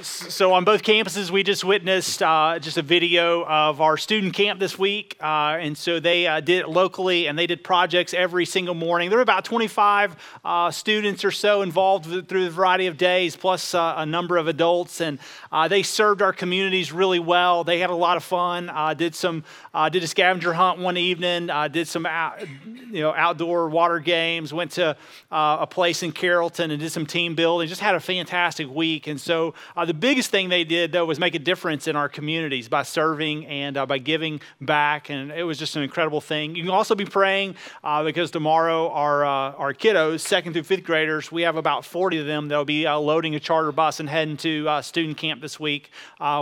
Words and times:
So, 0.00 0.52
on 0.54 0.64
both 0.64 0.82
campuses, 0.82 1.30
we 1.30 1.42
just 1.42 1.64
witnessed 1.64 2.22
uh, 2.22 2.58
just 2.58 2.78
a 2.78 2.82
video 2.82 3.44
of 3.44 3.80
our 3.80 3.96
student 3.96 4.32
camp 4.32 4.58
this 4.58 4.78
week. 4.78 5.16
Uh, 5.20 5.58
and 5.60 5.76
so 5.76 6.00
they 6.00 6.26
uh, 6.26 6.40
did 6.40 6.60
it 6.60 6.68
locally 6.68 7.26
and 7.26 7.38
they 7.38 7.46
did 7.46 7.62
projects 7.62 8.14
every 8.14 8.46
single 8.46 8.74
morning. 8.74 9.10
There 9.10 9.18
were 9.18 9.22
about 9.22 9.44
25 9.44 10.16
uh, 10.44 10.70
students 10.70 11.24
or 11.24 11.30
so 11.30 11.62
involved 11.62 12.06
through 12.28 12.44
the 12.44 12.50
variety 12.50 12.86
of 12.86 12.96
days, 12.96 13.36
plus 13.36 13.74
uh, 13.74 13.94
a 13.98 14.06
number 14.06 14.38
of 14.38 14.48
adults. 14.48 15.00
And 15.00 15.18
uh, 15.52 15.68
they 15.68 15.82
served 15.82 16.22
our 16.22 16.32
communities 16.32 16.92
really 16.92 17.20
well. 17.20 17.62
They 17.62 17.78
had 17.78 17.90
a 17.90 17.94
lot 17.94 18.16
of 18.16 18.24
fun. 18.24 18.70
did 18.96 19.14
some, 19.14 19.44
did 19.90 20.02
a 20.02 20.06
scavenger 20.06 20.54
hunt 20.54 20.78
one 20.78 20.96
evening, 20.96 21.50
did 21.70 21.86
some 21.86 22.06
out, 22.06 22.40
you 22.66 23.00
know, 23.00 23.12
outdoor 23.14 23.68
water 23.68 23.98
games, 23.98 24.54
went 24.54 24.72
to 24.72 24.96
a 25.30 25.66
place 25.66 26.02
in 26.02 26.12
Carrollton 26.12 26.70
and 26.70 26.80
did 26.80 26.90
some 26.90 27.06
team 27.06 27.34
building, 27.34 27.68
just 27.68 27.80
had 27.80 27.94
a 27.94 28.00
fantastic 28.00 28.68
week. 28.68 29.06
And 29.06 29.20
so, 29.20 29.54
uh, 29.82 29.84
the 29.84 29.94
biggest 29.94 30.30
thing 30.30 30.48
they 30.48 30.62
did, 30.62 30.92
though, 30.92 31.04
was 31.04 31.18
make 31.18 31.34
a 31.34 31.40
difference 31.40 31.88
in 31.88 31.96
our 31.96 32.08
communities 32.08 32.68
by 32.68 32.84
serving 32.84 33.44
and 33.46 33.76
uh, 33.76 33.84
by 33.84 33.98
giving 33.98 34.40
back. 34.60 35.10
And 35.10 35.32
it 35.32 35.42
was 35.42 35.58
just 35.58 35.74
an 35.74 35.82
incredible 35.82 36.20
thing. 36.20 36.54
You 36.54 36.62
can 36.62 36.70
also 36.70 36.94
be 36.94 37.04
praying 37.04 37.56
uh, 37.82 38.04
because 38.04 38.30
tomorrow, 38.30 38.90
our, 38.90 39.24
uh, 39.24 39.52
our 39.54 39.74
kiddos, 39.74 40.20
second 40.20 40.52
through 40.52 40.62
fifth 40.62 40.84
graders, 40.84 41.32
we 41.32 41.42
have 41.42 41.56
about 41.56 41.84
40 41.84 42.18
of 42.18 42.26
them 42.26 42.46
that'll 42.46 42.64
be 42.64 42.86
uh, 42.86 42.96
loading 42.96 43.34
a 43.34 43.40
charter 43.40 43.72
bus 43.72 43.98
and 43.98 44.08
heading 44.08 44.36
to 44.36 44.68
uh, 44.68 44.82
student 44.82 45.16
camp 45.16 45.40
this 45.40 45.58
week 45.58 45.90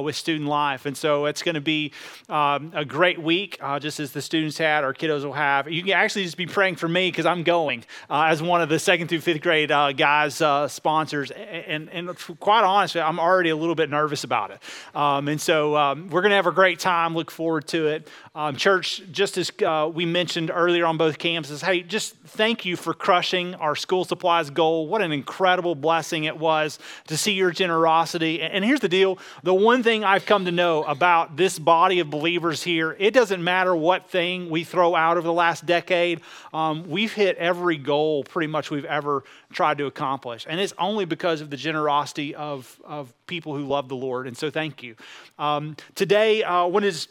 with 0.02 0.16
Student 0.16 0.48
Life. 0.48 0.84
And 0.84 0.94
so 0.94 1.24
it's 1.24 1.42
going 1.42 1.54
to 1.54 1.62
be 1.62 1.92
um, 2.28 2.72
a 2.74 2.84
great 2.84 3.22
week, 3.22 3.58
just 3.80 4.00
as 4.00 4.12
the 4.12 4.20
students 4.20 4.58
had, 4.58 4.84
our 4.84 4.92
kiddos 4.92 5.24
will 5.24 5.32
have. 5.32 5.70
You 5.70 5.82
can 5.82 5.92
actually 5.92 6.24
just 6.24 6.36
be 6.36 6.46
praying 6.46 6.76
for 6.76 6.88
me 6.88 7.10
because 7.10 7.24
I'm 7.24 7.42
going 7.42 7.84
as 8.10 8.42
one 8.42 8.60
of 8.60 8.68
the 8.68 8.78
second 8.78 9.08
through 9.08 9.20
fifth 9.20 9.40
grade 9.40 9.70
guys, 9.70 10.42
sponsors. 10.70 11.30
And, 11.30 11.88
and 11.88 12.14
quite 12.38 12.64
honestly, 12.64 13.00
I'm 13.00 13.18
already 13.18 13.29
a 13.38 13.56
little 13.56 13.74
bit 13.74 13.90
nervous 13.90 14.24
about 14.24 14.50
it. 14.50 14.60
Um, 14.94 15.28
and 15.28 15.40
so 15.40 15.76
um, 15.76 16.08
we're 16.10 16.22
going 16.22 16.30
to 16.30 16.36
have 16.36 16.46
a 16.46 16.52
great 16.52 16.78
time. 16.78 17.14
Look 17.14 17.30
forward 17.30 17.66
to 17.68 17.86
it. 17.86 18.08
Um, 18.34 18.56
church, 18.56 19.02
just 19.10 19.38
as 19.38 19.50
uh, 19.64 19.90
we 19.92 20.06
mentioned 20.06 20.50
earlier 20.52 20.86
on 20.86 20.96
both 20.96 21.18
campuses, 21.18 21.64
hey, 21.64 21.82
just 21.82 22.16
thank 22.16 22.64
you 22.64 22.76
for 22.76 22.94
crushing 22.94 23.54
our 23.56 23.74
school 23.74 24.04
supplies 24.04 24.50
goal. 24.50 24.86
What 24.86 25.02
an 25.02 25.12
incredible 25.12 25.74
blessing 25.74 26.24
it 26.24 26.36
was 26.36 26.78
to 27.06 27.16
see 27.16 27.32
your 27.32 27.50
generosity. 27.50 28.40
And 28.42 28.64
here's 28.64 28.80
the 28.80 28.88
deal 28.88 29.18
the 29.42 29.54
one 29.54 29.82
thing 29.82 30.04
I've 30.04 30.26
come 30.26 30.44
to 30.44 30.52
know 30.52 30.82
about 30.84 31.36
this 31.36 31.58
body 31.58 32.00
of 32.00 32.10
believers 32.10 32.62
here, 32.62 32.96
it 32.98 33.12
doesn't 33.12 33.42
matter 33.42 33.74
what 33.74 34.10
thing 34.10 34.50
we 34.50 34.64
throw 34.64 34.94
out 34.94 35.16
over 35.16 35.26
the 35.26 35.32
last 35.32 35.66
decade, 35.66 36.20
um, 36.52 36.88
we've 36.88 37.12
hit 37.12 37.36
every 37.36 37.76
goal 37.76 38.24
pretty 38.24 38.46
much 38.46 38.70
we've 38.70 38.84
ever 38.84 39.24
tried 39.52 39.78
to 39.78 39.86
accomplish. 39.86 40.46
And 40.48 40.60
it's 40.60 40.74
only 40.78 41.04
because 41.04 41.40
of 41.40 41.50
the 41.50 41.56
generosity 41.56 42.34
of, 42.34 42.80
of 42.84 43.09
people 43.26 43.54
who 43.56 43.64
love 43.64 43.88
the 43.88 43.96
Lord. 43.96 44.26
And 44.26 44.36
so 44.36 44.50
thank 44.50 44.82
you. 44.82 44.96
Um, 45.38 45.76
today, 45.94 46.42
uh, 46.42 46.66
when 46.66 46.84
is 46.84 47.08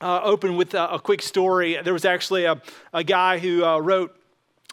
uh, 0.00 0.20
open 0.22 0.56
with 0.56 0.74
a, 0.74 0.94
a, 0.94 0.98
quick 0.98 1.22
story. 1.22 1.78
There 1.82 1.92
was 1.92 2.04
actually 2.04 2.44
a, 2.44 2.60
a 2.92 3.02
guy 3.02 3.38
who 3.38 3.64
uh, 3.64 3.78
wrote 3.78 4.14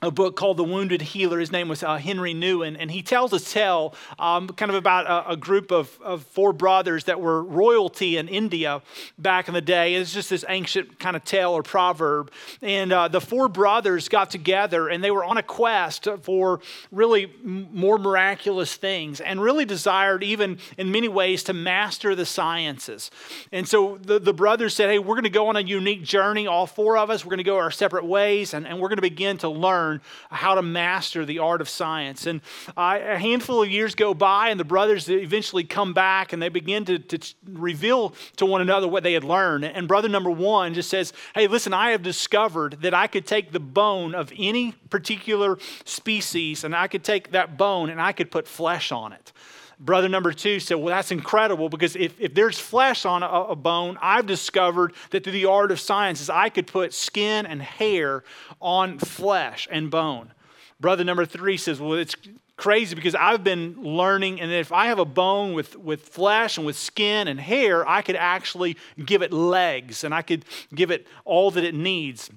a 0.03 0.11
book 0.11 0.35
called 0.35 0.57
The 0.57 0.65
Wounded 0.65 1.01
Healer. 1.01 1.39
His 1.39 1.51
name 1.51 1.69
was 1.69 1.81
uh, 1.81 1.95
Henry 1.95 2.33
Nouwen, 2.33 2.75
and 2.77 2.91
he 2.91 3.01
tells 3.01 3.31
a 3.31 3.39
tale 3.39 3.95
um, 4.19 4.49
kind 4.49 4.69
of 4.69 4.75
about 4.75 5.05
a, 5.07 5.31
a 5.31 5.37
group 5.37 5.71
of, 5.71 5.97
of, 6.01 6.23
four 6.23 6.51
brothers 6.51 7.05
that 7.05 7.21
were 7.21 7.43
royalty 7.43 8.17
in 8.17 8.27
India 8.27 8.81
back 9.17 9.47
in 9.47 9.53
the 9.53 9.61
day. 9.61 9.95
It's 9.95 10.13
just 10.13 10.29
this 10.29 10.43
ancient 10.49 10.99
kind 10.99 11.15
of 11.15 11.23
tale 11.23 11.51
or 11.51 11.63
proverb. 11.63 12.31
And 12.61 12.91
uh, 12.91 13.07
the 13.07 13.21
four 13.21 13.47
brothers 13.47 14.09
got 14.09 14.29
together 14.29 14.89
and 14.89 15.03
they 15.03 15.11
were 15.11 15.23
on 15.23 15.37
a 15.37 15.43
quest 15.43 16.07
for 16.21 16.59
really 16.91 17.31
more 17.43 17.97
miraculous 17.97 18.75
things 18.75 19.21
and 19.21 19.41
really 19.41 19.65
desired, 19.65 20.23
even 20.23 20.57
in 20.77 20.91
many 20.91 21.07
ways, 21.07 21.43
to 21.43 21.53
master 21.53 22.15
the 22.15 22.25
sciences. 22.25 23.11
And 23.51 23.67
so 23.67 23.99
the, 24.01 24.19
the 24.19 24.33
brothers 24.33 24.73
said, 24.73 24.89
Hey, 24.89 24.99
we're 24.99 25.15
going 25.15 25.23
to 25.23 25.29
go 25.29 25.47
on 25.47 25.55
a 25.55 25.61
unique 25.61 26.03
journey, 26.03 26.47
all 26.47 26.67
four 26.67 26.97
of 26.97 27.09
us. 27.09 27.23
We're 27.23 27.29
going 27.29 27.37
to 27.37 27.43
go 27.43 27.57
our 27.57 27.71
separate 27.71 28.05
ways 28.05 28.53
and, 28.53 28.67
and 28.67 28.79
we're 28.79 28.89
going 28.89 28.97
to 28.97 29.01
begin 29.01 29.37
to 29.39 29.49
learn 29.49 29.92
learn 29.93 30.01
how 30.29 30.55
to 30.55 30.61
master 30.61 31.25
the 31.25 31.39
art 31.39 31.61
of 31.61 31.69
science. 31.69 32.25
And 32.25 32.41
uh, 32.75 32.99
a 33.01 33.17
handful 33.17 33.63
of 33.63 33.69
years 33.69 33.95
go 33.95 34.13
by, 34.13 34.49
and 34.49 34.59
the 34.59 34.65
brothers 34.65 35.09
eventually 35.09 35.63
come 35.63 35.93
back 35.93 36.33
and 36.33 36.41
they 36.41 36.49
begin 36.49 36.85
to, 36.85 36.99
to 36.99 37.33
reveal 37.47 38.13
to 38.37 38.45
one 38.45 38.61
another 38.61 38.87
what 38.87 39.03
they 39.03 39.13
had 39.13 39.23
learned. 39.23 39.65
And 39.65 39.87
brother 39.87 40.09
number 40.09 40.31
one 40.31 40.73
just 40.73 40.89
says, 40.89 41.13
Hey, 41.35 41.47
listen, 41.47 41.73
I 41.73 41.91
have 41.91 42.03
discovered 42.03 42.81
that 42.81 42.93
I 42.93 43.07
could 43.07 43.25
take 43.25 43.51
the 43.51 43.59
bone 43.59 44.15
of 44.15 44.31
any 44.37 44.73
particular 44.89 45.57
species 45.85 46.63
and 46.63 46.75
I 46.75 46.87
could 46.87 47.03
take 47.03 47.31
that 47.31 47.57
bone 47.57 47.89
and 47.89 48.01
I 48.01 48.11
could 48.11 48.31
put 48.31 48.47
flesh 48.47 48.91
on 48.91 49.13
it. 49.13 49.31
Brother 49.79 50.07
number 50.07 50.31
two 50.31 50.59
said, 50.59 50.75
Well, 50.75 50.95
that's 50.95 51.11
incredible 51.11 51.69
because 51.69 51.95
if, 51.95 52.19
if 52.19 52.33
there's 52.33 52.59
flesh 52.59 53.05
on 53.05 53.23
a, 53.23 53.27
a, 53.27 53.55
bone, 53.55 53.97
I've 54.01 54.25
discovered 54.25 54.93
that 55.09 55.23
through 55.23 55.33
the 55.33 55.45
art 55.45 55.71
of 55.71 55.79
sciences, 55.79 56.29
I 56.29 56.49
could 56.49 56.67
put 56.67 56.93
skin 56.93 57.45
and 57.45 57.61
hair 57.61 58.23
on 58.61 58.99
flesh 58.99 59.67
and 59.71 59.89
bone. 59.89 60.31
Brother 60.79 61.03
number 61.03 61.25
three 61.25 61.57
says, 61.57 61.79
Well, 61.79 61.93
it's 61.93 62.15
crazy 62.55 62.95
because 62.95 63.15
I've 63.15 63.43
been 63.43 63.81
learning, 63.81 64.39
and 64.39 64.51
if 64.51 64.71
I 64.71 64.87
have 64.87 64.99
a 64.99 65.05
bone 65.05 65.53
with, 65.53 65.75
with 65.75 66.01
flesh 66.01 66.57
and 66.57 66.65
with 66.65 66.77
skin 66.77 67.27
and 67.27 67.39
hair, 67.39 67.87
I 67.87 68.01
could 68.01 68.15
actually 68.15 68.77
give 69.03 69.21
it 69.21 69.33
legs 69.33 70.03
and 70.03 70.13
I 70.13 70.21
could 70.21 70.45
give 70.73 70.91
it 70.91 71.07
all 71.25 71.51
that 71.51 71.63
it 71.63 71.75
needs. 71.75 72.29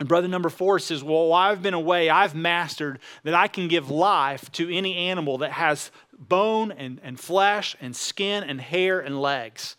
And 0.00 0.08
brother 0.08 0.26
number 0.26 0.48
four 0.48 0.80
says, 0.80 1.04
Well, 1.04 1.32
I've 1.32 1.62
been 1.62 1.74
away, 1.74 2.10
I've 2.10 2.34
mastered 2.34 2.98
that 3.22 3.34
I 3.34 3.46
can 3.46 3.68
give 3.68 3.88
life 3.88 4.50
to 4.52 4.68
any 4.68 4.96
animal 4.96 5.38
that 5.38 5.52
has 5.52 5.92
bone 6.18 6.72
and, 6.72 7.00
and 7.02 7.18
flesh 7.18 7.76
and 7.80 7.94
skin 7.94 8.44
and 8.44 8.60
hair 8.60 9.00
and 9.00 9.20
legs. 9.20 9.76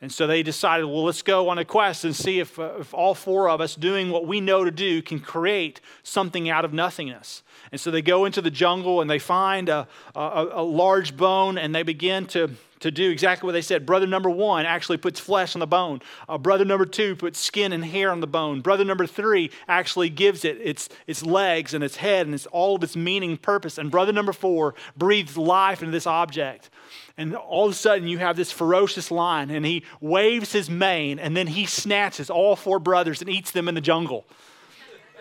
And 0.00 0.12
so 0.12 0.26
they 0.26 0.42
decided, 0.42 0.84
well, 0.84 1.04
let's 1.04 1.22
go 1.22 1.48
on 1.48 1.58
a 1.58 1.64
quest 1.64 2.04
and 2.04 2.14
see 2.14 2.38
if, 2.38 2.58
uh, 2.58 2.74
if 2.80 2.92
all 2.92 3.14
four 3.14 3.48
of 3.48 3.60
us 3.60 3.74
doing 3.74 4.10
what 4.10 4.26
we 4.26 4.40
know 4.40 4.64
to 4.64 4.70
do 4.70 5.00
can 5.00 5.20
create 5.20 5.80
something 6.02 6.50
out 6.50 6.64
of 6.64 6.72
nothingness. 6.72 7.42
And 7.72 7.80
so 7.80 7.90
they 7.90 8.02
go 8.02 8.24
into 8.24 8.40
the 8.40 8.50
jungle 8.50 9.00
and 9.00 9.10
they 9.10 9.18
find 9.18 9.68
a, 9.68 9.88
a, 10.14 10.48
a 10.52 10.62
large 10.62 11.16
bone 11.16 11.58
and 11.58 11.74
they 11.74 11.82
begin 11.82 12.26
to 12.26 12.50
to 12.80 12.90
do 12.90 13.10
exactly 13.10 13.46
what 13.46 13.52
they 13.52 13.62
said. 13.62 13.86
Brother 13.86 14.06
number 14.06 14.30
one 14.30 14.66
actually 14.66 14.98
puts 14.98 15.18
flesh 15.18 15.56
on 15.56 15.60
the 15.60 15.66
bone. 15.66 16.00
Uh, 16.28 16.38
brother 16.38 16.64
number 16.64 16.84
two 16.84 17.16
puts 17.16 17.38
skin 17.38 17.72
and 17.72 17.84
hair 17.84 18.10
on 18.10 18.20
the 18.20 18.26
bone. 18.26 18.60
Brother 18.60 18.84
number 18.84 19.06
three 19.06 19.50
actually 19.66 20.10
gives 20.10 20.44
it 20.44 20.58
its, 20.62 20.88
its 21.06 21.24
legs 21.24 21.74
and 21.74 21.82
its 21.82 21.96
head 21.96 22.26
and 22.26 22.34
its, 22.34 22.46
all 22.46 22.76
of 22.76 22.82
its 22.82 22.94
meaning 22.94 23.38
purpose. 23.38 23.78
And 23.78 23.90
brother 23.90 24.12
number 24.12 24.32
four 24.32 24.74
breathes 24.96 25.36
life 25.36 25.80
into 25.80 25.92
this 25.92 26.06
object. 26.06 26.70
And 27.16 27.34
all 27.34 27.66
of 27.66 27.72
a 27.72 27.74
sudden, 27.74 28.08
you 28.08 28.18
have 28.18 28.36
this 28.36 28.52
ferocious 28.52 29.10
lion, 29.10 29.50
and 29.50 29.64
he 29.64 29.84
waves 30.02 30.52
his 30.52 30.68
mane, 30.68 31.18
and 31.18 31.34
then 31.34 31.46
he 31.46 31.64
snatches 31.64 32.28
all 32.28 32.56
four 32.56 32.78
brothers 32.78 33.22
and 33.22 33.30
eats 33.30 33.52
them 33.52 33.68
in 33.68 33.74
the 33.74 33.80
jungle. 33.80 34.26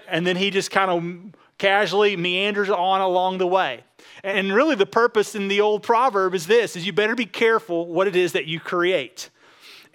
And 0.09 0.27
then 0.27 0.35
he 0.35 0.49
just 0.49 0.71
kind 0.71 0.91
of 0.91 1.33
casually 1.57 2.15
meanders 2.17 2.69
on 2.69 3.01
along 3.01 3.37
the 3.37 3.47
way. 3.47 3.83
And 4.23 4.53
really 4.53 4.75
the 4.75 4.85
purpose 4.85 5.35
in 5.35 5.47
the 5.47 5.61
old 5.61 5.83
proverb 5.83 6.33
is 6.33 6.47
this 6.47 6.75
is 6.75 6.85
you 6.85 6.93
better 6.93 7.15
be 7.15 7.25
careful 7.25 7.85
what 7.85 8.07
it 8.07 8.15
is 8.15 8.33
that 8.33 8.45
you 8.45 8.59
create. 8.59 9.29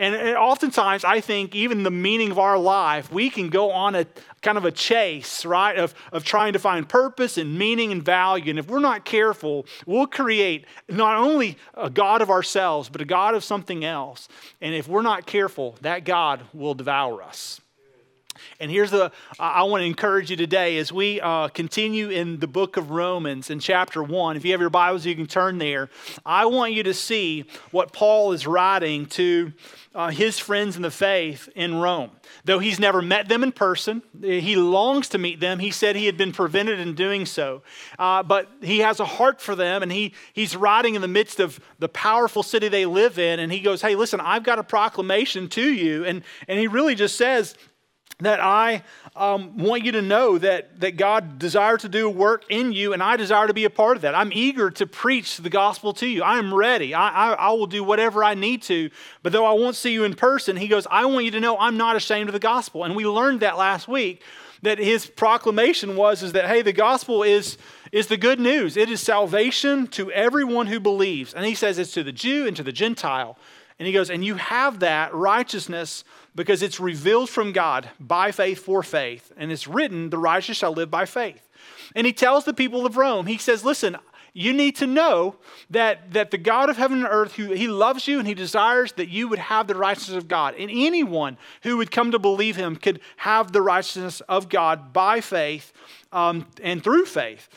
And, 0.00 0.34
oftentimes, 0.34 1.04
I 1.04 1.20
think 1.20 1.54
even 1.54 1.82
the 1.82 1.90
meaning 1.90 2.30
of 2.30 2.38
our 2.38 2.56
life, 2.58 3.12
we 3.12 3.28
can 3.28 3.50
go 3.50 3.70
on 3.70 3.94
a 3.94 4.06
kind 4.40 4.56
of 4.56 4.64
a 4.64 4.72
chase, 4.72 5.44
right, 5.44 5.76
of, 5.76 5.94
of 6.10 6.24
trying 6.24 6.54
to 6.54 6.58
find 6.58 6.88
purpose 6.88 7.36
and 7.36 7.58
meaning 7.58 7.92
and 7.92 8.02
value. 8.02 8.48
And 8.48 8.58
if 8.58 8.66
we're 8.66 8.78
not 8.80 9.04
careful, 9.04 9.66
we'll 9.84 10.06
create 10.06 10.64
not 10.88 11.18
only 11.18 11.58
a 11.74 11.90
God 11.90 12.22
of 12.22 12.30
ourselves, 12.30 12.88
but 12.88 13.02
a 13.02 13.04
God 13.04 13.34
of 13.34 13.44
something 13.44 13.84
else. 13.84 14.26
And 14.62 14.74
if 14.74 14.88
we're 14.88 15.02
not 15.02 15.26
careful, 15.26 15.76
that 15.82 16.06
God 16.06 16.44
will 16.54 16.72
devour 16.72 17.22
us. 17.22 17.60
And 18.58 18.70
here's 18.70 18.90
the, 18.90 19.12
I 19.38 19.62
want 19.64 19.82
to 19.82 19.86
encourage 19.86 20.30
you 20.30 20.36
today 20.36 20.78
as 20.78 20.92
we 20.92 21.20
uh, 21.20 21.48
continue 21.48 22.10
in 22.10 22.38
the 22.38 22.46
book 22.46 22.76
of 22.76 22.90
Romans 22.90 23.50
in 23.50 23.58
chapter 23.60 24.02
1. 24.02 24.36
If 24.36 24.44
you 24.44 24.52
have 24.52 24.60
your 24.60 24.70
Bibles, 24.70 25.06
you 25.06 25.14
can 25.14 25.26
turn 25.26 25.58
there. 25.58 25.88
I 26.24 26.46
want 26.46 26.72
you 26.72 26.82
to 26.84 26.94
see 26.94 27.44
what 27.70 27.92
Paul 27.92 28.32
is 28.32 28.46
writing 28.46 29.06
to 29.06 29.52
uh, 29.94 30.10
his 30.10 30.38
friends 30.38 30.76
in 30.76 30.82
the 30.82 30.90
faith 30.90 31.48
in 31.56 31.76
Rome. 31.76 32.10
Though 32.44 32.60
he's 32.60 32.78
never 32.78 33.02
met 33.02 33.28
them 33.28 33.42
in 33.42 33.50
person, 33.50 34.02
he 34.20 34.54
longs 34.54 35.08
to 35.10 35.18
meet 35.18 35.40
them. 35.40 35.58
He 35.58 35.70
said 35.70 35.96
he 35.96 36.06
had 36.06 36.16
been 36.16 36.32
prevented 36.32 36.78
in 36.78 36.94
doing 36.94 37.26
so. 37.26 37.62
Uh, 37.98 38.22
but 38.22 38.48
he 38.62 38.78
has 38.78 39.00
a 39.00 39.04
heart 39.04 39.40
for 39.40 39.56
them, 39.56 39.82
and 39.82 39.90
he, 39.90 40.14
he's 40.32 40.54
writing 40.54 40.94
in 40.94 41.02
the 41.02 41.08
midst 41.08 41.40
of 41.40 41.58
the 41.80 41.88
powerful 41.88 42.42
city 42.42 42.68
they 42.68 42.86
live 42.86 43.18
in. 43.18 43.40
And 43.40 43.50
he 43.50 43.60
goes, 43.60 43.82
Hey, 43.82 43.96
listen, 43.96 44.20
I've 44.20 44.44
got 44.44 44.58
a 44.58 44.64
proclamation 44.64 45.48
to 45.50 45.72
you. 45.72 46.04
And, 46.04 46.22
and 46.46 46.58
he 46.58 46.68
really 46.68 46.94
just 46.94 47.16
says, 47.16 47.56
that 48.18 48.40
I 48.40 48.82
um, 49.16 49.56
want 49.58 49.84
you 49.84 49.92
to 49.92 50.02
know 50.02 50.38
that, 50.38 50.80
that 50.80 50.96
God 50.96 51.38
desires 51.38 51.82
to 51.82 51.88
do 51.88 52.08
work 52.08 52.44
in 52.50 52.72
you, 52.72 52.92
and 52.92 53.02
I 53.02 53.16
desire 53.16 53.46
to 53.46 53.54
be 53.54 53.64
a 53.64 53.70
part 53.70 53.96
of 53.96 54.02
that. 54.02 54.14
I'm 54.14 54.32
eager 54.32 54.70
to 54.72 54.86
preach 54.86 55.38
the 55.38 55.50
gospel 55.50 55.92
to 55.94 56.06
you. 56.06 56.22
I'm 56.22 56.52
ready. 56.52 56.94
I, 56.94 57.08
I, 57.08 57.32
I, 57.32 57.50
will 57.50 57.66
do 57.66 57.82
whatever 57.82 58.22
I 58.22 58.34
need 58.34 58.62
to. 58.62 58.90
But 59.22 59.32
though 59.32 59.46
I 59.46 59.52
won't 59.52 59.76
see 59.76 59.92
you 59.92 60.04
in 60.04 60.14
person, 60.14 60.56
he 60.56 60.68
goes, 60.68 60.86
I 60.90 61.06
want 61.06 61.24
you 61.24 61.30
to 61.32 61.40
know 61.40 61.58
I'm 61.58 61.76
not 61.76 61.96
ashamed 61.96 62.28
of 62.28 62.34
the 62.34 62.38
gospel. 62.38 62.84
And 62.84 62.94
we 62.94 63.06
learned 63.06 63.40
that 63.40 63.56
last 63.56 63.88
week 63.88 64.22
that 64.62 64.78
his 64.78 65.06
proclamation 65.06 65.96
was 65.96 66.22
is 66.22 66.32
that 66.32 66.46
hey 66.46 66.60
the 66.60 66.72
gospel 66.72 67.22
is 67.22 67.56
is 67.92 68.06
the 68.06 68.16
good 68.16 68.38
news. 68.38 68.76
It 68.76 68.88
is 68.88 69.00
salvation 69.00 69.88
to 69.88 70.12
everyone 70.12 70.68
who 70.68 70.78
believes. 70.78 71.34
And 71.34 71.44
he 71.44 71.54
says 71.54 71.78
it's 71.78 71.92
to 71.94 72.04
the 72.04 72.12
Jew 72.12 72.46
and 72.46 72.56
to 72.56 72.62
the 72.62 72.70
Gentile. 72.70 73.36
And 73.80 73.86
he 73.86 73.92
goes, 73.92 74.10
and 74.10 74.24
you 74.24 74.34
have 74.36 74.80
that 74.80 75.12
righteousness 75.14 76.04
because 76.34 76.62
it's 76.62 76.80
revealed 76.80 77.28
from 77.28 77.52
God 77.52 77.90
by 77.98 78.30
faith 78.30 78.60
for 78.60 78.82
faith. 78.82 79.32
And 79.36 79.50
it's 79.50 79.66
written, 79.66 80.10
the 80.10 80.18
righteous 80.18 80.56
shall 80.56 80.72
live 80.72 80.90
by 80.90 81.04
faith. 81.04 81.48
And 81.94 82.06
he 82.06 82.12
tells 82.12 82.44
the 82.44 82.54
people 82.54 82.86
of 82.86 82.96
Rome, 82.96 83.26
he 83.26 83.38
says, 83.38 83.64
listen, 83.64 83.96
you 84.32 84.52
need 84.52 84.76
to 84.76 84.86
know 84.86 85.36
that, 85.70 86.12
that 86.12 86.30
the 86.30 86.38
God 86.38 86.70
of 86.70 86.76
heaven 86.76 86.98
and 86.98 87.08
earth, 87.10 87.34
who 87.34 87.52
he 87.52 87.66
loves 87.66 88.06
you 88.06 88.18
and 88.18 88.28
he 88.28 88.34
desires 88.34 88.92
that 88.92 89.08
you 89.08 89.28
would 89.28 89.38
have 89.38 89.66
the 89.66 89.74
righteousness 89.74 90.16
of 90.16 90.28
God. 90.28 90.54
And 90.56 90.70
anyone 90.70 91.36
who 91.62 91.76
would 91.78 91.90
come 91.90 92.12
to 92.12 92.18
believe 92.18 92.56
him 92.56 92.76
could 92.76 93.00
have 93.16 93.52
the 93.52 93.62
righteousness 93.62 94.20
of 94.22 94.48
God 94.48 94.92
by 94.92 95.20
faith 95.20 95.72
um, 96.12 96.46
and 96.62 96.82
through 96.82 97.06
faith. 97.06 97.48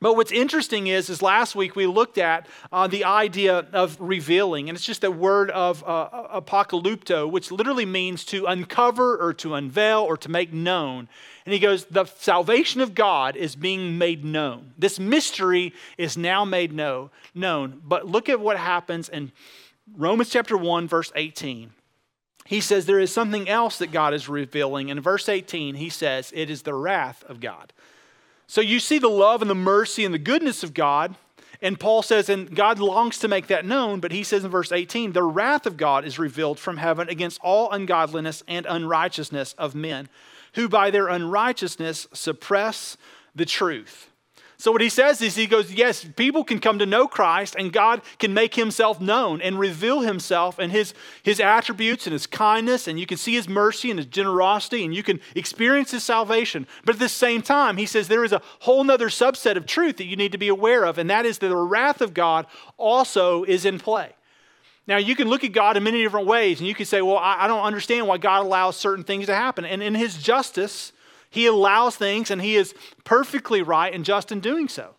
But 0.00 0.16
what's 0.16 0.32
interesting 0.32 0.88
is, 0.88 1.08
is 1.08 1.22
last 1.22 1.54
week 1.54 1.76
we 1.76 1.86
looked 1.86 2.18
at 2.18 2.46
uh, 2.72 2.86
the 2.88 3.04
idea 3.04 3.66
of 3.72 3.96
revealing, 4.00 4.68
and 4.68 4.76
it's 4.76 4.84
just 4.84 5.04
a 5.04 5.10
word 5.10 5.50
of 5.52 5.84
uh, 5.86 6.40
apocalypto, 6.40 7.30
which 7.30 7.50
literally 7.50 7.86
means 7.86 8.24
to 8.26 8.44
uncover 8.46 9.16
or 9.16 9.32
to 9.34 9.54
unveil 9.54 10.00
or 10.00 10.16
to 10.16 10.28
make 10.28 10.52
known. 10.52 11.08
And 11.46 11.52
he 11.52 11.58
goes, 11.60 11.84
The 11.86 12.06
salvation 12.06 12.80
of 12.80 12.94
God 12.94 13.36
is 13.36 13.54
being 13.54 13.96
made 13.96 14.24
known. 14.24 14.72
This 14.76 14.98
mystery 14.98 15.72
is 15.96 16.16
now 16.16 16.44
made 16.44 16.72
know, 16.72 17.10
known. 17.34 17.80
But 17.84 18.06
look 18.06 18.28
at 18.28 18.40
what 18.40 18.58
happens 18.58 19.08
in 19.08 19.30
Romans 19.96 20.30
chapter 20.30 20.56
1, 20.56 20.88
verse 20.88 21.12
18. 21.14 21.70
He 22.46 22.60
says 22.60 22.84
there 22.84 23.00
is 23.00 23.12
something 23.12 23.48
else 23.48 23.78
that 23.78 23.92
God 23.92 24.12
is 24.12 24.28
revealing. 24.28 24.90
In 24.90 25.00
verse 25.00 25.28
18, 25.28 25.76
he 25.76 25.88
says, 25.88 26.32
It 26.34 26.50
is 26.50 26.62
the 26.62 26.74
wrath 26.74 27.24
of 27.26 27.40
God. 27.40 27.72
So 28.46 28.60
you 28.60 28.80
see 28.80 28.98
the 28.98 29.08
love 29.08 29.42
and 29.42 29.50
the 29.50 29.54
mercy 29.54 30.04
and 30.04 30.14
the 30.14 30.18
goodness 30.18 30.62
of 30.62 30.74
God. 30.74 31.16
And 31.62 31.80
Paul 31.80 32.02
says, 32.02 32.28
and 32.28 32.54
God 32.54 32.78
longs 32.78 33.18
to 33.20 33.28
make 33.28 33.46
that 33.46 33.64
known, 33.64 34.00
but 34.00 34.12
he 34.12 34.22
says 34.22 34.44
in 34.44 34.50
verse 34.50 34.70
18, 34.70 35.12
the 35.12 35.22
wrath 35.22 35.64
of 35.64 35.76
God 35.76 36.04
is 36.04 36.18
revealed 36.18 36.58
from 36.58 36.76
heaven 36.76 37.08
against 37.08 37.40
all 37.42 37.70
ungodliness 37.70 38.42
and 38.46 38.66
unrighteousness 38.66 39.54
of 39.54 39.74
men 39.74 40.08
who 40.54 40.68
by 40.68 40.90
their 40.90 41.08
unrighteousness 41.08 42.06
suppress 42.12 42.96
the 43.34 43.46
truth. 43.46 44.10
So, 44.64 44.72
what 44.72 44.80
he 44.80 44.88
says 44.88 45.20
is, 45.20 45.34
he 45.34 45.46
goes, 45.46 45.70
Yes, 45.74 46.06
people 46.16 46.42
can 46.42 46.58
come 46.58 46.78
to 46.78 46.86
know 46.86 47.06
Christ, 47.06 47.54
and 47.58 47.70
God 47.70 48.00
can 48.18 48.32
make 48.32 48.54
himself 48.54 48.98
known 48.98 49.42
and 49.42 49.58
reveal 49.58 50.00
himself 50.00 50.58
and 50.58 50.72
his, 50.72 50.94
his 51.22 51.38
attributes 51.38 52.06
and 52.06 52.14
his 52.14 52.26
kindness, 52.26 52.88
and 52.88 52.98
you 52.98 53.04
can 53.04 53.18
see 53.18 53.34
his 53.34 53.46
mercy 53.46 53.90
and 53.90 53.98
his 53.98 54.06
generosity, 54.06 54.82
and 54.82 54.94
you 54.94 55.02
can 55.02 55.20
experience 55.34 55.90
his 55.90 56.02
salvation. 56.02 56.66
But 56.86 56.94
at 56.94 56.98
the 56.98 57.10
same 57.10 57.42
time, 57.42 57.76
he 57.76 57.84
says 57.84 58.08
there 58.08 58.24
is 58.24 58.32
a 58.32 58.40
whole 58.60 58.90
other 58.90 59.10
subset 59.10 59.56
of 59.56 59.66
truth 59.66 59.98
that 59.98 60.06
you 60.06 60.16
need 60.16 60.32
to 60.32 60.38
be 60.38 60.48
aware 60.48 60.84
of, 60.84 60.96
and 60.96 61.10
that 61.10 61.26
is 61.26 61.36
that 61.40 61.48
the 61.48 61.56
wrath 61.58 62.00
of 62.00 62.14
God 62.14 62.46
also 62.78 63.44
is 63.44 63.66
in 63.66 63.78
play. 63.78 64.14
Now, 64.86 64.96
you 64.96 65.14
can 65.14 65.28
look 65.28 65.44
at 65.44 65.52
God 65.52 65.76
in 65.76 65.82
many 65.82 66.02
different 66.02 66.26
ways, 66.26 66.60
and 66.60 66.66
you 66.66 66.74
can 66.74 66.86
say, 66.86 67.02
Well, 67.02 67.18
I, 67.18 67.44
I 67.44 67.48
don't 67.48 67.64
understand 67.64 68.06
why 68.06 68.16
God 68.16 68.46
allows 68.46 68.78
certain 68.78 69.04
things 69.04 69.26
to 69.26 69.34
happen. 69.34 69.66
And 69.66 69.82
in 69.82 69.94
His 69.94 70.16
justice, 70.16 70.93
He 71.34 71.46
allows 71.46 71.96
things, 71.96 72.30
and 72.30 72.40
He 72.40 72.54
is 72.54 72.74
perfectly 73.02 73.60
right 73.60 73.92
and 73.92 74.04
just 74.04 74.30
in 74.30 74.38
doing 74.38 74.68
so. 74.68 74.94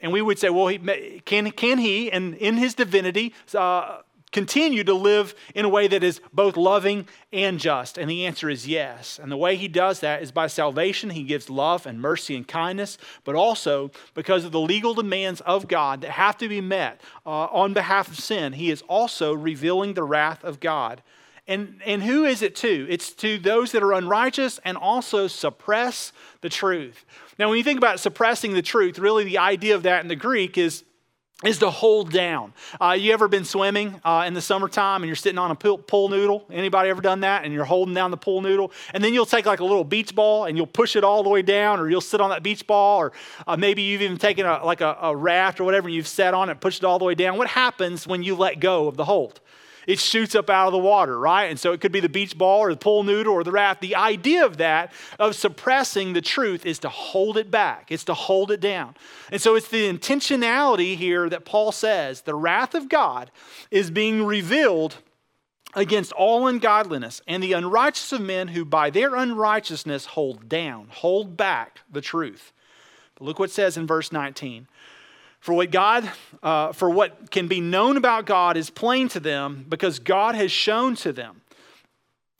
And 0.00 0.10
we 0.10 0.22
would 0.22 0.38
say, 0.38 0.48
Well, 0.48 0.68
he, 0.68 0.78
can, 1.26 1.50
can 1.50 1.76
He, 1.76 2.10
and 2.10 2.34
in 2.36 2.56
His 2.56 2.74
divinity, 2.74 3.34
uh, 3.54 3.98
continue 4.32 4.82
to 4.82 4.94
live 4.94 5.34
in 5.54 5.66
a 5.66 5.68
way 5.68 5.86
that 5.88 6.02
is 6.02 6.22
both 6.32 6.56
loving 6.56 7.06
and 7.34 7.60
just? 7.60 7.98
And 7.98 8.10
the 8.10 8.24
answer 8.24 8.48
is 8.48 8.66
yes. 8.66 9.20
And 9.22 9.30
the 9.30 9.36
way 9.36 9.56
he 9.56 9.68
does 9.68 10.00
that 10.00 10.22
is 10.22 10.32
by 10.32 10.46
salvation, 10.46 11.10
he 11.10 11.22
gives 11.22 11.50
love 11.50 11.84
and 11.84 12.00
mercy 12.00 12.34
and 12.34 12.48
kindness, 12.48 12.96
but 13.22 13.34
also 13.34 13.90
because 14.14 14.46
of 14.46 14.52
the 14.52 14.60
legal 14.60 14.94
demands 14.94 15.42
of 15.42 15.68
God 15.68 16.00
that 16.00 16.12
have 16.12 16.38
to 16.38 16.48
be 16.48 16.62
met 16.62 17.02
uh, 17.26 17.44
on 17.52 17.74
behalf 17.74 18.08
of 18.08 18.18
sin, 18.18 18.54
he 18.54 18.70
is 18.70 18.80
also 18.88 19.34
revealing 19.34 19.92
the 19.92 20.02
wrath 20.02 20.42
of 20.42 20.60
God. 20.60 21.02
And, 21.48 21.80
and 21.84 22.02
who 22.02 22.24
is 22.24 22.42
it 22.42 22.54
to? 22.56 22.86
It's 22.88 23.12
to 23.14 23.38
those 23.38 23.72
that 23.72 23.82
are 23.82 23.92
unrighteous 23.92 24.60
and 24.64 24.76
also 24.76 25.26
suppress 25.26 26.12
the 26.40 26.48
truth. 26.48 27.04
Now, 27.38 27.48
when 27.48 27.58
you 27.58 27.64
think 27.64 27.78
about 27.78 27.98
suppressing 27.98 28.54
the 28.54 28.62
truth, 28.62 28.98
really 28.98 29.24
the 29.24 29.38
idea 29.38 29.74
of 29.74 29.82
that 29.82 30.02
in 30.02 30.08
the 30.08 30.16
Greek 30.16 30.56
is 30.56 30.84
is 31.44 31.58
to 31.58 31.70
hold 31.70 32.12
down. 32.12 32.52
Uh, 32.80 32.96
you 32.98 33.12
ever 33.12 33.26
been 33.26 33.44
swimming 33.44 34.00
uh, 34.04 34.24
in 34.26 34.34
the 34.34 34.40
summertime 34.40 35.02
and 35.02 35.08
you're 35.08 35.16
sitting 35.16 35.38
on 35.38 35.50
a 35.50 35.54
pool 35.56 36.08
noodle? 36.08 36.46
Anybody 36.52 36.88
ever 36.88 37.02
done 37.02 37.20
that? 37.20 37.44
And 37.44 37.52
you're 37.52 37.64
holding 37.64 37.94
down 37.94 38.12
the 38.12 38.16
pool 38.16 38.42
noodle, 38.42 38.70
and 38.94 39.02
then 39.02 39.12
you'll 39.12 39.26
take 39.26 39.44
like 39.44 39.58
a 39.58 39.64
little 39.64 39.84
beach 39.84 40.14
ball 40.14 40.44
and 40.44 40.56
you'll 40.56 40.66
push 40.66 40.94
it 40.94 41.02
all 41.02 41.22
the 41.22 41.30
way 41.30 41.42
down, 41.42 41.80
or 41.80 41.90
you'll 41.90 42.00
sit 42.00 42.20
on 42.20 42.30
that 42.30 42.42
beach 42.44 42.66
ball, 42.66 43.00
or 43.00 43.12
uh, 43.46 43.56
maybe 43.56 43.82
you've 43.82 44.02
even 44.02 44.18
taken 44.18 44.46
a, 44.46 44.64
like 44.64 44.80
a, 44.80 44.96
a 45.02 45.16
raft 45.16 45.58
or 45.58 45.64
whatever, 45.64 45.88
and 45.88 45.94
you've 45.96 46.06
sat 46.06 46.32
on 46.32 46.48
it, 46.48 46.60
pushed 46.60 46.78
it 46.78 46.84
all 46.84 46.98
the 46.98 47.04
way 47.04 47.14
down. 47.14 47.36
What 47.36 47.48
happens 47.48 48.06
when 48.06 48.22
you 48.22 48.36
let 48.36 48.60
go 48.60 48.86
of 48.86 48.96
the 48.96 49.04
hold? 49.04 49.40
It 49.86 49.98
shoots 49.98 50.34
up 50.34 50.48
out 50.48 50.66
of 50.66 50.72
the 50.72 50.78
water, 50.78 51.18
right? 51.18 51.44
And 51.44 51.58
so 51.58 51.72
it 51.72 51.80
could 51.80 51.92
be 51.92 52.00
the 52.00 52.08
beach 52.08 52.36
ball 52.36 52.60
or 52.60 52.70
the 52.70 52.78
pool 52.78 53.02
noodle 53.02 53.34
or 53.34 53.44
the 53.44 53.52
raft. 53.52 53.80
The 53.80 53.96
idea 53.96 54.44
of 54.44 54.58
that, 54.58 54.92
of 55.18 55.34
suppressing 55.34 56.12
the 56.12 56.20
truth, 56.20 56.64
is 56.64 56.78
to 56.80 56.88
hold 56.88 57.36
it 57.36 57.50
back, 57.50 57.90
it's 57.90 58.04
to 58.04 58.14
hold 58.14 58.50
it 58.50 58.60
down. 58.60 58.94
And 59.30 59.40
so 59.40 59.54
it's 59.54 59.68
the 59.68 59.92
intentionality 59.92 60.96
here 60.96 61.28
that 61.28 61.44
Paul 61.44 61.72
says 61.72 62.22
the 62.22 62.34
wrath 62.34 62.74
of 62.74 62.88
God 62.88 63.30
is 63.70 63.90
being 63.90 64.24
revealed 64.24 64.96
against 65.74 66.12
all 66.12 66.46
ungodliness 66.46 67.22
and 67.26 67.42
the 67.42 67.54
unrighteous 67.54 68.12
of 68.12 68.20
men 68.20 68.48
who 68.48 68.64
by 68.64 68.90
their 68.90 69.14
unrighteousness 69.16 70.06
hold 70.06 70.48
down, 70.48 70.88
hold 70.90 71.36
back 71.36 71.80
the 71.90 72.00
truth. 72.00 72.52
But 73.14 73.24
look 73.24 73.38
what 73.38 73.50
it 73.50 73.52
says 73.52 73.76
in 73.76 73.86
verse 73.86 74.12
19. 74.12 74.68
For 75.42 75.52
what 75.54 75.72
God, 75.72 76.08
uh, 76.40 76.70
for 76.72 76.88
what 76.88 77.32
can 77.32 77.48
be 77.48 77.60
known 77.60 77.96
about 77.96 78.26
God 78.26 78.56
is 78.56 78.70
plain 78.70 79.08
to 79.08 79.18
them 79.18 79.66
because 79.68 79.98
God 79.98 80.36
has 80.36 80.52
shown 80.52 80.94
to 80.96 81.12
them. 81.12 81.40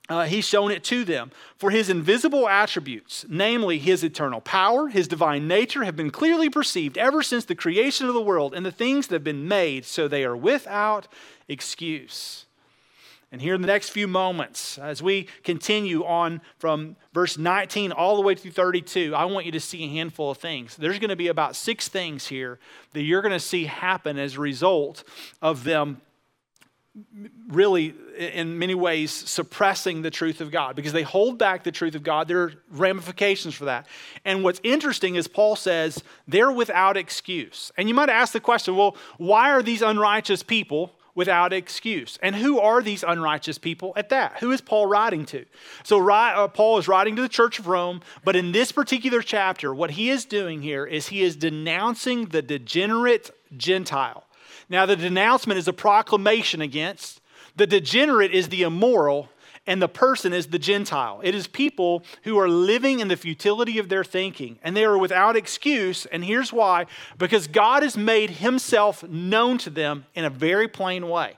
Uh, 0.09 0.25
he's 0.27 0.47
shown 0.47 0.71
it 0.71 0.85
to 0.85 1.05
them. 1.05 1.33
For 1.57 1.71
his 1.71 1.91
invisible 1.91 2.49
attributes, 2.49 3.27
namely 3.29 3.79
his 3.81 4.05
eternal 4.05 4.41
power, 4.41 4.87
his 4.87 5.09
divine 5.09 5.49
nature, 5.49 5.83
have 5.83 5.97
been 5.97 6.13
clearly 6.13 6.49
perceived 6.49 6.97
ever 6.97 7.25
since 7.25 7.45
the 7.45 7.57
creation 7.57 8.07
of 8.07 8.15
the 8.15 8.23
world 8.23 8.55
and 8.55 8.65
the 8.65 8.71
things 8.71 9.09
that 9.09 9.17
have 9.17 9.25
been 9.25 9.49
made, 9.49 9.85
so 9.85 10.07
they 10.07 10.23
are 10.23 10.37
without 10.37 11.09
excuse. 11.49 12.47
And 13.33 13.41
here 13.41 13.55
in 13.55 13.63
the 13.63 13.67
next 13.67 13.89
few 13.89 14.07
moments, 14.07 14.77
as 14.77 15.03
we 15.03 15.27
continue 15.43 16.05
on 16.05 16.43
from 16.59 16.97
verse 17.15 17.39
19 17.39 17.91
all 17.91 18.17
the 18.17 18.23
way 18.23 18.35
through 18.35 18.51
32, 18.51 19.15
I 19.15 19.25
want 19.25 19.47
you 19.47 19.53
to 19.53 19.61
see 19.61 19.85
a 19.85 19.89
handful 19.89 20.31
of 20.31 20.37
things. 20.37 20.77
There's 20.77 20.99
going 20.99 21.09
to 21.09 21.17
be 21.17 21.29
about 21.29 21.57
six 21.57 21.89
things 21.89 22.27
here 22.27 22.59
that 22.93 23.01
you're 23.01 23.23
going 23.23 23.33
to 23.33 23.41
see 23.41 23.65
happen 23.65 24.19
as 24.19 24.37
a 24.37 24.41
result 24.41 25.03
of 25.41 25.65
them 25.65 26.03
really, 27.49 27.95
in 28.19 28.59
many 28.59 28.75
ways, 28.75 29.11
suppressing 29.11 30.03
the 30.03 30.11
truth 30.11 30.43
of 30.43 30.51
God 30.51 30.77
because 30.77 30.93
they 30.93 31.03
hold 31.03 31.39
back 31.39 31.65
the 31.65 31.73
truth 31.73 31.95
of 31.95 32.03
God. 32.03 32.29
There 32.29 32.43
are 32.43 32.53
ramifications 32.71 33.55
for 33.55 33.65
that. 33.65 33.87
And 34.27 34.45
what's 34.45 34.61
interesting 34.63 35.15
is 35.15 35.27
Paul 35.27 35.57
says 35.57 36.03
they're 36.29 36.53
without 36.53 36.99
excuse. 36.99 37.73
And 37.79 37.89
you 37.89 37.95
might 37.95 38.11
ask 38.11 38.35
the 38.35 38.41
question 38.41 38.77
well, 38.77 38.97
why 39.17 39.53
are 39.53 39.63
these 39.63 39.81
unrighteous 39.81 40.43
people? 40.43 40.93
Without 41.15 41.53
excuse. 41.53 42.19
And 42.23 42.37
who 42.37 42.59
are 42.59 42.83
these 42.83 43.05
unrighteous 43.07 43.59
people 43.59 43.93
at 43.97 44.09
that? 44.09 44.39
Who 44.41 44.51
is 44.51 44.61
Paul 44.61 44.87
writing 44.87 45.27
to? 45.27 45.45
So, 45.83 46.09
uh, 46.11 46.49
Paul 46.49 46.79
is 46.79 46.89
writing 46.89 47.17
to 47.17 47.23
the 47.23 47.29
church 47.29 47.59
of 47.59 47.67
Rome, 47.67 48.01
but 48.25 48.37
in 48.37 48.53
this 48.53 48.73
particular 48.73 49.21
chapter, 49.23 49.75
what 49.75 49.93
he 49.93 50.11
is 50.11 50.25
doing 50.25 50.63
here 50.63 50.87
is 50.87 51.09
he 51.09 51.23
is 51.23 51.37
denouncing 51.37 52.27
the 52.27 52.43
degenerate 52.43 53.31
Gentile. 53.57 54.25
Now, 54.69 54.87
the 54.87 54.97
denouncement 54.97 55.59
is 55.59 55.69
a 55.69 55.73
proclamation 55.73 56.61
against, 56.63 57.21
the 57.57 57.67
degenerate 57.67 58.33
is 58.33 58.49
the 58.49 58.63
immoral, 58.63 59.29
and 59.67 59.81
the 59.81 59.89
person 59.89 60.33
is 60.33 60.49
the 60.49 60.59
Gentile. 60.59 61.21
It 61.23 61.35
is 61.35 61.47
people 61.47 62.03
who 62.25 62.39
are 62.39 62.49
living 62.49 63.01
in 63.01 63.09
the 63.09 63.17
futility 63.17 63.79
of 63.79 63.89
their 63.89 64.05
thinking, 64.05 64.59
and 64.63 64.77
they 64.77 64.85
are 64.85 64.99
without 64.99 65.37
excuse. 65.37 66.07
And 66.07 66.25
here's 66.25 66.53
why 66.53 66.87
because 67.19 67.47
God 67.47 67.83
has 67.83 67.97
made 67.97 68.31
himself 68.31 69.03
known 69.05 69.59
to 69.59 69.71
them 69.71 70.07
in 70.15 70.25
a 70.25 70.31
very 70.31 70.69
plain 70.69 71.09
way. 71.09 71.37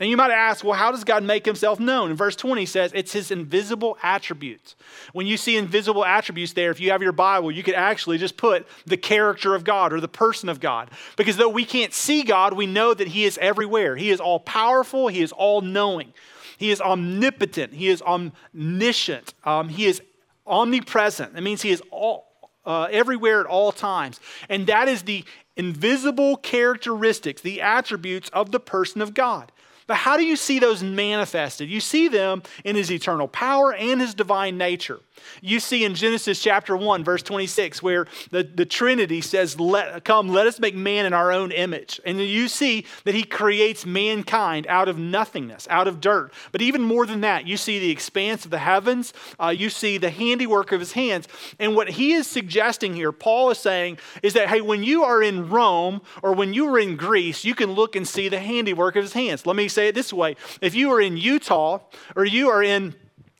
And 0.00 0.08
you 0.08 0.16
might 0.16 0.30
ask, 0.30 0.64
well, 0.64 0.78
how 0.78 0.92
does 0.92 1.02
God 1.02 1.24
make 1.24 1.44
himself 1.44 1.80
known? 1.80 2.12
In 2.12 2.16
verse 2.16 2.36
20 2.36 2.66
says 2.66 2.92
it's 2.94 3.12
his 3.12 3.32
invisible 3.32 3.98
attributes. 4.00 4.76
When 5.12 5.26
you 5.26 5.36
see 5.36 5.56
invisible 5.56 6.04
attributes 6.04 6.52
there, 6.52 6.70
if 6.70 6.78
you 6.78 6.92
have 6.92 7.02
your 7.02 7.10
Bible, 7.10 7.50
you 7.50 7.64
could 7.64 7.74
actually 7.74 8.16
just 8.16 8.36
put 8.36 8.64
the 8.86 8.96
character 8.96 9.56
of 9.56 9.64
God 9.64 9.92
or 9.92 10.00
the 10.00 10.06
person 10.06 10.48
of 10.48 10.60
God. 10.60 10.90
Because 11.16 11.36
though 11.36 11.48
we 11.48 11.64
can't 11.64 11.92
see 11.92 12.22
God, 12.22 12.52
we 12.52 12.66
know 12.66 12.94
that 12.94 13.08
he 13.08 13.24
is 13.24 13.38
everywhere. 13.38 13.96
He 13.96 14.10
is 14.10 14.20
all 14.20 14.38
powerful, 14.38 15.08
he 15.08 15.20
is 15.20 15.32
all 15.32 15.62
knowing. 15.62 16.12
He 16.58 16.70
is 16.70 16.80
omnipotent. 16.80 17.72
He 17.72 17.88
is 17.88 18.02
omniscient. 18.02 19.32
Um, 19.44 19.70
he 19.70 19.86
is 19.86 20.02
omnipresent. 20.46 21.34
That 21.34 21.42
means 21.42 21.62
he 21.62 21.70
is 21.70 21.82
all, 21.90 22.50
uh, 22.66 22.88
everywhere 22.90 23.40
at 23.40 23.46
all 23.46 23.72
times. 23.72 24.20
And 24.48 24.66
that 24.66 24.88
is 24.88 25.04
the 25.04 25.24
invisible 25.56 26.36
characteristics, 26.36 27.40
the 27.40 27.62
attributes 27.62 28.28
of 28.30 28.50
the 28.50 28.60
person 28.60 29.00
of 29.00 29.14
God. 29.14 29.52
But 29.86 29.96
how 29.96 30.18
do 30.18 30.24
you 30.24 30.36
see 30.36 30.58
those 30.58 30.82
manifested? 30.82 31.70
You 31.70 31.80
see 31.80 32.08
them 32.08 32.42
in 32.62 32.76
his 32.76 32.92
eternal 32.92 33.26
power 33.26 33.72
and 33.72 34.00
his 34.00 34.12
divine 34.12 34.58
nature. 34.58 35.00
You 35.40 35.60
see 35.60 35.84
in 35.84 35.94
Genesis 35.94 36.40
chapter 36.40 36.76
1, 36.76 37.04
verse 37.04 37.22
26, 37.22 37.82
where 37.82 38.06
the, 38.30 38.42
the 38.42 38.66
Trinity 38.66 39.20
says, 39.20 39.58
let, 39.58 40.04
Come, 40.04 40.28
let 40.28 40.46
us 40.46 40.58
make 40.58 40.74
man 40.74 41.06
in 41.06 41.12
our 41.12 41.32
own 41.32 41.52
image. 41.52 42.00
And 42.04 42.20
you 42.20 42.48
see 42.48 42.86
that 43.04 43.14
he 43.14 43.24
creates 43.24 43.84
mankind 43.84 44.66
out 44.68 44.88
of 44.88 44.98
nothingness, 44.98 45.66
out 45.70 45.88
of 45.88 46.00
dirt. 46.00 46.32
But 46.52 46.62
even 46.62 46.82
more 46.82 47.06
than 47.06 47.20
that, 47.22 47.46
you 47.46 47.56
see 47.56 47.78
the 47.78 47.90
expanse 47.90 48.44
of 48.44 48.50
the 48.50 48.58
heavens, 48.58 49.12
uh, 49.38 49.48
you 49.48 49.70
see 49.70 49.98
the 49.98 50.10
handiwork 50.10 50.72
of 50.72 50.80
his 50.80 50.92
hands. 50.92 51.28
And 51.58 51.74
what 51.74 51.90
he 51.90 52.12
is 52.12 52.26
suggesting 52.26 52.94
here, 52.94 53.12
Paul 53.12 53.50
is 53.50 53.58
saying, 53.58 53.98
is 54.22 54.34
that, 54.34 54.48
hey, 54.48 54.60
when 54.60 54.82
you 54.82 55.04
are 55.04 55.22
in 55.22 55.48
Rome 55.48 56.02
or 56.22 56.32
when 56.32 56.54
you 56.54 56.68
are 56.68 56.78
in 56.78 56.96
Greece, 56.96 57.44
you 57.44 57.54
can 57.54 57.72
look 57.72 57.96
and 57.96 58.06
see 58.06 58.28
the 58.28 58.38
handiwork 58.38 58.96
of 58.96 59.02
his 59.02 59.12
hands. 59.12 59.46
Let 59.46 59.56
me 59.56 59.68
say 59.68 59.88
it 59.88 59.94
this 59.94 60.12
way 60.12 60.36
if 60.60 60.74
you 60.74 60.92
are 60.92 61.00
in 61.00 61.16
Utah 61.16 61.80
or 62.16 62.24
you 62.24 62.48
are 62.50 62.62
in 62.62 62.94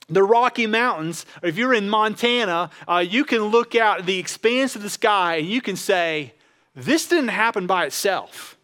the 0.08 0.22
Rocky 0.22 0.66
Mountains, 0.66 1.26
if 1.42 1.56
you're 1.58 1.74
in 1.74 1.88
Montana, 1.90 2.70
uh, 2.86 3.04
you 3.06 3.24
can 3.24 3.42
look 3.44 3.74
out 3.74 4.06
the 4.06 4.18
expanse 4.18 4.74
of 4.74 4.82
the 4.82 4.90
sky 4.90 5.36
and 5.36 5.48
you 5.48 5.60
can 5.60 5.76
say, 5.76 6.34
This 6.74 7.08
didn't 7.08 7.28
happen 7.28 7.66
by 7.66 7.86
itself. 7.86 8.56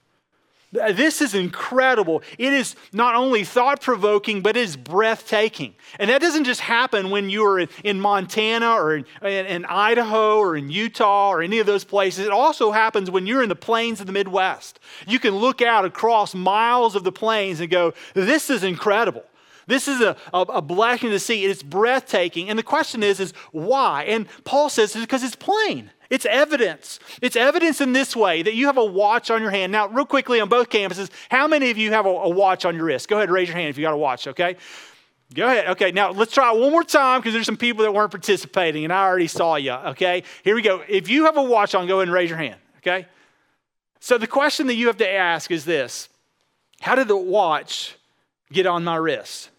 This 0.73 1.23
is 1.23 1.37
incredible. 1.37 2.23
It 2.37 2.53
is 2.53 2.75
not 2.93 3.15
only 3.15 3.45
thought 3.45 3.81
provoking, 3.81 4.43
but 4.43 4.57
it 4.57 4.63
is 4.63 4.77
breathtaking. 4.77 5.77
And 6.01 6.11
that 6.11 6.21
doesn't 6.21 6.45
just 6.45 6.61
happen 6.61 7.11
when 7.11 7.31
you 7.31 7.47
are 7.47 7.61
in 7.85 8.01
Montana 8.01 8.73
or 8.73 8.97
in, 8.97 9.07
in, 9.23 9.65
Idaho 9.67 10.39
or 10.39 10.57
in 10.57 10.71
Utah 10.71 11.31
or 11.31 11.43
any 11.43 11.61
of 11.61 11.67
those 11.67 11.85
places. 11.85 12.27
It 12.27 12.33
also 12.33 12.73
happens 12.73 13.09
when 13.09 13.25
you're 13.25 13.45
in 13.45 13.49
the 13.49 13.55
plains 13.55 14.01
of 14.01 14.09
the 14.09 14.13
Midwest. 14.13 14.81
You 15.07 15.21
can 15.21 15.37
look 15.37 15.63
out 15.63 15.85
across 15.85 16.35
miles 16.35 16.97
of 16.97 17.05
the 17.05 17.13
plains 17.13 17.61
and 17.61 17.71
go, 17.71 17.95
This 18.15 18.51
is 18.51 18.65
incredible. 18.65 19.23
This 19.67 19.89
is 19.89 20.01
a, 20.01 20.17
a, 20.33 20.41
a, 20.41 20.63
blessing 20.63 21.11
to 21.11 21.19
see. 21.19 21.45
It's 21.45 21.63
breathtaking. 21.63 22.51
And 22.51 22.59
the 22.59 22.63
question 22.63 23.03
is, 23.03 23.21
is 23.21 23.33
why? 23.53 24.05
And 24.05 24.27
Paul 24.45 24.69
says 24.69 24.95
it's 24.95 25.05
because 25.05 25.23
it's 25.23 25.37
plain. 25.37 25.91
It's 26.11 26.27
evidence. 26.27 27.01
It's 27.23 27.35
evidence 27.35 27.81
in 27.81 27.93
this 27.93 28.15
way 28.15 28.43
that 28.43 28.55
you 28.55 28.67
have 28.67 28.77
a 28.77 28.85
watch 28.85 29.31
on 29.31 29.41
your 29.41 29.51
hand. 29.51 29.73
Now, 29.73 29.89
real 29.89 30.05
quickly 30.05 30.41
on 30.41 30.49
both 30.49 30.69
campuses, 30.69 31.11
how 31.31 31.49
many 31.49 31.71
of 31.71 31.79
you 31.79 31.93
have 31.93 32.07
a, 32.07 32.11
a 32.11 32.29
watch 32.29 32.65
on 32.65 32.77
your 32.77 32.85
wrist? 32.85 33.09
Go 33.09 33.17
ahead 33.17 33.29
and 33.29 33.35
raise 33.35 33.49
your 33.49 33.57
hand 33.57 33.71
if 33.71 33.79
you 33.79 33.83
got 33.83 33.95
a 33.95 33.97
watch, 33.97 34.27
okay? 34.29 34.57
Go 35.33 35.47
ahead. 35.47 35.69
Okay, 35.71 35.91
now 35.91 36.11
let's 36.11 36.33
try 36.33 36.53
one 36.53 36.71
more 36.71 36.85
time 36.85 37.21
because 37.21 37.33
there's 37.33 37.47
some 37.47 37.57
people 37.57 37.83
that 37.85 37.93
weren't 37.93 38.11
participating 38.11 38.85
and 38.85 38.93
I 38.93 39.05
already 39.05 39.27
saw 39.27 39.57
you, 39.57 39.73
okay? 39.73 40.23
Here 40.43 40.55
we 40.55 40.63
go. 40.63 40.83
If 40.89 41.09
you 41.09 41.25
have 41.25 41.37
a 41.37 41.43
watch 41.43 41.75
on, 41.75 41.87
go 41.87 41.97
ahead 41.97 42.09
and 42.09 42.15
raise 42.15 42.29
your 42.29 42.39
hand, 42.39 42.61
okay? 42.79 43.07
So 44.01 44.19
the 44.19 44.27
question 44.27 44.67
that 44.67 44.75
you 44.75 44.89
have 44.89 44.99
to 44.99 45.11
ask 45.11 45.51
is 45.51 45.65
this 45.65 46.11
How 46.81 46.95
did 46.95 47.09
the 47.09 47.17
watch 47.17 47.97
get 48.53 48.67
on 48.67 48.85
my 48.85 48.97
wrist? 48.97 49.51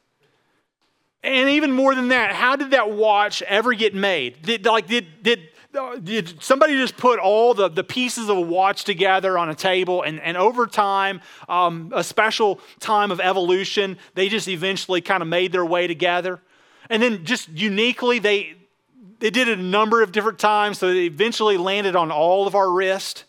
And 1.25 1.49
even 1.49 1.71
more 1.71 1.95
than 1.95 2.09
that, 2.09 2.33
how 2.33 2.55
did 2.55 2.71
that 2.71 2.91
watch 2.91 3.41
ever 3.41 3.73
get 3.73 3.95
made? 3.95 4.43
Did, 4.43 4.63
like, 4.63 4.85
did, 4.85 5.23
did, 5.23 5.49
did 6.03 6.43
somebody 6.43 6.75
just 6.75 6.97
put 6.97 7.17
all 7.17 7.55
the, 7.55 7.67
the 7.67 7.83
pieces 7.83 8.29
of 8.29 8.37
a 8.37 8.41
watch 8.41 8.83
together 8.83 9.35
on 9.35 9.49
a 9.49 9.55
table 9.55 10.03
and, 10.03 10.19
and 10.19 10.37
over 10.37 10.67
time, 10.67 11.21
um, 11.49 11.91
a 11.95 12.03
special 12.03 12.59
time 12.79 13.09
of 13.09 13.19
evolution, 13.19 13.97
they 14.13 14.29
just 14.29 14.47
eventually 14.47 15.01
kind 15.01 15.23
of 15.23 15.27
made 15.27 15.51
their 15.51 15.65
way 15.65 15.87
together? 15.87 16.41
And 16.91 17.01
then 17.01 17.25
just 17.25 17.49
uniquely, 17.49 18.19
they, 18.19 18.53
they 19.17 19.31
did 19.31 19.47
it 19.47 19.57
a 19.57 19.63
number 19.63 20.03
of 20.03 20.11
different 20.11 20.37
times, 20.37 20.77
so 20.77 20.93
they 20.93 21.05
eventually 21.05 21.57
landed 21.57 21.95
on 21.95 22.11
all 22.11 22.45
of 22.45 22.53
our 22.53 22.71
wrist. 22.71 23.23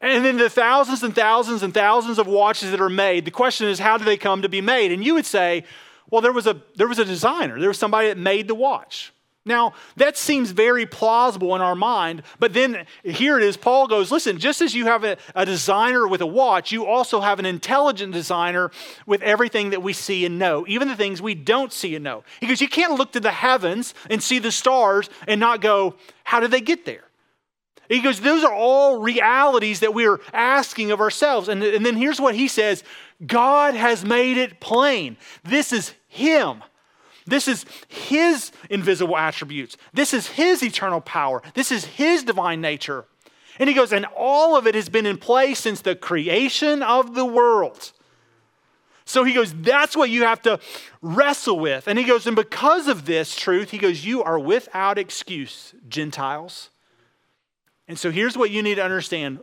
And 0.00 0.24
then 0.24 0.38
the 0.38 0.50
thousands 0.50 1.04
and 1.04 1.14
thousands 1.14 1.62
and 1.62 1.72
thousands 1.72 2.18
of 2.18 2.26
watches 2.26 2.72
that 2.72 2.80
are 2.80 2.90
made, 2.90 3.24
the 3.24 3.30
question 3.30 3.68
is, 3.68 3.78
how 3.78 3.96
do 3.96 4.04
they 4.04 4.16
come 4.16 4.42
to 4.42 4.48
be 4.48 4.60
made? 4.60 4.90
And 4.90 5.04
you 5.04 5.14
would 5.14 5.24
say, 5.24 5.64
well, 6.10 6.20
there 6.20 6.32
was 6.32 6.46
a, 6.46 6.60
there 6.76 6.88
was 6.88 6.98
a 6.98 7.04
designer, 7.04 7.58
there 7.58 7.68
was 7.68 7.78
somebody 7.78 8.08
that 8.08 8.18
made 8.18 8.48
the 8.48 8.54
watch. 8.54 9.12
Now, 9.46 9.74
that 9.96 10.16
seems 10.16 10.52
very 10.52 10.86
plausible 10.86 11.54
in 11.54 11.60
our 11.60 11.74
mind, 11.74 12.22
but 12.38 12.54
then 12.54 12.86
here 13.04 13.36
it 13.36 13.44
is. 13.44 13.58
Paul 13.58 13.86
goes, 13.86 14.10
Listen, 14.10 14.38
just 14.38 14.62
as 14.62 14.74
you 14.74 14.86
have 14.86 15.04
a, 15.04 15.18
a, 15.34 15.44
designer 15.44 16.08
with 16.08 16.22
a 16.22 16.26
watch, 16.26 16.72
you 16.72 16.86
also 16.86 17.20
have 17.20 17.38
an 17.38 17.44
intelligent 17.44 18.14
designer 18.14 18.70
with 19.04 19.20
everything 19.20 19.70
that 19.70 19.82
we 19.82 19.92
see 19.92 20.24
and 20.24 20.38
know, 20.38 20.64
even 20.66 20.88
the 20.88 20.96
things 20.96 21.20
we 21.20 21.34
don't 21.34 21.74
see 21.74 21.94
and 21.94 22.02
know. 22.02 22.24
He 22.40 22.46
goes, 22.46 22.62
You 22.62 22.68
can't 22.68 22.94
look 22.94 23.12
to 23.12 23.20
the 23.20 23.30
heavens 23.30 23.92
and 24.08 24.22
see 24.22 24.38
the 24.38 24.52
stars 24.52 25.10
and 25.28 25.40
not 25.40 25.60
go, 25.60 25.96
How 26.24 26.40
did 26.40 26.50
they 26.50 26.62
get 26.62 26.86
there? 26.86 27.04
He 27.88 28.00
goes, 28.00 28.20
Those 28.20 28.44
are 28.44 28.52
all 28.52 29.00
realities 29.00 29.80
that 29.80 29.94
we're 29.94 30.20
asking 30.32 30.90
of 30.90 31.00
ourselves. 31.00 31.48
And, 31.48 31.62
and 31.62 31.84
then 31.84 31.96
here's 31.96 32.20
what 32.20 32.34
he 32.34 32.48
says 32.48 32.82
God 33.26 33.74
has 33.74 34.04
made 34.04 34.36
it 34.36 34.60
plain. 34.60 35.16
This 35.42 35.72
is 35.72 35.94
Him. 36.08 36.62
This 37.26 37.48
is 37.48 37.64
His 37.88 38.52
invisible 38.68 39.16
attributes. 39.16 39.76
This 39.92 40.12
is 40.12 40.26
His 40.26 40.62
eternal 40.62 41.00
power. 41.00 41.42
This 41.54 41.72
is 41.72 41.84
His 41.84 42.22
divine 42.22 42.60
nature. 42.60 43.06
And 43.58 43.68
he 43.68 43.74
goes, 43.74 43.92
and 43.92 44.06
all 44.16 44.56
of 44.56 44.66
it 44.66 44.74
has 44.74 44.88
been 44.88 45.06
in 45.06 45.16
place 45.16 45.60
since 45.60 45.80
the 45.80 45.94
creation 45.94 46.82
of 46.82 47.14
the 47.14 47.24
world. 47.24 47.92
So 49.04 49.22
he 49.22 49.32
goes, 49.32 49.54
that's 49.54 49.96
what 49.96 50.10
you 50.10 50.24
have 50.24 50.42
to 50.42 50.58
wrestle 51.02 51.60
with. 51.60 51.86
And 51.86 51.98
he 51.98 52.04
goes, 52.04 52.26
and 52.26 52.34
because 52.34 52.88
of 52.88 53.04
this 53.04 53.36
truth, 53.36 53.70
he 53.70 53.78
goes, 53.78 54.04
you 54.04 54.22
are 54.22 54.38
without 54.38 54.98
excuse, 54.98 55.74
Gentiles. 55.88 56.70
And 57.88 57.98
so 57.98 58.10
here's 58.10 58.36
what 58.36 58.50
you 58.50 58.62
need 58.62 58.76
to 58.76 58.84
understand 58.84 59.40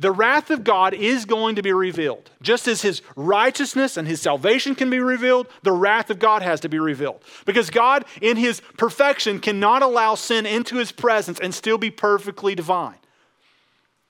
the 0.00 0.12
wrath 0.12 0.50
of 0.50 0.62
God 0.62 0.94
is 0.94 1.24
going 1.24 1.56
to 1.56 1.62
be 1.62 1.72
revealed. 1.72 2.30
Just 2.40 2.68
as 2.68 2.82
his 2.82 3.02
righteousness 3.16 3.96
and 3.96 4.06
his 4.06 4.20
salvation 4.20 4.76
can 4.76 4.90
be 4.90 5.00
revealed, 5.00 5.48
the 5.64 5.72
wrath 5.72 6.08
of 6.08 6.20
God 6.20 6.40
has 6.42 6.60
to 6.60 6.68
be 6.68 6.78
revealed. 6.78 7.20
Because 7.44 7.68
God, 7.68 8.04
in 8.22 8.36
his 8.36 8.60
perfection, 8.76 9.40
cannot 9.40 9.82
allow 9.82 10.14
sin 10.14 10.46
into 10.46 10.76
his 10.76 10.92
presence 10.92 11.40
and 11.40 11.52
still 11.52 11.78
be 11.78 11.90
perfectly 11.90 12.54
divine. 12.54 12.98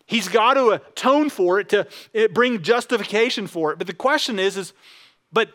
He's 0.04 0.28
got 0.28 0.54
to 0.54 0.70
atone 0.70 1.30
for 1.30 1.58
it, 1.58 1.70
to 1.70 1.87
bring 2.34 2.60
justification 2.60 3.46
for 3.46 3.72
it. 3.72 3.78
But 3.78 3.87
the 3.87 3.94
question 3.94 4.38
is, 4.38 4.58
is 4.58 4.75
but, 5.32 5.50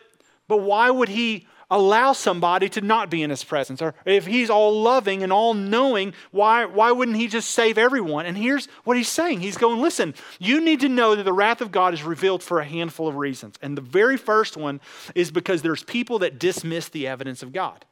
but 0.48 0.58
why 0.58 0.90
would 0.90 1.08
he 1.08 1.46
allow 1.70 2.12
somebody 2.12 2.68
to 2.70 2.80
not 2.80 3.10
be 3.10 3.22
in 3.22 3.30
his 3.30 3.44
presence? 3.44 3.80
Or 3.80 3.94
if 4.04 4.26
he's 4.26 4.50
all 4.50 4.82
loving 4.82 5.22
and 5.22 5.32
all 5.32 5.54
knowing, 5.54 6.14
why, 6.30 6.64
why 6.64 6.92
wouldn't 6.92 7.16
he 7.16 7.26
just 7.26 7.50
save 7.50 7.78
everyone? 7.78 8.26
And 8.26 8.36
here's 8.36 8.66
what 8.84 8.96
he's 8.96 9.08
saying 9.08 9.40
He's 9.40 9.56
going, 9.56 9.80
listen, 9.80 10.14
you 10.38 10.60
need 10.60 10.80
to 10.80 10.88
know 10.88 11.14
that 11.14 11.22
the 11.22 11.32
wrath 11.32 11.60
of 11.60 11.72
God 11.72 11.94
is 11.94 12.02
revealed 12.02 12.42
for 12.42 12.60
a 12.60 12.64
handful 12.64 13.08
of 13.08 13.16
reasons. 13.16 13.56
And 13.62 13.76
the 13.76 13.82
very 13.82 14.16
first 14.16 14.56
one 14.56 14.80
is 15.14 15.30
because 15.30 15.62
there's 15.62 15.82
people 15.82 16.18
that 16.20 16.38
dismiss 16.38 16.88
the 16.88 17.06
evidence 17.06 17.42
of 17.42 17.52
God, 17.52 17.84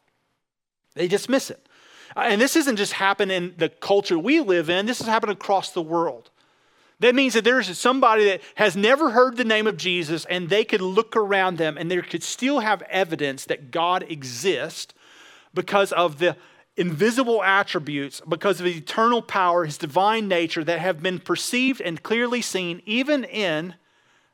they 0.95 1.09
dismiss 1.09 1.51
it. 1.51 1.67
And 2.15 2.41
this 2.41 2.57
isn't 2.57 2.77
just 2.77 2.93
happening 2.93 3.37
in 3.37 3.55
the 3.57 3.71
culture 3.71 4.19
we 4.19 4.41
live 4.41 4.69
in, 4.69 4.87
this 4.87 4.99
has 4.99 5.09
happened 5.09 5.33
across 5.33 5.71
the 5.71 5.83
world. 5.83 6.31
That 7.03 7.17
means 7.17 7.35
that 7.35 7.43
there's 7.43 7.77
somebody 7.77 8.27
that 8.27 8.43
has 8.55 8.77
never 8.77 9.11
heard 9.11 9.37
the 9.37 9.45
name 9.45 9.67
of 9.67 9.77
Jesus 9.77 10.25
and 10.27 10.49
they 10.49 10.65
could 10.65 10.81
look 10.81 11.17
around 11.17 11.59
them 11.59 11.77
and 11.77 11.91
they 11.91 12.01
could 12.01 12.23
still 12.23 12.61
have 12.61 12.81
evidence 12.83 13.45
that 13.47 13.73
God 13.73 14.05
exists 14.09 14.95
because 15.53 15.91
of 15.91 16.21
the 16.21 16.37
invisible 16.77 17.43
attributes, 17.43 18.23
because 18.29 18.61
of 18.61 18.69
eternal 18.69 19.21
power, 19.21 19.65
his 19.65 19.79
divine 19.79 20.29
nature 20.29 20.63
that 20.63 20.79
have 20.79 21.03
been 21.03 21.19
perceived 21.19 21.81
and 21.81 22.05
clearly 22.05 22.41
seen 22.41 22.81
even 22.87 23.25
in 23.25 23.75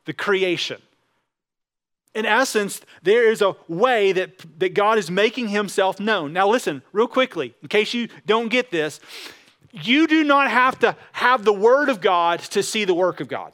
the 0.05 0.13
creation. 0.13 0.83
In 2.15 2.27
essence, 2.27 2.83
there 3.03 3.31
is 3.31 3.41
a 3.41 3.57
way 3.67 4.13
that, 4.13 4.45
that 4.61 4.75
God 4.75 4.99
is 4.99 5.11
making 5.11 5.49
himself 5.49 5.99
known. 5.99 6.35
Now, 6.35 6.47
listen, 6.47 6.83
real 6.93 7.09
quickly, 7.09 7.55
in 7.63 7.69
case 7.69 7.95
you 7.95 8.09
don't 8.27 8.49
get 8.49 8.71
this, 8.71 9.01
you 9.73 10.07
do 10.07 10.25
not 10.25 10.51
have 10.51 10.79
to 10.81 10.97
have 11.13 11.45
the 11.45 11.53
Word 11.53 11.89
of 11.89 12.01
God 12.01 12.41
to 12.41 12.63
see 12.63 12.85
the 12.85 12.95
work 12.95 13.21
of 13.21 13.29
God. 13.29 13.53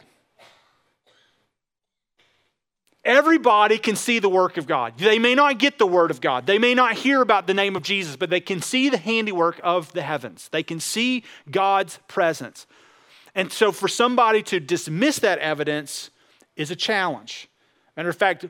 Everybody 3.05 3.77
can 3.77 3.97
see 3.97 4.19
the 4.19 4.31
work 4.31 4.57
of 4.57 4.67
God. 4.67 4.95
They 4.97 5.19
may 5.19 5.35
not 5.35 5.59
get 5.59 5.79
the 5.79 5.87
Word 5.87 6.11
of 6.11 6.21
God, 6.21 6.47
they 6.47 6.59
may 6.59 6.75
not 6.75 6.95
hear 6.95 7.21
about 7.21 7.47
the 7.47 7.55
name 7.55 7.77
of 7.77 7.83
Jesus, 7.83 8.17
but 8.17 8.31
they 8.31 8.41
can 8.41 8.63
see 8.63 8.89
the 8.89 8.97
handiwork 8.97 9.61
of 9.63 9.93
the 9.93 10.03
heavens. 10.03 10.49
They 10.51 10.63
can 10.63 10.81
see 10.81 11.25
God's 11.51 11.99
presence. 12.09 12.67
And 13.35 13.53
so, 13.53 13.73
for 13.73 13.89
somebody 13.89 14.43
to 14.45 14.61
dismiss 14.61 15.19
that 15.19 15.39
evidence 15.41 16.11
is 16.57 16.71
a 16.71 16.77
challenge. 16.77 17.49
Matter 17.97 18.09
of 18.09 18.17
fact, 18.17 18.47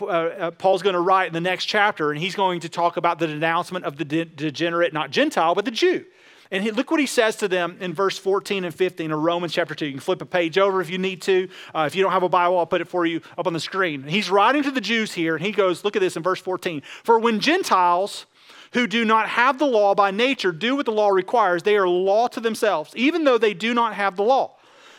uh, 0.00 0.04
uh 0.04 0.50
Paul's 0.52 0.82
going 0.82 0.94
to 0.94 1.00
write 1.00 1.26
in 1.26 1.32
the 1.32 1.40
next 1.40 1.66
chapter, 1.66 2.10
and 2.10 2.18
he's 2.18 2.34
going 2.34 2.60
to 2.60 2.68
talk 2.68 2.96
about 2.96 3.18
the 3.18 3.26
denouncement 3.26 3.84
of 3.84 3.96
the 3.96 4.04
de- 4.04 4.24
degenerate, 4.24 4.92
not 4.92 5.10
Gentile, 5.10 5.54
but 5.54 5.64
the 5.64 5.70
Jew. 5.70 6.04
And 6.50 6.64
he, 6.64 6.70
look 6.72 6.90
what 6.90 6.98
he 6.98 7.06
says 7.06 7.36
to 7.36 7.48
them 7.48 7.76
in 7.80 7.94
verse 7.94 8.18
14 8.18 8.64
and 8.64 8.74
15 8.74 9.12
of 9.12 9.20
Romans 9.20 9.52
chapter 9.52 9.74
2. 9.74 9.86
You 9.86 9.92
can 9.92 10.00
flip 10.00 10.20
a 10.20 10.26
page 10.26 10.58
over 10.58 10.80
if 10.80 10.90
you 10.90 10.98
need 10.98 11.22
to. 11.22 11.48
Uh, 11.74 11.84
if 11.86 11.94
you 11.94 12.02
don't 12.02 12.12
have 12.12 12.24
a 12.24 12.28
Bible, 12.28 12.58
I'll 12.58 12.66
put 12.66 12.80
it 12.80 12.88
for 12.88 13.06
you 13.06 13.20
up 13.38 13.46
on 13.46 13.52
the 13.52 13.60
screen. 13.60 14.02
He's 14.02 14.30
writing 14.30 14.62
to 14.64 14.70
the 14.70 14.80
Jews 14.80 15.12
here, 15.12 15.36
and 15.36 15.44
he 15.44 15.52
goes, 15.52 15.84
Look 15.84 15.94
at 15.94 16.00
this 16.00 16.16
in 16.16 16.22
verse 16.22 16.40
14. 16.40 16.82
For 17.04 17.18
when 17.18 17.38
Gentiles 17.38 18.26
who 18.72 18.86
do 18.86 19.04
not 19.04 19.28
have 19.28 19.58
the 19.58 19.66
law 19.66 19.94
by 19.94 20.10
nature 20.10 20.52
do 20.52 20.76
what 20.76 20.86
the 20.86 20.92
law 20.92 21.08
requires, 21.08 21.62
they 21.62 21.76
are 21.76 21.88
law 21.88 22.28
to 22.28 22.40
themselves, 22.40 22.92
even 22.96 23.24
though 23.24 23.38
they 23.38 23.54
do 23.54 23.74
not 23.74 23.94
have 23.94 24.16
the 24.16 24.22
law. 24.22 24.56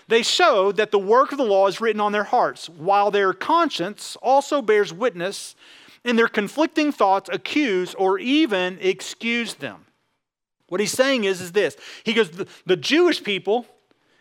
They 0.08 0.24
show 0.24 0.72
that 0.74 0.92
the 0.92 1.00
work 1.00 1.32
of 1.32 1.38
the 1.38 1.46
law 1.46 1.68
is 1.68 1.80
written 1.80 2.02
on 2.02 2.12
their 2.12 2.26
hearts, 2.26 2.68
while 2.70 3.12
their 3.12 3.34
conscience 3.34 4.18
also 4.22 4.62
bears 4.62 4.92
witness 4.92 5.56
and 6.04 6.18
their 6.18 6.28
conflicting 6.28 6.92
thoughts 6.92 7.30
accuse 7.32 7.94
or 7.96 8.20
even 8.20 8.78
excuse 8.82 9.54
them. 9.54 9.86
What 10.72 10.80
he's 10.80 10.94
saying 10.94 11.26
is, 11.26 11.42
is 11.42 11.52
this. 11.52 11.76
He 12.06 12.14
goes, 12.14 12.30
the, 12.30 12.48
the 12.66 12.78
Jewish 12.78 13.22
people, 13.22 13.66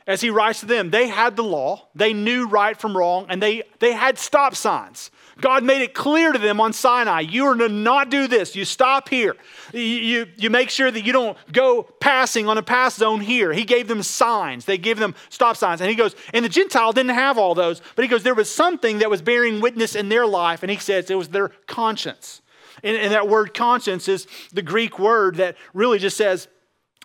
as 0.04 0.20
he 0.20 0.30
writes 0.30 0.58
to 0.60 0.66
them, 0.66 0.90
they 0.90 1.06
had 1.06 1.36
the 1.36 1.44
law, 1.44 1.86
they 1.94 2.12
knew 2.12 2.48
right 2.48 2.76
from 2.76 2.96
wrong, 2.96 3.26
and 3.28 3.40
they, 3.40 3.62
they 3.78 3.92
had 3.92 4.18
stop 4.18 4.56
signs. 4.56 5.12
God 5.40 5.62
made 5.62 5.80
it 5.80 5.94
clear 5.94 6.32
to 6.32 6.40
them 6.40 6.60
on 6.60 6.72
Sinai 6.72 7.20
you 7.20 7.46
are 7.46 7.54
to 7.54 7.68
not 7.68 8.10
do 8.10 8.26
this. 8.26 8.56
You 8.56 8.64
stop 8.64 9.08
here. 9.08 9.36
You, 9.72 9.80
you, 9.80 10.26
you, 10.36 10.50
make 10.50 10.70
sure 10.70 10.90
that 10.90 11.06
you 11.06 11.12
don't 11.12 11.38
go 11.52 11.84
passing 12.00 12.48
on 12.48 12.58
a 12.58 12.64
pass 12.64 12.96
zone 12.96 13.20
here. 13.20 13.52
He 13.52 13.64
gave 13.64 13.86
them 13.86 14.02
signs, 14.02 14.64
they 14.64 14.76
gave 14.76 14.98
them 14.98 15.14
stop 15.28 15.56
signs. 15.56 15.80
And 15.80 15.88
he 15.88 15.94
goes, 15.94 16.16
and 16.34 16.44
the 16.44 16.48
Gentile 16.48 16.92
didn't 16.92 17.14
have 17.14 17.38
all 17.38 17.54
those, 17.54 17.80
but 17.94 18.04
he 18.04 18.08
goes, 18.08 18.24
there 18.24 18.34
was 18.34 18.52
something 18.52 18.98
that 18.98 19.08
was 19.08 19.22
bearing 19.22 19.60
witness 19.60 19.94
in 19.94 20.08
their 20.08 20.26
life, 20.26 20.64
and 20.64 20.70
he 20.72 20.78
says 20.78 21.12
it 21.12 21.14
was 21.14 21.28
their 21.28 21.50
conscience. 21.68 22.42
And, 22.82 22.96
and 22.96 23.12
that 23.12 23.28
word 23.28 23.54
conscience 23.54 24.08
is 24.08 24.26
the 24.52 24.62
Greek 24.62 24.98
word 24.98 25.36
that 25.36 25.56
really 25.74 25.98
just 25.98 26.16
says 26.16 26.48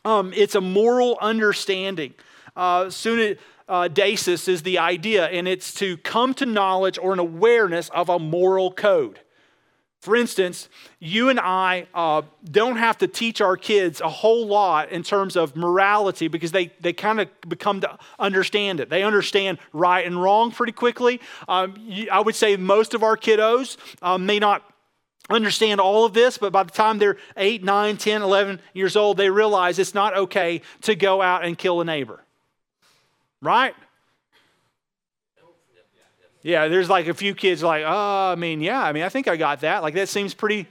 um, 0.03 0.33
it's 0.35 0.55
a 0.55 0.61
moral 0.61 1.17
understanding. 1.21 2.13
Uh, 2.55 2.89
soon 2.89 3.37
uh, 3.67 3.89
desis 3.91 4.47
is 4.47 4.61
the 4.61 4.77
idea, 4.77 5.25
and 5.27 5.47
it's 5.47 5.73
to 5.75 5.97
come 5.97 6.33
to 6.35 6.45
knowledge 6.45 6.97
or 6.97 7.13
an 7.13 7.19
awareness 7.19 7.89
of 7.89 8.09
a 8.09 8.19
moral 8.19 8.71
code. 8.71 9.19
For 10.05 10.15
instance, 10.15 10.69
you 10.99 11.29
and 11.29 11.39
I 11.39 11.87
uh, 11.95 12.21
don't 12.51 12.75
have 12.75 12.99
to 12.99 13.07
teach 13.07 13.41
our 13.41 13.57
kids 13.57 14.01
a 14.01 14.07
whole 14.07 14.45
lot 14.45 14.91
in 14.91 15.01
terms 15.01 15.35
of 15.35 15.55
morality 15.55 16.27
because 16.27 16.51
they, 16.51 16.67
they 16.79 16.93
kind 16.93 17.19
of 17.19 17.27
become 17.49 17.81
to 17.81 17.97
understand 18.19 18.79
it. 18.79 18.91
They 18.91 19.01
understand 19.01 19.57
right 19.73 20.05
and 20.05 20.21
wrong 20.21 20.51
pretty 20.51 20.73
quickly. 20.73 21.19
Um, 21.47 21.73
I 22.11 22.19
would 22.19 22.35
say 22.35 22.55
most 22.55 22.93
of 22.93 23.01
our 23.01 23.17
kiddos 23.17 23.77
um, 24.03 24.27
may 24.27 24.37
not 24.37 24.61
understand 25.29 25.79
all 25.79 26.05
of 26.05 26.13
this, 26.13 26.37
but 26.37 26.51
by 26.51 26.63
the 26.63 26.71
time 26.71 26.99
they're 26.99 27.17
8, 27.37 27.63
9, 27.63 27.97
10, 27.97 28.21
11 28.21 28.59
years 28.73 28.95
old, 28.95 29.17
they 29.17 29.29
realize 29.29 29.79
it's 29.79 29.93
not 29.93 30.15
okay 30.15 30.61
to 30.81 30.95
go 30.95 31.21
out 31.21 31.43
and 31.43 31.57
kill 31.57 31.81
a 31.81 31.85
neighbor. 31.85 32.23
Right? 33.41 33.75
Yeah, 36.41 36.67
there's 36.67 36.89
like 36.89 37.07
a 37.07 37.13
few 37.15 37.33
kids 37.33 37.63
like, 37.63 37.83
oh, 37.87 38.31
I 38.31 38.35
mean, 38.35 38.61
yeah, 38.61 38.79
I 38.79 38.91
mean, 38.91 39.01
I 39.01 39.09
think 39.09 39.27
I 39.27 39.35
got 39.35 39.61
that. 39.61 39.81
Like 39.81 39.95
that 39.95 40.09
seems 40.09 40.35
pretty, 40.35 40.67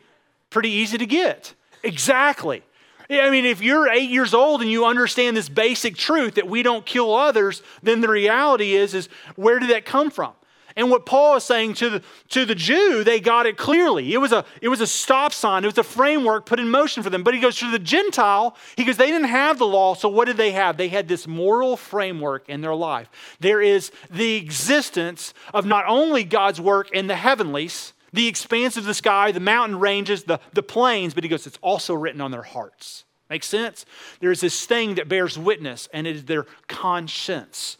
pretty 0.48 0.70
easy 0.70 0.98
to 0.98 1.06
get. 1.06 1.52
Exactly. 1.82 2.62
I 3.10 3.28
mean, 3.28 3.44
if 3.44 3.60
you're 3.60 3.88
eight 3.88 4.08
years 4.08 4.34
old 4.34 4.62
and 4.62 4.70
you 4.70 4.86
understand 4.86 5.36
this 5.36 5.48
basic 5.48 5.96
truth 5.96 6.36
that 6.36 6.48
we 6.48 6.62
don't 6.62 6.86
kill 6.86 7.14
others, 7.14 7.60
then 7.82 8.00
the 8.00 8.08
reality 8.08 8.74
is, 8.74 8.94
is 8.94 9.08
where 9.34 9.58
did 9.58 9.70
that 9.70 9.84
come 9.84 10.10
from? 10.10 10.32
And 10.76 10.90
what 10.90 11.06
Paul 11.06 11.36
is 11.36 11.44
saying 11.44 11.74
to 11.74 11.88
the, 11.88 12.02
to 12.30 12.44
the 12.44 12.54
Jew, 12.54 13.04
they 13.04 13.20
got 13.20 13.46
it 13.46 13.56
clearly. 13.56 14.12
It 14.12 14.18
was, 14.18 14.32
a, 14.32 14.44
it 14.60 14.68
was 14.68 14.80
a 14.80 14.86
stop 14.86 15.32
sign, 15.32 15.62
it 15.62 15.68
was 15.68 15.78
a 15.78 15.84
framework 15.84 16.46
put 16.46 16.58
in 16.58 16.68
motion 16.68 17.02
for 17.02 17.10
them. 17.10 17.22
But 17.22 17.34
he 17.34 17.40
goes 17.40 17.56
to 17.58 17.70
the 17.70 17.78
Gentile, 17.78 18.56
he 18.76 18.84
goes, 18.84 18.96
they 18.96 19.06
didn't 19.10 19.28
have 19.28 19.58
the 19.58 19.66
law, 19.66 19.94
so 19.94 20.08
what 20.08 20.24
did 20.24 20.36
they 20.36 20.50
have? 20.50 20.76
They 20.76 20.88
had 20.88 21.06
this 21.06 21.26
moral 21.28 21.76
framework 21.76 22.48
in 22.48 22.60
their 22.60 22.74
life. 22.74 23.08
There 23.38 23.60
is 23.60 23.92
the 24.10 24.34
existence 24.34 25.32
of 25.52 25.64
not 25.64 25.84
only 25.86 26.24
God's 26.24 26.60
work 26.60 26.90
in 26.90 27.06
the 27.06 27.16
heavenlies, 27.16 27.92
the 28.12 28.26
expanse 28.26 28.76
of 28.76 28.84
the 28.84 28.94
sky, 28.94 29.32
the 29.32 29.40
mountain 29.40 29.78
ranges, 29.78 30.24
the, 30.24 30.40
the 30.52 30.62
plains, 30.62 31.14
but 31.14 31.24
he 31.24 31.30
goes, 31.30 31.46
it's 31.46 31.58
also 31.62 31.94
written 31.94 32.20
on 32.20 32.30
their 32.30 32.42
hearts. 32.42 33.04
Makes 33.30 33.46
sense? 33.48 33.86
There's 34.20 34.40
this 34.40 34.66
thing 34.66 34.96
that 34.96 35.08
bears 35.08 35.38
witness, 35.38 35.88
and 35.92 36.06
it 36.06 36.16
is 36.16 36.24
their 36.24 36.46
conscience. 36.68 37.76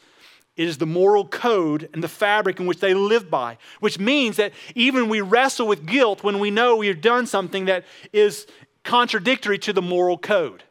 It 0.56 0.68
is 0.68 0.78
the 0.78 0.86
moral 0.86 1.26
code 1.26 1.88
and 1.92 2.02
the 2.02 2.08
fabric 2.08 2.60
in 2.60 2.66
which 2.66 2.78
they 2.78 2.94
live 2.94 3.28
by, 3.28 3.58
which 3.80 3.98
means 3.98 4.36
that 4.36 4.52
even 4.74 5.08
we 5.08 5.20
wrestle 5.20 5.66
with 5.66 5.86
guilt 5.86 6.22
when 6.22 6.38
we 6.38 6.50
know 6.50 6.76
we 6.76 6.86
have 6.86 7.00
done 7.00 7.26
something 7.26 7.64
that 7.64 7.84
is 8.12 8.46
contradictory 8.84 9.58
to 9.58 9.72
the 9.72 9.82
moral 9.82 10.16
code. 10.16 10.62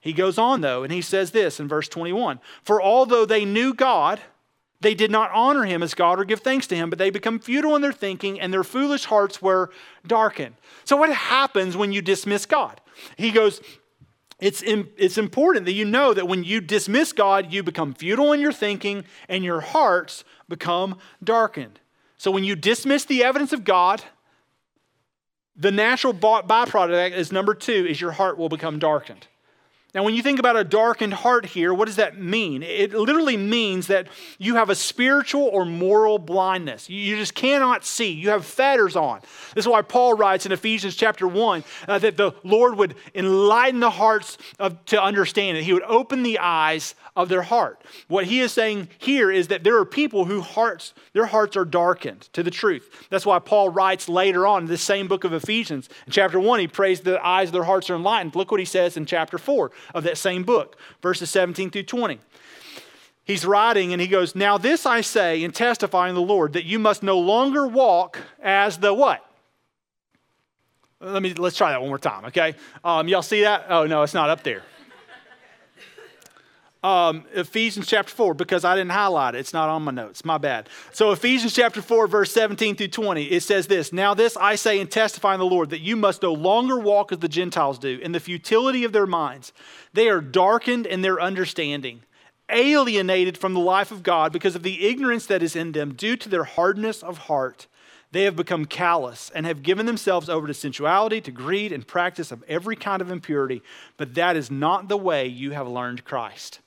He 0.00 0.12
goes 0.12 0.38
on, 0.38 0.62
though, 0.62 0.82
and 0.82 0.92
he 0.92 1.00
says 1.00 1.30
this 1.30 1.60
in 1.60 1.68
verse 1.68 1.88
21 1.88 2.40
For 2.64 2.82
although 2.82 3.24
they 3.24 3.44
knew 3.44 3.72
God, 3.72 4.20
they 4.80 4.94
did 4.94 5.12
not 5.12 5.30
honor 5.32 5.64
him 5.64 5.80
as 5.80 5.94
God 5.94 6.18
or 6.18 6.24
give 6.24 6.40
thanks 6.40 6.66
to 6.66 6.76
him, 6.76 6.90
but 6.90 6.98
they 6.98 7.10
become 7.10 7.38
futile 7.38 7.76
in 7.76 7.82
their 7.82 7.92
thinking, 7.92 8.40
and 8.40 8.52
their 8.52 8.64
foolish 8.64 9.04
hearts 9.04 9.40
were 9.40 9.70
darkened. 10.04 10.56
So, 10.84 10.96
what 10.96 11.10
happens 11.14 11.76
when 11.76 11.92
you 11.92 12.02
dismiss 12.02 12.46
God? 12.46 12.80
He 13.16 13.30
goes, 13.30 13.60
it's, 14.42 14.60
it's 14.66 15.18
important 15.18 15.66
that 15.66 15.72
you 15.72 15.84
know 15.84 16.12
that 16.12 16.26
when 16.26 16.42
you 16.42 16.60
dismiss 16.60 17.12
God, 17.12 17.52
you 17.52 17.62
become 17.62 17.94
futile 17.94 18.32
in 18.32 18.40
your 18.40 18.52
thinking 18.52 19.04
and 19.28 19.44
your 19.44 19.60
hearts 19.60 20.24
become 20.48 20.98
darkened. 21.22 21.78
So 22.18 22.32
when 22.32 22.42
you 22.42 22.56
dismiss 22.56 23.04
the 23.04 23.22
evidence 23.22 23.52
of 23.52 23.62
God, 23.62 24.02
the 25.54 25.70
natural 25.70 26.12
byproduct 26.12 27.12
is 27.12 27.30
number 27.30 27.54
two 27.54 27.86
is 27.88 28.00
your 28.00 28.10
heart 28.10 28.36
will 28.36 28.48
become 28.48 28.80
darkened. 28.80 29.28
Now, 29.94 30.04
when 30.04 30.14
you 30.14 30.22
think 30.22 30.38
about 30.38 30.56
a 30.56 30.64
darkened 30.64 31.12
heart 31.12 31.44
here, 31.44 31.74
what 31.74 31.84
does 31.84 31.96
that 31.96 32.18
mean? 32.18 32.62
It 32.62 32.94
literally 32.94 33.36
means 33.36 33.88
that 33.88 34.08
you 34.38 34.54
have 34.54 34.70
a 34.70 34.74
spiritual 34.74 35.42
or 35.42 35.66
moral 35.66 36.18
blindness. 36.18 36.88
You 36.88 37.16
just 37.16 37.34
cannot 37.34 37.84
see. 37.84 38.10
You 38.10 38.30
have 38.30 38.46
fetters 38.46 38.96
on. 38.96 39.20
This 39.54 39.66
is 39.66 39.68
why 39.68 39.82
Paul 39.82 40.14
writes 40.14 40.46
in 40.46 40.52
Ephesians 40.52 40.96
chapter 40.96 41.28
1 41.28 41.62
uh, 41.88 41.98
that 41.98 42.16
the 42.16 42.32
Lord 42.42 42.78
would 42.78 42.94
enlighten 43.14 43.80
the 43.80 43.90
hearts 43.90 44.38
of, 44.58 44.82
to 44.86 45.02
understand 45.02 45.58
it. 45.58 45.64
He 45.64 45.74
would 45.74 45.82
open 45.82 46.22
the 46.22 46.38
eyes 46.38 46.94
of 47.14 47.28
their 47.28 47.42
heart. 47.42 47.82
What 48.08 48.24
he 48.24 48.40
is 48.40 48.50
saying 48.50 48.88
here 48.96 49.30
is 49.30 49.48
that 49.48 49.62
there 49.62 49.76
are 49.76 49.84
people 49.84 50.24
whose 50.24 50.44
hearts, 50.44 50.94
their 51.12 51.26
hearts 51.26 51.54
are 51.54 51.66
darkened 51.66 52.22
to 52.32 52.42
the 52.42 52.50
truth. 52.50 53.06
That's 53.10 53.26
why 53.26 53.38
Paul 53.40 53.68
writes 53.68 54.08
later 54.08 54.46
on 54.46 54.62
in 54.62 54.68
this 54.68 54.80
same 54.80 55.06
book 55.06 55.24
of 55.24 55.34
Ephesians. 55.34 55.90
In 56.06 56.12
chapter 56.12 56.40
1, 56.40 56.60
he 56.60 56.68
prays 56.68 57.02
that 57.02 57.10
the 57.10 57.26
eyes 57.26 57.50
of 57.50 57.52
their 57.52 57.64
hearts 57.64 57.90
are 57.90 57.96
enlightened. 57.96 58.34
Look 58.34 58.50
what 58.50 58.60
he 58.60 58.64
says 58.64 58.96
in 58.96 59.04
chapter 59.04 59.36
4 59.36 59.70
of 59.94 60.04
that 60.04 60.18
same 60.18 60.42
book, 60.42 60.76
verses 61.00 61.30
17 61.30 61.70
through 61.70 61.84
20. 61.84 62.18
He's 63.24 63.44
writing 63.44 63.92
and 63.92 64.00
he 64.00 64.08
goes, 64.08 64.34
Now 64.34 64.58
this 64.58 64.84
I 64.84 65.00
say 65.00 65.44
and 65.44 65.54
testify 65.54 66.08
in 66.08 66.14
the 66.14 66.20
Lord, 66.20 66.54
that 66.54 66.64
you 66.64 66.78
must 66.78 67.02
no 67.02 67.18
longer 67.18 67.66
walk 67.66 68.18
as 68.42 68.78
the 68.78 68.92
what? 68.92 69.24
Let 71.00 71.22
me 71.22 71.34
let's 71.34 71.56
try 71.56 71.70
that 71.72 71.80
one 71.80 71.88
more 71.88 71.98
time, 71.98 72.26
okay? 72.26 72.54
Um, 72.84 73.08
y'all 73.08 73.22
see 73.22 73.42
that? 73.42 73.66
Oh 73.68 73.86
no, 73.86 74.02
it's 74.02 74.14
not 74.14 74.30
up 74.30 74.42
there 74.44 74.62
um, 76.82 77.24
Ephesians 77.32 77.86
chapter 77.86 78.12
4 78.12 78.34
because 78.34 78.64
I 78.64 78.74
didn't 78.74 78.90
highlight 78.90 79.34
it. 79.34 79.38
It's 79.38 79.52
not 79.52 79.68
on 79.68 79.82
my 79.82 79.92
notes. 79.92 80.24
My 80.24 80.38
bad. 80.38 80.68
So, 80.92 81.12
Ephesians 81.12 81.54
chapter 81.54 81.80
4, 81.80 82.08
verse 82.08 82.32
17 82.32 82.74
through 82.74 82.88
20, 82.88 83.24
it 83.24 83.42
says 83.42 83.68
this 83.68 83.92
Now, 83.92 84.14
this 84.14 84.36
I 84.36 84.56
say 84.56 84.80
and 84.80 84.90
testify 84.90 85.34
in 85.34 85.40
the 85.40 85.46
Lord 85.46 85.70
that 85.70 85.80
you 85.80 85.96
must 85.96 86.22
no 86.22 86.32
longer 86.32 86.78
walk 86.78 87.12
as 87.12 87.18
the 87.18 87.28
Gentiles 87.28 87.78
do 87.78 87.98
in 88.02 88.12
the 88.12 88.20
futility 88.20 88.82
of 88.82 88.92
their 88.92 89.06
minds. 89.06 89.52
They 89.92 90.08
are 90.08 90.20
darkened 90.20 90.86
in 90.86 91.02
their 91.02 91.20
understanding, 91.20 92.02
alienated 92.48 93.38
from 93.38 93.54
the 93.54 93.60
life 93.60 93.92
of 93.92 94.02
God 94.02 94.32
because 94.32 94.56
of 94.56 94.64
the 94.64 94.86
ignorance 94.88 95.26
that 95.26 95.42
is 95.42 95.54
in 95.54 95.72
them 95.72 95.94
due 95.94 96.16
to 96.16 96.28
their 96.28 96.44
hardness 96.44 97.02
of 97.02 97.18
heart. 97.18 97.68
They 98.10 98.24
have 98.24 98.36
become 98.36 98.66
callous 98.66 99.30
and 99.34 99.46
have 99.46 99.62
given 99.62 99.86
themselves 99.86 100.28
over 100.28 100.46
to 100.46 100.52
sensuality, 100.52 101.20
to 101.22 101.30
greed, 101.30 101.72
and 101.72 101.86
practice 101.86 102.30
of 102.30 102.44
every 102.46 102.76
kind 102.76 103.00
of 103.00 103.10
impurity. 103.10 103.62
But 103.96 104.14
that 104.14 104.36
is 104.36 104.50
not 104.50 104.88
the 104.88 104.98
way 104.98 105.26
you 105.28 105.52
have 105.52 105.66
learned 105.66 106.04
Christ. 106.04 106.60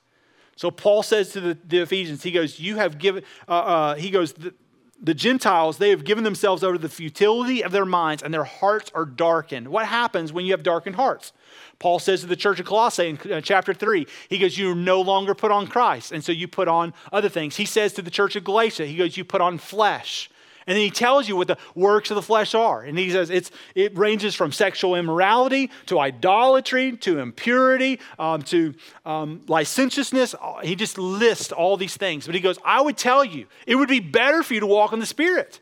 So 0.55 0.71
Paul 0.71 1.03
says 1.03 1.31
to 1.33 1.41
the, 1.41 1.57
the 1.67 1.79
Ephesians, 1.79 2.23
he 2.23 2.31
goes, 2.31 2.59
You 2.59 2.77
have 2.77 2.97
given, 2.97 3.23
uh, 3.47 3.51
uh, 3.51 3.95
he 3.95 4.09
goes, 4.09 4.33
the, 4.33 4.53
the 5.01 5.13
Gentiles, 5.13 5.77
they 5.77 5.89
have 5.89 6.05
given 6.05 6.23
themselves 6.23 6.63
over 6.63 6.77
to 6.77 6.81
the 6.81 6.89
futility 6.89 7.63
of 7.63 7.71
their 7.71 7.85
minds 7.85 8.23
and 8.23 8.33
their 8.33 8.45
hearts 8.45 8.89
are 8.95 9.05
darkened. 9.05 9.67
What 9.67 9.85
happens 9.85 10.31
when 10.31 10.45
you 10.45 10.53
have 10.53 10.63
darkened 10.63 10.95
hearts? 10.95 11.33
Paul 11.79 11.99
says 11.99 12.21
to 12.21 12.27
the 12.27 12.37
church 12.37 12.59
of 12.61 12.65
Colossae 12.65 13.09
in 13.09 13.31
uh, 13.31 13.41
chapter 13.41 13.73
3, 13.73 14.07
he 14.29 14.37
goes, 14.37 14.57
You 14.57 14.73
no 14.73 15.01
longer 15.01 15.35
put 15.35 15.51
on 15.51 15.67
Christ. 15.67 16.13
And 16.13 16.23
so 16.23 16.31
you 16.31 16.47
put 16.47 16.69
on 16.69 16.93
other 17.11 17.29
things. 17.29 17.57
He 17.57 17.65
says 17.65 17.91
to 17.93 18.01
the 18.01 18.11
church 18.11 18.37
of 18.37 18.45
Galatia, 18.45 18.85
he 18.85 18.95
goes, 18.95 19.17
You 19.17 19.25
put 19.25 19.41
on 19.41 19.57
flesh. 19.57 20.29
And 20.67 20.75
then 20.75 20.83
he 20.83 20.89
tells 20.89 21.27
you 21.27 21.35
what 21.35 21.47
the 21.47 21.57
works 21.75 22.09
of 22.09 22.15
the 22.15 22.21
flesh 22.23 22.55
are. 22.55 22.81
And 22.81 22.97
he 22.97 23.11
says 23.11 23.29
it's, 23.29 23.51
it 23.75 23.95
ranges 23.95 24.33
from 24.33 24.51
sexual 24.51 24.95
immorality 24.95 25.69
to 25.87 25.99
idolatry 25.99 26.97
to 26.97 27.19
impurity 27.19 27.99
um, 28.17 28.41
to 28.43 28.73
um, 29.05 29.41
licentiousness. 29.47 30.33
He 30.63 30.75
just 30.75 30.97
lists 30.97 31.51
all 31.51 31.77
these 31.77 31.95
things. 31.95 32.25
But 32.25 32.33
he 32.33 32.41
goes, 32.41 32.57
I 32.65 32.81
would 32.81 32.97
tell 32.97 33.23
you, 33.23 33.45
it 33.67 33.75
would 33.75 33.89
be 33.89 33.99
better 33.99 34.41
for 34.41 34.55
you 34.55 34.59
to 34.61 34.65
walk 34.65 34.91
in 34.91 34.99
the 34.99 35.05
Spirit. 35.05 35.59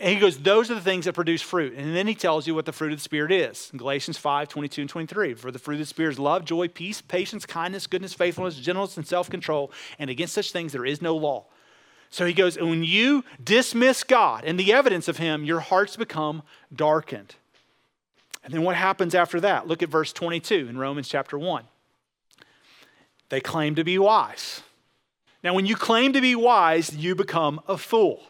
And 0.00 0.14
he 0.14 0.20
goes, 0.20 0.38
those 0.38 0.70
are 0.70 0.74
the 0.74 0.80
things 0.80 1.06
that 1.06 1.14
produce 1.14 1.42
fruit. 1.42 1.74
And 1.76 1.94
then 1.94 2.06
he 2.06 2.14
tells 2.14 2.46
you 2.46 2.54
what 2.54 2.66
the 2.66 2.72
fruit 2.72 2.92
of 2.92 2.98
the 2.98 3.02
Spirit 3.02 3.32
is. 3.32 3.68
In 3.72 3.78
Galatians 3.78 4.16
5, 4.16 4.48
22 4.48 4.82
and 4.82 4.90
23. 4.90 5.34
For 5.34 5.50
the 5.50 5.58
fruit 5.58 5.74
of 5.74 5.80
the 5.80 5.86
Spirit 5.86 6.12
is 6.12 6.18
love, 6.20 6.44
joy, 6.44 6.68
peace, 6.68 7.00
patience, 7.00 7.44
kindness, 7.44 7.88
goodness, 7.88 8.14
faithfulness, 8.14 8.56
gentleness, 8.56 8.96
and 8.96 9.06
self 9.06 9.28
control. 9.28 9.72
And 9.98 10.08
against 10.08 10.34
such 10.34 10.52
things 10.52 10.72
there 10.72 10.86
is 10.86 11.02
no 11.02 11.16
law. 11.16 11.46
So 12.10 12.24
he 12.24 12.32
goes, 12.32 12.58
when 12.58 12.84
you 12.84 13.24
dismiss 13.42 14.02
God 14.02 14.44
and 14.44 14.58
the 14.58 14.72
evidence 14.72 15.08
of 15.08 15.18
him, 15.18 15.44
your 15.44 15.60
hearts 15.60 15.96
become 15.96 16.42
darkened. 16.74 17.34
And 18.44 18.54
then 18.54 18.62
what 18.62 18.76
happens 18.76 19.14
after 19.14 19.40
that? 19.40 19.66
Look 19.66 19.82
at 19.82 19.90
verse 19.90 20.12
22 20.12 20.68
in 20.68 20.78
Romans 20.78 21.08
chapter 21.08 21.38
1. 21.38 21.64
They 23.28 23.40
claim 23.40 23.74
to 23.74 23.84
be 23.84 23.98
wise. 23.98 24.62
Now, 25.44 25.54
when 25.54 25.66
you 25.66 25.76
claim 25.76 26.14
to 26.14 26.20
be 26.20 26.34
wise, 26.34 26.96
you 26.96 27.14
become 27.14 27.60
a 27.68 27.76
fool. 27.76 28.22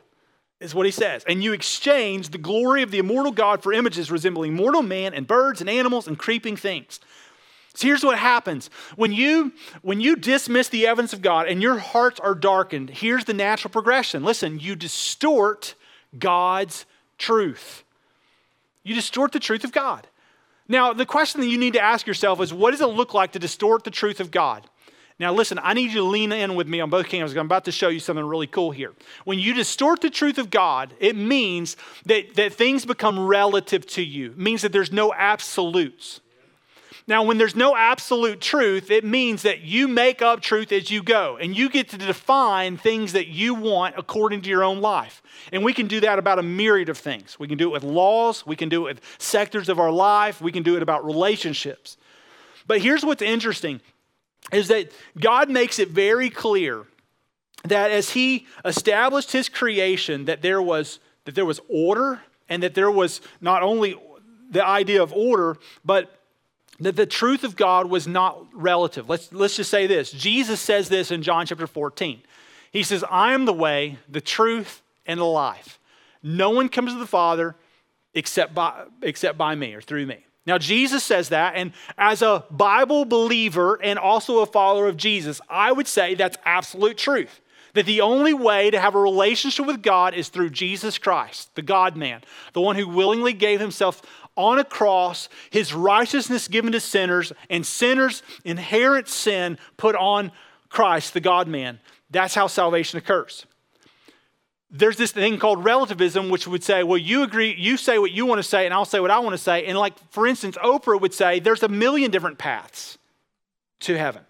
is 0.60 0.74
what 0.74 0.86
he 0.86 0.92
says. 0.92 1.24
And 1.28 1.42
you 1.42 1.52
exchange 1.52 2.30
the 2.30 2.38
glory 2.38 2.82
of 2.82 2.90
the 2.90 2.98
immortal 2.98 3.32
God 3.32 3.62
for 3.62 3.72
images 3.72 4.10
resembling 4.10 4.54
mortal 4.54 4.82
man 4.82 5.14
and 5.14 5.26
birds 5.26 5.60
and 5.60 5.70
animals 5.70 6.08
and 6.08 6.18
creeping 6.18 6.56
things. 6.56 6.98
So 7.78 7.86
here's 7.86 8.02
what 8.02 8.18
happens. 8.18 8.70
When 8.96 9.12
you 9.12 9.52
when 9.82 10.00
you 10.00 10.16
dismiss 10.16 10.68
the 10.68 10.88
evidence 10.88 11.12
of 11.12 11.22
God 11.22 11.46
and 11.46 11.62
your 11.62 11.78
hearts 11.78 12.18
are 12.18 12.34
darkened, 12.34 12.90
here's 12.90 13.24
the 13.24 13.34
natural 13.34 13.70
progression. 13.70 14.24
Listen, 14.24 14.58
you 14.58 14.74
distort 14.74 15.76
God's 16.18 16.86
truth. 17.18 17.84
You 18.82 18.96
distort 18.96 19.30
the 19.30 19.38
truth 19.38 19.62
of 19.62 19.70
God. 19.70 20.08
Now, 20.66 20.92
the 20.92 21.06
question 21.06 21.40
that 21.40 21.46
you 21.46 21.56
need 21.56 21.74
to 21.74 21.80
ask 21.80 22.04
yourself 22.04 22.40
is 22.40 22.52
what 22.52 22.72
does 22.72 22.80
it 22.80 22.86
look 22.86 23.14
like 23.14 23.30
to 23.32 23.38
distort 23.38 23.84
the 23.84 23.92
truth 23.92 24.18
of 24.18 24.32
God? 24.32 24.68
Now, 25.20 25.32
listen, 25.32 25.60
I 25.62 25.72
need 25.72 25.92
you 25.92 26.00
to 26.00 26.02
lean 26.02 26.32
in 26.32 26.56
with 26.56 26.66
me 26.66 26.80
on 26.80 26.90
both 26.90 27.06
cameras. 27.06 27.36
I'm 27.36 27.46
about 27.46 27.66
to 27.66 27.72
show 27.72 27.90
you 27.90 28.00
something 28.00 28.24
really 28.24 28.48
cool 28.48 28.72
here. 28.72 28.92
When 29.24 29.38
you 29.38 29.54
distort 29.54 30.00
the 30.00 30.10
truth 30.10 30.38
of 30.38 30.50
God, 30.50 30.94
it 30.98 31.14
means 31.14 31.76
that, 32.06 32.34
that 32.34 32.54
things 32.54 32.84
become 32.84 33.24
relative 33.24 33.86
to 33.86 34.02
you, 34.02 34.32
it 34.32 34.38
means 34.38 34.62
that 34.62 34.72
there's 34.72 34.90
no 34.90 35.14
absolutes. 35.14 36.22
Now, 37.08 37.22
when 37.22 37.38
there's 37.38 37.56
no 37.56 37.74
absolute 37.74 38.38
truth, 38.38 38.90
it 38.90 39.02
means 39.02 39.40
that 39.40 39.62
you 39.62 39.88
make 39.88 40.20
up 40.20 40.42
truth 40.42 40.70
as 40.72 40.90
you 40.90 41.02
go, 41.02 41.38
and 41.40 41.56
you 41.56 41.70
get 41.70 41.88
to 41.88 41.96
define 41.96 42.76
things 42.76 43.14
that 43.14 43.28
you 43.28 43.54
want 43.54 43.94
according 43.96 44.42
to 44.42 44.50
your 44.50 44.62
own 44.62 44.82
life. 44.82 45.22
And 45.50 45.64
we 45.64 45.72
can 45.72 45.86
do 45.86 46.00
that 46.00 46.18
about 46.18 46.38
a 46.38 46.42
myriad 46.42 46.90
of 46.90 46.98
things. 46.98 47.38
We 47.38 47.48
can 47.48 47.56
do 47.56 47.68
it 47.68 47.72
with 47.72 47.82
laws, 47.82 48.46
we 48.46 48.56
can 48.56 48.68
do 48.68 48.86
it 48.86 48.96
with 48.96 49.00
sectors 49.16 49.70
of 49.70 49.80
our 49.80 49.90
life, 49.90 50.42
we 50.42 50.52
can 50.52 50.62
do 50.62 50.76
it 50.76 50.82
about 50.82 51.02
relationships. 51.02 51.96
But 52.66 52.82
here's 52.82 53.06
what's 53.06 53.22
interesting 53.22 53.80
is 54.52 54.68
that 54.68 54.92
God 55.18 55.48
makes 55.48 55.78
it 55.78 55.88
very 55.88 56.28
clear 56.28 56.84
that 57.64 57.90
as 57.90 58.10
he 58.10 58.46
established 58.66 59.32
his 59.32 59.48
creation 59.48 60.26
that 60.26 60.42
there 60.42 60.60
was 60.60 61.00
that 61.24 61.34
there 61.34 61.44
was 61.44 61.60
order 61.68 62.20
and 62.48 62.62
that 62.62 62.74
there 62.74 62.90
was 62.90 63.20
not 63.40 63.62
only 63.62 63.96
the 64.50 64.64
idea 64.64 65.02
of 65.02 65.12
order 65.12 65.56
but 65.84 66.17
that 66.80 66.96
the 66.96 67.06
truth 67.06 67.44
of 67.44 67.56
God 67.56 67.90
was 67.90 68.06
not 68.06 68.46
relative. 68.52 69.08
Let's, 69.08 69.32
let's 69.32 69.56
just 69.56 69.70
say 69.70 69.86
this. 69.86 70.10
Jesus 70.12 70.60
says 70.60 70.88
this 70.88 71.10
in 71.10 71.22
John 71.22 71.46
chapter 71.46 71.66
14. 71.66 72.22
He 72.70 72.82
says, 72.82 73.04
I 73.10 73.32
am 73.32 73.44
the 73.44 73.52
way, 73.52 73.98
the 74.08 74.20
truth, 74.20 74.82
and 75.06 75.18
the 75.18 75.24
life. 75.24 75.80
No 76.22 76.50
one 76.50 76.68
comes 76.68 76.92
to 76.92 76.98
the 76.98 77.06
Father 77.06 77.56
except 78.14 78.54
by, 78.54 78.84
except 79.02 79.38
by 79.38 79.54
me 79.54 79.74
or 79.74 79.80
through 79.80 80.06
me. 80.06 80.24
Now, 80.46 80.56
Jesus 80.56 81.04
says 81.04 81.28
that, 81.28 81.56
and 81.56 81.72
as 81.98 82.22
a 82.22 82.44
Bible 82.50 83.04
believer 83.04 83.78
and 83.82 83.98
also 83.98 84.38
a 84.38 84.46
follower 84.46 84.88
of 84.88 84.96
Jesus, 84.96 85.42
I 85.48 85.72
would 85.72 85.86
say 85.86 86.14
that's 86.14 86.38
absolute 86.44 86.96
truth. 86.96 87.40
That 87.74 87.84
the 87.84 88.00
only 88.00 88.32
way 88.32 88.70
to 88.70 88.80
have 88.80 88.94
a 88.94 89.00
relationship 89.00 89.66
with 89.66 89.82
God 89.82 90.14
is 90.14 90.30
through 90.30 90.50
Jesus 90.50 90.96
Christ, 90.96 91.54
the 91.54 91.62
God 91.62 91.96
man, 91.96 92.22
the 92.54 92.62
one 92.62 92.76
who 92.76 92.88
willingly 92.88 93.34
gave 93.34 93.60
himself 93.60 94.00
on 94.38 94.58
a 94.58 94.64
cross, 94.64 95.28
his 95.50 95.74
righteousness 95.74 96.48
given 96.48 96.72
to 96.72 96.80
sinners, 96.80 97.32
and 97.50 97.66
sinners' 97.66 98.22
inherent 98.44 99.08
sin 99.08 99.58
put 99.76 99.94
on 99.96 100.32
Christ, 100.70 101.12
the 101.12 101.20
God 101.20 101.48
man. 101.48 101.80
That's 102.10 102.34
how 102.34 102.46
salvation 102.46 102.98
occurs 102.98 103.44
there's 104.70 104.96
this 104.96 105.12
thing 105.12 105.38
called 105.38 105.64
relativism, 105.64 106.28
which 106.28 106.46
would 106.46 106.62
say, 106.62 106.82
well, 106.82 106.98
you 106.98 107.22
agree, 107.22 107.54
you 107.56 107.76
say 107.76 107.98
what 107.98 108.10
you 108.10 108.26
want 108.26 108.38
to 108.38 108.42
say, 108.42 108.66
and 108.66 108.74
I'll 108.74 108.84
say 108.84 109.00
what 109.00 109.10
I 109.10 109.18
want 109.18 109.32
to 109.32 109.42
say. 109.42 109.64
And, 109.64 109.78
like, 109.78 109.94
for 110.10 110.26
instance, 110.26 110.56
Oprah 110.58 111.00
would 111.00 111.14
say, 111.14 111.40
there's 111.40 111.62
a 111.62 111.68
million 111.68 112.10
different 112.10 112.38
paths 112.38 112.98
to 113.80 113.96
heaven. 113.96 114.22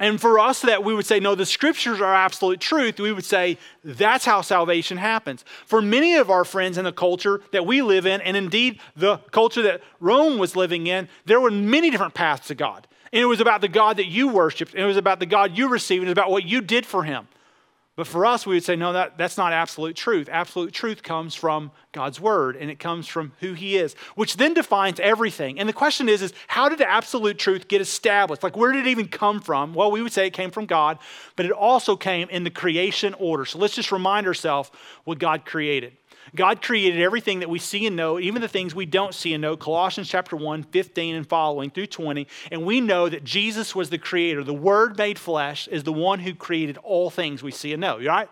And 0.00 0.18
for 0.18 0.38
us, 0.38 0.62
that 0.62 0.82
we 0.82 0.94
would 0.94 1.04
say, 1.04 1.20
no, 1.20 1.34
the 1.34 1.44
scriptures 1.44 2.00
are 2.00 2.14
absolute 2.14 2.58
truth, 2.58 2.98
we 2.98 3.12
would 3.12 3.24
say, 3.24 3.58
that's 3.84 4.24
how 4.24 4.40
salvation 4.40 4.96
happens. 4.96 5.44
For 5.66 5.82
many 5.82 6.16
of 6.16 6.30
our 6.30 6.44
friends 6.44 6.78
in 6.78 6.84
the 6.84 6.92
culture 6.92 7.42
that 7.52 7.66
we 7.66 7.82
live 7.82 8.06
in, 8.06 8.22
and 8.22 8.34
indeed 8.34 8.80
the 8.96 9.18
culture 9.30 9.62
that 9.62 9.82
Rome 10.00 10.38
was 10.38 10.56
living 10.56 10.86
in, 10.86 11.08
there 11.26 11.38
were 11.38 11.50
many 11.50 11.90
different 11.90 12.14
paths 12.14 12.48
to 12.48 12.54
God. 12.54 12.88
And 13.12 13.20
it 13.20 13.26
was 13.26 13.40
about 13.40 13.60
the 13.60 13.68
God 13.68 13.98
that 13.98 14.06
you 14.06 14.28
worshiped, 14.28 14.72
and 14.72 14.82
it 14.82 14.86
was 14.86 14.96
about 14.96 15.20
the 15.20 15.26
God 15.26 15.56
you 15.56 15.68
received, 15.68 16.00
and 16.00 16.08
it 16.08 16.12
was 16.12 16.18
about 16.18 16.30
what 16.30 16.44
you 16.44 16.62
did 16.62 16.86
for 16.86 17.04
him. 17.04 17.28
But 17.96 18.06
for 18.06 18.24
us, 18.24 18.46
we 18.46 18.54
would 18.54 18.64
say, 18.64 18.76
no, 18.76 18.92
that, 18.92 19.18
that's 19.18 19.36
not 19.36 19.52
absolute 19.52 19.96
truth. 19.96 20.28
Absolute 20.30 20.72
truth 20.72 21.02
comes 21.02 21.34
from 21.34 21.70
God's 21.92 22.20
word, 22.20 22.56
and 22.56 22.70
it 22.70 22.78
comes 22.78 23.06
from 23.06 23.32
who 23.40 23.52
He 23.52 23.76
is, 23.76 23.94
which 24.14 24.36
then 24.36 24.54
defines 24.54 25.00
everything. 25.00 25.58
And 25.58 25.68
the 25.68 25.74
question 25.74 26.08
is, 26.08 26.22
is 26.22 26.32
how 26.46 26.68
did 26.68 26.80
absolute 26.80 27.38
truth 27.38 27.68
get 27.68 27.80
established? 27.80 28.42
Like, 28.42 28.56
where 28.56 28.72
did 28.72 28.86
it 28.86 28.90
even 28.90 29.08
come 29.08 29.40
from? 29.40 29.74
Well, 29.74 29.90
we 29.90 30.02
would 30.02 30.12
say 30.12 30.26
it 30.26 30.32
came 30.32 30.50
from 30.50 30.66
God, 30.66 30.98
but 31.36 31.46
it 31.46 31.52
also 31.52 31.96
came 31.96 32.28
in 32.30 32.44
the 32.44 32.50
creation 32.50 33.14
order. 33.14 33.44
So 33.44 33.58
let's 33.58 33.74
just 33.74 33.92
remind 33.92 34.26
ourselves 34.26 34.70
what 35.04 35.18
God 35.18 35.44
created. 35.44 35.96
God 36.34 36.62
created 36.62 37.00
everything 37.00 37.40
that 37.40 37.50
we 37.50 37.58
see 37.58 37.86
and 37.86 37.96
know, 37.96 38.18
even 38.20 38.40
the 38.40 38.48
things 38.48 38.74
we 38.74 38.86
don't 38.86 39.14
see 39.14 39.34
and 39.34 39.42
know. 39.42 39.56
Colossians 39.56 40.08
chapter 40.08 40.36
1, 40.36 40.64
15 40.64 41.14
and 41.16 41.28
following 41.28 41.70
through 41.70 41.86
20. 41.86 42.26
And 42.52 42.64
we 42.64 42.80
know 42.80 43.08
that 43.08 43.24
Jesus 43.24 43.74
was 43.74 43.90
the 43.90 43.98
creator. 43.98 44.44
The 44.44 44.54
Word 44.54 44.96
made 44.96 45.18
flesh 45.18 45.68
is 45.68 45.84
the 45.84 45.92
one 45.92 46.20
who 46.20 46.34
created 46.34 46.78
all 46.78 47.10
things 47.10 47.42
we 47.42 47.50
see 47.50 47.72
and 47.72 47.80
know, 47.80 47.98
right? 48.00 48.28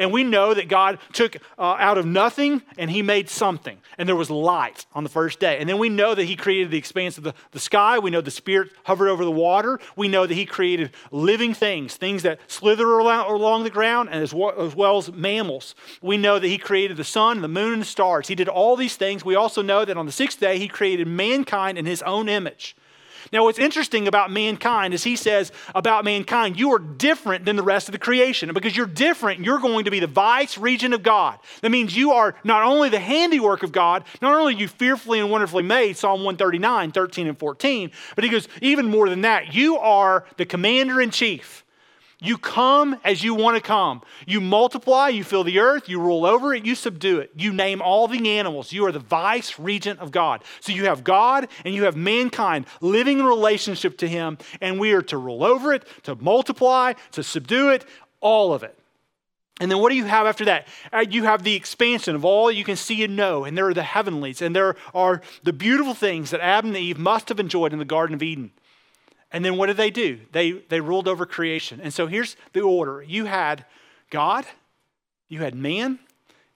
And 0.00 0.12
we 0.12 0.24
know 0.24 0.54
that 0.54 0.68
God 0.68 0.98
took 1.12 1.36
uh, 1.58 1.76
out 1.78 1.98
of 1.98 2.06
nothing 2.06 2.62
and 2.78 2.90
he 2.90 3.02
made 3.02 3.28
something. 3.28 3.76
And 3.98 4.08
there 4.08 4.16
was 4.16 4.30
light 4.30 4.86
on 4.94 5.04
the 5.04 5.10
first 5.10 5.38
day. 5.38 5.58
And 5.58 5.68
then 5.68 5.76
we 5.76 5.90
know 5.90 6.14
that 6.14 6.24
he 6.24 6.36
created 6.36 6.70
the 6.70 6.78
expanse 6.78 7.18
of 7.18 7.24
the, 7.24 7.34
the 7.50 7.60
sky. 7.60 7.98
We 7.98 8.10
know 8.10 8.22
the 8.22 8.30
Spirit 8.30 8.70
hovered 8.84 9.10
over 9.10 9.26
the 9.26 9.30
water. 9.30 9.78
We 9.96 10.08
know 10.08 10.26
that 10.26 10.34
he 10.34 10.46
created 10.46 10.92
living 11.10 11.52
things, 11.52 11.96
things 11.96 12.22
that 12.22 12.40
slither 12.46 12.98
along, 12.98 13.30
along 13.30 13.64
the 13.64 13.70
ground, 13.70 14.08
and 14.10 14.22
as 14.22 14.32
well, 14.32 14.58
as 14.58 14.74
well 14.74 14.96
as 14.96 15.12
mammals. 15.12 15.74
We 16.00 16.16
know 16.16 16.38
that 16.38 16.48
he 16.48 16.56
created 16.56 16.96
the 16.96 17.04
sun, 17.04 17.42
the 17.42 17.48
moon, 17.48 17.74
and 17.74 17.82
the 17.82 17.86
stars. 17.86 18.28
He 18.28 18.34
did 18.34 18.48
all 18.48 18.76
these 18.76 18.96
things. 18.96 19.22
We 19.22 19.34
also 19.34 19.60
know 19.60 19.84
that 19.84 19.98
on 19.98 20.06
the 20.06 20.12
sixth 20.12 20.40
day, 20.40 20.58
he 20.58 20.66
created 20.66 21.08
mankind 21.08 21.76
in 21.76 21.84
his 21.84 22.00
own 22.02 22.26
image. 22.30 22.74
Now, 23.32 23.44
what's 23.44 23.58
interesting 23.58 24.08
about 24.08 24.30
mankind 24.30 24.94
is 24.94 25.04
he 25.04 25.16
says 25.16 25.52
about 25.74 26.04
mankind, 26.04 26.58
you 26.58 26.72
are 26.72 26.78
different 26.78 27.44
than 27.44 27.56
the 27.56 27.62
rest 27.62 27.88
of 27.88 27.92
the 27.92 27.98
creation. 27.98 28.48
And 28.48 28.54
because 28.54 28.76
you're 28.76 28.86
different, 28.86 29.44
you're 29.44 29.58
going 29.58 29.84
to 29.84 29.90
be 29.90 30.00
the 30.00 30.06
vice 30.06 30.58
regent 30.58 30.94
of 30.94 31.02
God. 31.02 31.38
That 31.62 31.70
means 31.70 31.96
you 31.96 32.12
are 32.12 32.34
not 32.44 32.62
only 32.62 32.88
the 32.88 33.00
handiwork 33.00 33.62
of 33.62 33.72
God, 33.72 34.04
not 34.20 34.34
only 34.34 34.54
you 34.54 34.68
fearfully 34.68 35.20
and 35.20 35.30
wonderfully 35.30 35.62
made, 35.62 35.96
Psalm 35.96 36.24
139, 36.24 36.92
13 36.92 37.26
and 37.26 37.38
14, 37.38 37.90
but 38.14 38.24
he 38.24 38.30
goes, 38.30 38.48
even 38.60 38.86
more 38.86 39.08
than 39.08 39.22
that, 39.22 39.54
you 39.54 39.78
are 39.78 40.24
the 40.36 40.46
commander 40.46 41.00
in 41.00 41.10
chief. 41.10 41.64
You 42.22 42.36
come 42.36 43.00
as 43.02 43.24
you 43.24 43.34
want 43.34 43.56
to 43.56 43.62
come. 43.62 44.02
You 44.26 44.42
multiply, 44.42 45.08
you 45.08 45.24
fill 45.24 45.42
the 45.42 45.58
earth, 45.58 45.88
you 45.88 45.98
rule 45.98 46.26
over 46.26 46.54
it, 46.54 46.66
you 46.66 46.74
subdue 46.74 47.18
it. 47.20 47.30
You 47.34 47.52
name 47.52 47.80
all 47.80 48.08
the 48.08 48.30
animals. 48.30 48.72
You 48.72 48.84
are 48.86 48.92
the 48.92 48.98
vice 48.98 49.58
regent 49.58 50.00
of 50.00 50.10
God. 50.10 50.44
So 50.60 50.72
you 50.72 50.84
have 50.84 51.02
God 51.02 51.48
and 51.64 51.74
you 51.74 51.84
have 51.84 51.96
mankind 51.96 52.66
living 52.82 53.20
in 53.20 53.24
relationship 53.24 53.96
to 53.98 54.08
Him, 54.08 54.36
and 54.60 54.78
we 54.78 54.92
are 54.92 55.02
to 55.02 55.16
rule 55.16 55.42
over 55.42 55.72
it, 55.72 55.86
to 56.02 56.14
multiply, 56.16 56.92
to 57.12 57.22
subdue 57.22 57.70
it, 57.70 57.86
all 58.20 58.52
of 58.52 58.62
it. 58.62 58.76
And 59.60 59.70
then 59.70 59.78
what 59.78 59.90
do 59.90 59.96
you 59.96 60.04
have 60.04 60.26
after 60.26 60.46
that? 60.46 60.68
Uh, 60.92 61.04
you 61.08 61.24
have 61.24 61.42
the 61.42 61.54
expansion 61.54 62.14
of 62.14 62.24
all 62.24 62.50
you 62.50 62.64
can 62.64 62.76
see 62.76 63.02
and 63.04 63.16
know, 63.16 63.44
and 63.44 63.56
there 63.56 63.68
are 63.68 63.74
the 63.74 63.82
heavenlies, 63.82 64.42
and 64.42 64.56
there 64.56 64.76
are 64.94 65.20
the 65.42 65.52
beautiful 65.52 65.94
things 65.94 66.30
that 66.30 66.40
Adam 66.40 66.70
and 66.70 66.78
Eve 66.78 66.98
must 66.98 67.28
have 67.28 67.40
enjoyed 67.40 67.72
in 67.72 67.78
the 67.78 67.84
Garden 67.84 68.14
of 68.14 68.22
Eden. 68.22 68.52
And 69.32 69.44
then 69.44 69.56
what 69.56 69.66
did 69.66 69.76
they 69.76 69.90
do? 69.90 70.20
They, 70.32 70.52
they 70.52 70.80
ruled 70.80 71.06
over 71.06 71.24
creation. 71.24 71.80
And 71.80 71.92
so 71.92 72.06
here's 72.06 72.36
the 72.52 72.62
order 72.62 73.02
you 73.02 73.26
had 73.26 73.64
God, 74.10 74.44
you 75.28 75.40
had 75.40 75.54
man, 75.54 75.98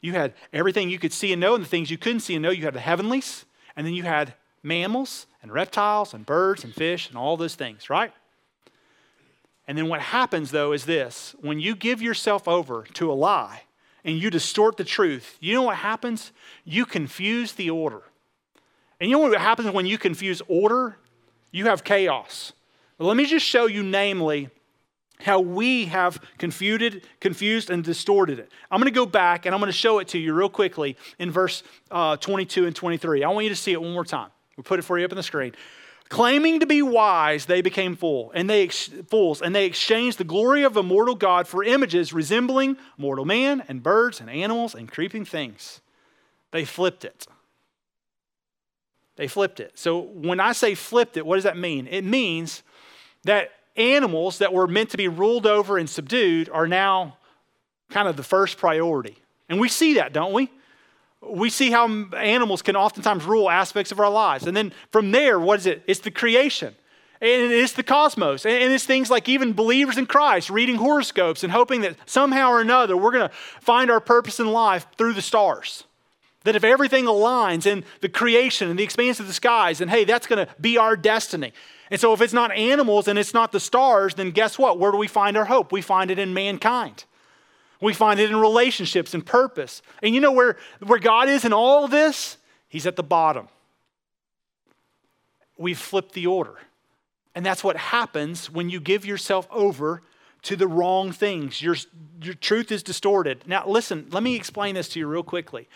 you 0.01 0.13
had 0.13 0.35
everything 0.53 0.91
you 0.91 0.99
could 0.99 1.13
see 1.13 1.33
and 1.33 1.41
know, 1.41 1.55
and 1.55 1.65
the 1.65 1.69
things 1.69 1.91
you 1.91 1.99
couldn't 1.99 2.21
see 2.21 2.35
and 2.35 2.43
know. 2.43 2.51
You 2.51 2.65
had 2.65 2.75
the 2.75 2.81
heavenlies, 2.81 3.45
and 3.77 3.87
then 3.87 3.95
you 3.95 4.03
had 4.03 4.35
mammals 4.63 5.27
and 5.43 5.53
reptiles 5.53 6.15
and 6.15 6.27
birds 6.27 6.65
and 6.65 6.75
fish 6.75 7.09
and 7.09 7.17
all 7.17 7.37
those 7.37 7.55
things, 7.55 7.89
right? 7.89 8.13
And 9.67 9.79
then 9.79 9.89
what 9.89 10.01
happens 10.01 10.51
though 10.51 10.73
is 10.73 10.85
this 10.85 11.35
when 11.41 11.61
you 11.61 11.75
give 11.75 12.03
yourself 12.03 12.49
over 12.49 12.85
to 12.95 13.11
a 13.11 13.15
lie 13.15 13.63
and 14.05 14.19
you 14.19 14.31
distort 14.31 14.77
the 14.77 14.85
truth, 14.85 15.37
you 15.41 15.55
know 15.55 15.63
what 15.63 15.77
happens? 15.77 16.33
You 16.65 16.85
confuse 16.85 17.53
the 17.53 17.71
order. 17.71 18.03
And 19.01 19.11
you 19.11 19.17
know 19.17 19.29
what 19.29 19.41
happens 19.41 19.71
when 19.71 19.87
you 19.87 19.99
confuse 19.99 20.43
order? 20.49 20.97
You 21.51 21.67
have 21.67 21.85
chaos. 21.85 22.53
But 22.99 23.07
let 23.07 23.17
me 23.17 23.27
just 23.27 23.45
show 23.45 23.67
you, 23.67 23.83
namely, 23.83 24.51
how 25.21 25.41
we 25.41 25.87
have 25.87 26.21
confuted, 26.39 27.07
confused 27.21 27.71
and 27.71 27.83
distorted 27.83 28.39
it. 28.39 28.51
I'm 28.71 28.81
going 28.81 28.93
to 28.93 28.95
go 28.95 29.07
back 29.07 29.47
and 29.47 29.55
I'm 29.55 29.61
going 29.61 29.73
to 29.73 29.77
show 29.77 29.99
it 29.99 30.09
to 30.09 30.19
you 30.19 30.35
real 30.35 30.49
quickly 30.49 30.97
in 31.19 31.31
verse 31.31 31.63
uh, 31.91 32.17
22 32.17 32.67
and 32.67 32.77
23. 32.77 33.25
I 33.25 33.29
want 33.29 33.45
you 33.45 33.51
to 33.51 33.57
see 33.57 33.73
it 33.73 33.81
one 33.81 33.93
more 33.93 34.05
time. 34.05 34.31
We'll 34.57 34.65
put 34.65 34.79
it 34.79 34.83
for 34.83 34.99
you 34.99 35.05
up 35.05 35.13
on 35.13 35.17
the 35.17 35.23
screen. 35.23 35.53
Claiming 36.11 36.61
to 36.61 36.67
be 36.67 36.83
wise, 36.83 37.47
they 37.47 37.63
became 37.63 37.97
fool, 37.97 38.31
and 38.35 38.49
they 38.49 38.63
ex- 38.63 38.91
fools, 39.09 39.41
and 39.41 39.55
they 39.55 39.65
exchanged 39.65 40.19
the 40.19 40.25
glory 40.25 40.63
of 40.63 40.77
immortal 40.77 41.15
God 41.15 41.49
for 41.49 41.65
images 41.65 42.13
resembling 42.13 42.77
mortal 42.99 43.25
man 43.25 43.65
and 43.69 43.83
birds 43.83 44.21
and 44.21 44.29
animals 44.29 44.75
and 44.75 44.91
creeping 44.91 45.25
things. 45.25 45.81
They 46.51 46.65
flipped 46.65 47.05
it. 47.05 47.27
They 49.17 49.27
flipped 49.27 49.61
it. 49.61 49.79
So 49.79 49.99
when 49.99 50.41
I 50.41 50.53
say 50.53 50.75
flipped 50.75 51.17
it, 51.17 51.25
what 51.25 51.37
does 51.37 51.45
that 51.45 51.57
mean? 51.57 51.87
It 51.87 52.05
means 52.05 52.63
that 53.25 53.51
animals 53.77 54.39
that 54.39 54.53
were 54.53 54.67
meant 54.67 54.91
to 54.91 54.97
be 54.97 55.09
ruled 55.09 55.47
over 55.47 55.79
and 55.79 55.89
subdued 55.89 56.49
are 56.51 56.69
now 56.69 57.17
kind 57.91 58.09
of 58.09 58.17
the 58.17 58.23
first 58.23 58.59
priority. 58.59 59.17
And 59.49 59.61
we 59.61 59.69
see 59.69 59.95
that, 59.95 60.13
don't 60.13 60.33
we? 60.33 60.51
We 61.21 61.51
see 61.51 61.71
how 61.71 61.89
animals 62.17 62.63
can 62.63 62.77
oftentimes 62.77 63.25
rule 63.25 63.51
aspects 63.51 63.93
of 63.93 64.01
our 64.01 64.11
lives. 64.11 64.47
And 64.47 64.57
then 64.57 64.73
from 64.91 65.11
there, 65.11 65.41
what 65.41 65.59
is 65.59 65.67
it? 65.67 65.83
It's 65.87 66.01
the 66.01 66.11
creation. 66.11 66.75
And 67.21 67.53
it's 67.53 67.73
the 67.73 67.83
cosmos. 67.83 68.45
And 68.45 68.73
it's 68.73 68.85
things 68.85 69.11
like 69.11 69.29
even 69.29 69.55
believers 69.55 69.97
in 69.97 70.07
Christ 70.07 70.51
reading 70.51 70.77
horoscopes 70.77 71.43
and 71.43 71.53
hoping 71.53 71.81
that 71.81 71.97
somehow 72.05 72.51
or 72.51 72.61
another 72.61 72.97
we're 72.97 73.13
going 73.13 73.29
to 73.29 73.35
find 73.61 73.91
our 73.91 74.01
purpose 74.01 74.39
in 74.39 74.47
life 74.47 74.87
through 74.99 75.15
the 75.15 75.23
stars. 75.23 75.85
That 76.45 76.57
if 76.57 76.65
everything 76.65 77.07
aligns 77.07 77.65
in 77.65 77.85
the 78.03 78.09
creation 78.11 78.69
and 78.69 78.79
the 78.79 78.85
expanse 78.85 79.19
of 79.19 79.27
the 79.27 79.33
skies, 79.33 79.81
and 79.81 79.91
hey, 79.91 80.05
that's 80.05 80.27
going 80.27 80.47
to 80.47 80.53
be 80.61 80.77
our 80.77 80.95
destiny. 80.95 81.55
And 81.95 82.01
so 82.01 82.13
if 82.13 82.21
it's 82.21 82.33
not 82.33 82.51
animals 82.51 83.07
and 83.07 83.17
it's 83.17 83.33
not 83.33 83.53
the 83.53 83.61
stars, 83.61 84.15
then 84.15 84.33
guess 84.33 84.59
what? 84.59 84.81
Where 84.81 84.91
do 84.91 84.97
we 84.97 85.07
find 85.07 85.37
our 85.37 85.45
hope? 85.45 85.71
We 85.71 85.81
find 85.81 86.11
it 86.11 86.19
in 86.19 86.35
mankind. 86.35 87.05
We 87.81 87.95
find 87.95 88.19
it 88.19 88.31
in 88.31 88.37
relationships 88.37 89.15
and 89.15 89.25
purpose. 89.25 89.81
And 90.03 90.13
you 90.13 90.21
know 90.21 90.33
where, 90.33 90.57
where 90.85 90.99
God 90.99 91.29
is 91.29 91.45
in 91.45 91.53
all 91.53 91.85
of 91.85 91.93
this? 91.93 92.37
He's 92.67 92.85
at 92.89 92.97
the 92.97 93.05
bottom. 93.05 93.47
We've 95.57 95.79
flipped 95.79 96.15
the 96.15 96.27
order. 96.27 96.57
And 97.33 97.47
that's 97.47 97.63
what 97.63 97.77
happens 97.77 98.51
when 98.51 98.71
you 98.71 98.81
give 98.81 99.07
yourself 99.07 99.47
over 99.53 100.03
to 100.43 100.57
the 100.57 100.67
wrong 100.67 101.13
things. 101.13 101.63
Your, 101.63 101.77
your 102.21 102.35
truth 102.35 102.73
is 102.73 102.83
distorted. 102.83 103.45
Now, 103.47 103.69
listen, 103.69 104.09
let 104.11 104.25
me 104.25 104.35
explain 104.35 104.75
this 104.75 104.89
to 104.89 104.99
you 104.99 105.07
real 105.07 105.23
quickly. 105.23 105.69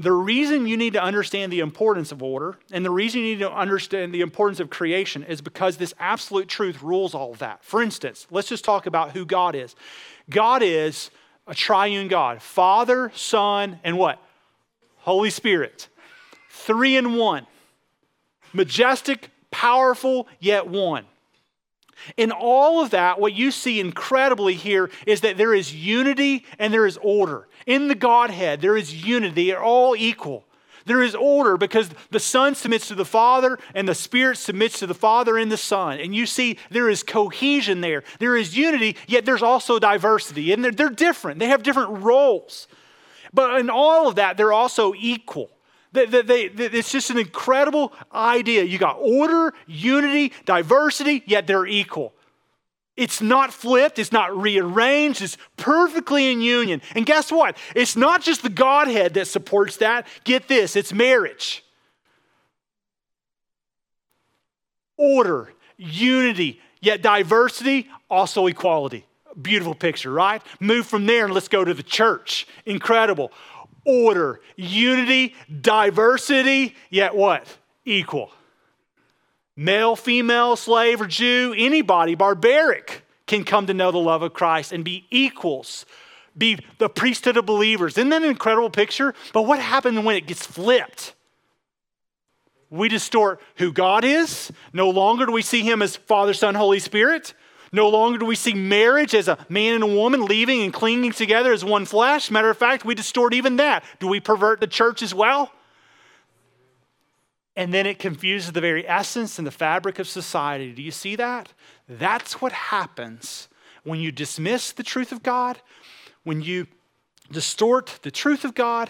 The 0.00 0.12
reason 0.12 0.66
you 0.66 0.78
need 0.78 0.94
to 0.94 1.02
understand 1.02 1.52
the 1.52 1.60
importance 1.60 2.10
of 2.10 2.22
order 2.22 2.56
and 2.72 2.82
the 2.82 2.90
reason 2.90 3.20
you 3.20 3.34
need 3.34 3.40
to 3.40 3.52
understand 3.52 4.14
the 4.14 4.22
importance 4.22 4.58
of 4.58 4.70
creation 4.70 5.22
is 5.24 5.42
because 5.42 5.76
this 5.76 5.92
absolute 5.98 6.48
truth 6.48 6.82
rules 6.82 7.14
all 7.14 7.34
that. 7.34 7.62
For 7.62 7.82
instance, 7.82 8.26
let's 8.30 8.48
just 8.48 8.64
talk 8.64 8.86
about 8.86 9.10
who 9.10 9.26
God 9.26 9.54
is. 9.54 9.76
God 10.30 10.62
is 10.62 11.10
a 11.46 11.54
triune 11.54 12.08
God 12.08 12.40
Father, 12.40 13.12
Son, 13.14 13.78
and 13.84 13.98
what? 13.98 14.18
Holy 15.00 15.28
Spirit. 15.28 15.90
Three 16.48 16.96
in 16.96 17.16
one. 17.16 17.46
Majestic, 18.54 19.28
powerful, 19.50 20.28
yet 20.38 20.66
one. 20.66 21.04
In 22.16 22.32
all 22.32 22.82
of 22.82 22.88
that, 22.92 23.20
what 23.20 23.34
you 23.34 23.50
see 23.50 23.80
incredibly 23.80 24.54
here 24.54 24.90
is 25.06 25.20
that 25.20 25.36
there 25.36 25.52
is 25.52 25.74
unity 25.74 26.46
and 26.58 26.72
there 26.72 26.86
is 26.86 26.98
order. 27.02 27.48
In 27.70 27.86
the 27.86 27.94
Godhead, 27.94 28.60
there 28.60 28.76
is 28.76 29.06
unity, 29.06 29.46
they're 29.46 29.62
all 29.62 29.94
equal. 29.94 30.44
There 30.86 31.02
is 31.02 31.14
order 31.14 31.56
because 31.56 31.88
the 32.10 32.18
Son 32.18 32.56
submits 32.56 32.88
to 32.88 32.96
the 32.96 33.04
Father 33.04 33.60
and 33.76 33.88
the 33.88 33.94
Spirit 33.94 34.38
submits 34.38 34.80
to 34.80 34.88
the 34.88 34.94
Father 34.94 35.38
and 35.38 35.52
the 35.52 35.56
Son. 35.56 36.00
And 36.00 36.12
you 36.12 36.26
see 36.26 36.58
there 36.70 36.88
is 36.88 37.04
cohesion 37.04 37.80
there. 37.80 38.02
There 38.18 38.36
is 38.36 38.56
unity, 38.56 38.96
yet 39.06 39.24
there's 39.24 39.44
also 39.44 39.78
diversity. 39.78 40.50
And 40.50 40.64
they're, 40.64 40.72
they're 40.72 40.88
different, 40.88 41.38
they 41.38 41.46
have 41.46 41.62
different 41.62 42.02
roles. 42.02 42.66
But 43.32 43.60
in 43.60 43.70
all 43.70 44.08
of 44.08 44.16
that, 44.16 44.36
they're 44.36 44.52
also 44.52 44.92
equal. 44.98 45.52
They, 45.92 46.06
they, 46.06 46.22
they, 46.48 46.64
it's 46.64 46.90
just 46.90 47.10
an 47.10 47.18
incredible 47.18 47.92
idea. 48.12 48.64
You 48.64 48.78
got 48.78 48.96
order, 48.98 49.54
unity, 49.68 50.32
diversity, 50.44 51.22
yet 51.24 51.46
they're 51.46 51.66
equal. 51.66 52.14
It's 53.00 53.22
not 53.22 53.50
flipped, 53.50 53.98
it's 53.98 54.12
not 54.12 54.36
rearranged, 54.36 55.22
it's 55.22 55.38
perfectly 55.56 56.30
in 56.30 56.42
union. 56.42 56.82
And 56.94 57.06
guess 57.06 57.32
what? 57.32 57.56
It's 57.74 57.96
not 57.96 58.20
just 58.20 58.42
the 58.42 58.50
Godhead 58.50 59.14
that 59.14 59.26
supports 59.26 59.78
that. 59.78 60.06
Get 60.24 60.48
this 60.48 60.76
it's 60.76 60.92
marriage. 60.92 61.64
Order, 64.98 65.50
unity, 65.78 66.60
yet 66.82 67.00
diversity, 67.00 67.88
also 68.10 68.46
equality. 68.48 69.06
Beautiful 69.40 69.74
picture, 69.74 70.12
right? 70.12 70.42
Move 70.60 70.86
from 70.86 71.06
there 71.06 71.24
and 71.24 71.32
let's 71.32 71.48
go 71.48 71.64
to 71.64 71.72
the 71.72 71.82
church. 71.82 72.46
Incredible 72.66 73.32
order, 73.86 74.42
unity, 74.56 75.34
diversity, 75.62 76.76
yet 76.90 77.16
what? 77.16 77.56
Equal. 77.86 78.30
Male, 79.60 79.94
female, 79.94 80.56
slave, 80.56 81.02
or 81.02 81.06
Jew, 81.06 81.54
anybody, 81.54 82.14
barbaric, 82.14 83.04
can 83.26 83.44
come 83.44 83.66
to 83.66 83.74
know 83.74 83.90
the 83.90 83.98
love 83.98 84.22
of 84.22 84.32
Christ 84.32 84.72
and 84.72 84.82
be 84.82 85.04
equals, 85.10 85.84
be 86.34 86.64
the 86.78 86.88
priesthood 86.88 87.36
of 87.36 87.44
believers. 87.44 87.98
Isn't 87.98 88.08
that 88.08 88.22
an 88.22 88.30
incredible 88.30 88.70
picture? 88.70 89.14
But 89.34 89.42
what 89.42 89.58
happens 89.58 90.00
when 90.00 90.16
it 90.16 90.26
gets 90.26 90.46
flipped? 90.46 91.14
We 92.70 92.88
distort 92.88 93.42
who 93.56 93.70
God 93.70 94.02
is. 94.02 94.50
No 94.72 94.88
longer 94.88 95.26
do 95.26 95.32
we 95.32 95.42
see 95.42 95.60
him 95.60 95.82
as 95.82 95.94
Father, 95.94 96.32
Son, 96.32 96.54
Holy 96.54 96.78
Spirit. 96.78 97.34
No 97.70 97.90
longer 97.90 98.16
do 98.18 98.24
we 98.24 98.36
see 98.36 98.54
marriage 98.54 99.14
as 99.14 99.28
a 99.28 99.36
man 99.50 99.74
and 99.74 99.84
a 99.84 99.94
woman 99.94 100.24
leaving 100.24 100.62
and 100.62 100.72
clinging 100.72 101.12
together 101.12 101.52
as 101.52 101.62
one 101.66 101.84
flesh. 101.84 102.30
Matter 102.30 102.48
of 102.48 102.56
fact, 102.56 102.86
we 102.86 102.94
distort 102.94 103.34
even 103.34 103.56
that. 103.58 103.84
Do 103.98 104.08
we 104.08 104.20
pervert 104.20 104.60
the 104.60 104.66
church 104.66 105.02
as 105.02 105.14
well? 105.14 105.52
And 107.60 107.74
then 107.74 107.84
it 107.84 107.98
confuses 107.98 108.52
the 108.52 108.62
very 108.62 108.88
essence 108.88 109.36
and 109.36 109.46
the 109.46 109.50
fabric 109.50 109.98
of 109.98 110.08
society. 110.08 110.72
Do 110.72 110.80
you 110.80 110.90
see 110.90 111.14
that? 111.16 111.52
That's 111.86 112.40
what 112.40 112.52
happens 112.52 113.48
when 113.84 114.00
you 114.00 114.10
dismiss 114.10 114.72
the 114.72 114.82
truth 114.82 115.12
of 115.12 115.22
God, 115.22 115.60
when 116.24 116.40
you 116.40 116.66
distort 117.30 117.98
the 118.00 118.10
truth 118.10 118.46
of 118.46 118.54
God, 118.54 118.88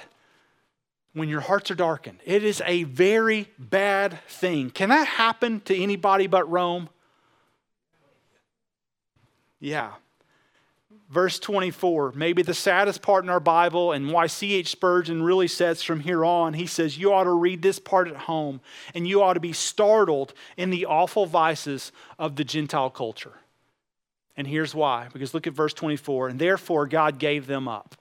when 1.15 1.29
your 1.29 1.41
hearts 1.41 1.73
are 1.73 1.75
darkened. 1.75 2.21
It 2.25 2.45
is 2.45 2.63
a 2.65 2.85
very 2.85 3.49
bad 3.59 4.21
thing. 4.29 4.71
Can 4.71 4.91
that 4.91 5.09
happen 5.09 5.63
to 5.63 5.77
anybody 5.77 6.29
but 6.29 6.49
Rome? 6.49 6.91
Yeah. 9.59 9.95
Verse 11.11 11.41
24, 11.41 12.13
maybe 12.15 12.43
the 12.43 12.55
saddest 12.55 13.03
part 13.03 13.25
in 13.25 13.31
our 13.31 13.41
Bible, 13.41 13.91
and 13.91 14.13
why 14.13 14.29
C.H. 14.29 14.69
Spurgeon 14.69 15.25
really 15.25 15.49
says 15.49 15.83
from 15.83 15.99
here 15.99 16.25
on, 16.25 16.55
he 16.55 16.67
says, 16.67 16.97
You 16.97 17.13
ought 17.13 17.25
to 17.25 17.33
read 17.33 17.63
this 17.63 17.81
part 17.81 18.07
at 18.07 18.17
home, 18.17 18.61
and 18.95 19.09
you 19.09 19.21
ought 19.21 19.35
to 19.35 19.41
be 19.41 19.53
startled 19.53 20.33
in 20.57 20.71
the 20.71 20.87
awful 20.87 21.27
vices 21.27 21.91
of 22.17 22.37
the 22.37 22.45
Gentile 22.45 22.91
culture. 22.91 23.33
And 24.37 24.47
here's 24.47 24.73
why 24.73 25.09
because 25.13 25.35
look 25.35 25.49
at 25.49 25.53
verse 25.53 25.75
24, 25.75 26.29
and 26.29 26.39
therefore 26.39 26.87
God 26.87 27.19
gave 27.19 27.49
them 27.49 27.67
up. 27.67 27.97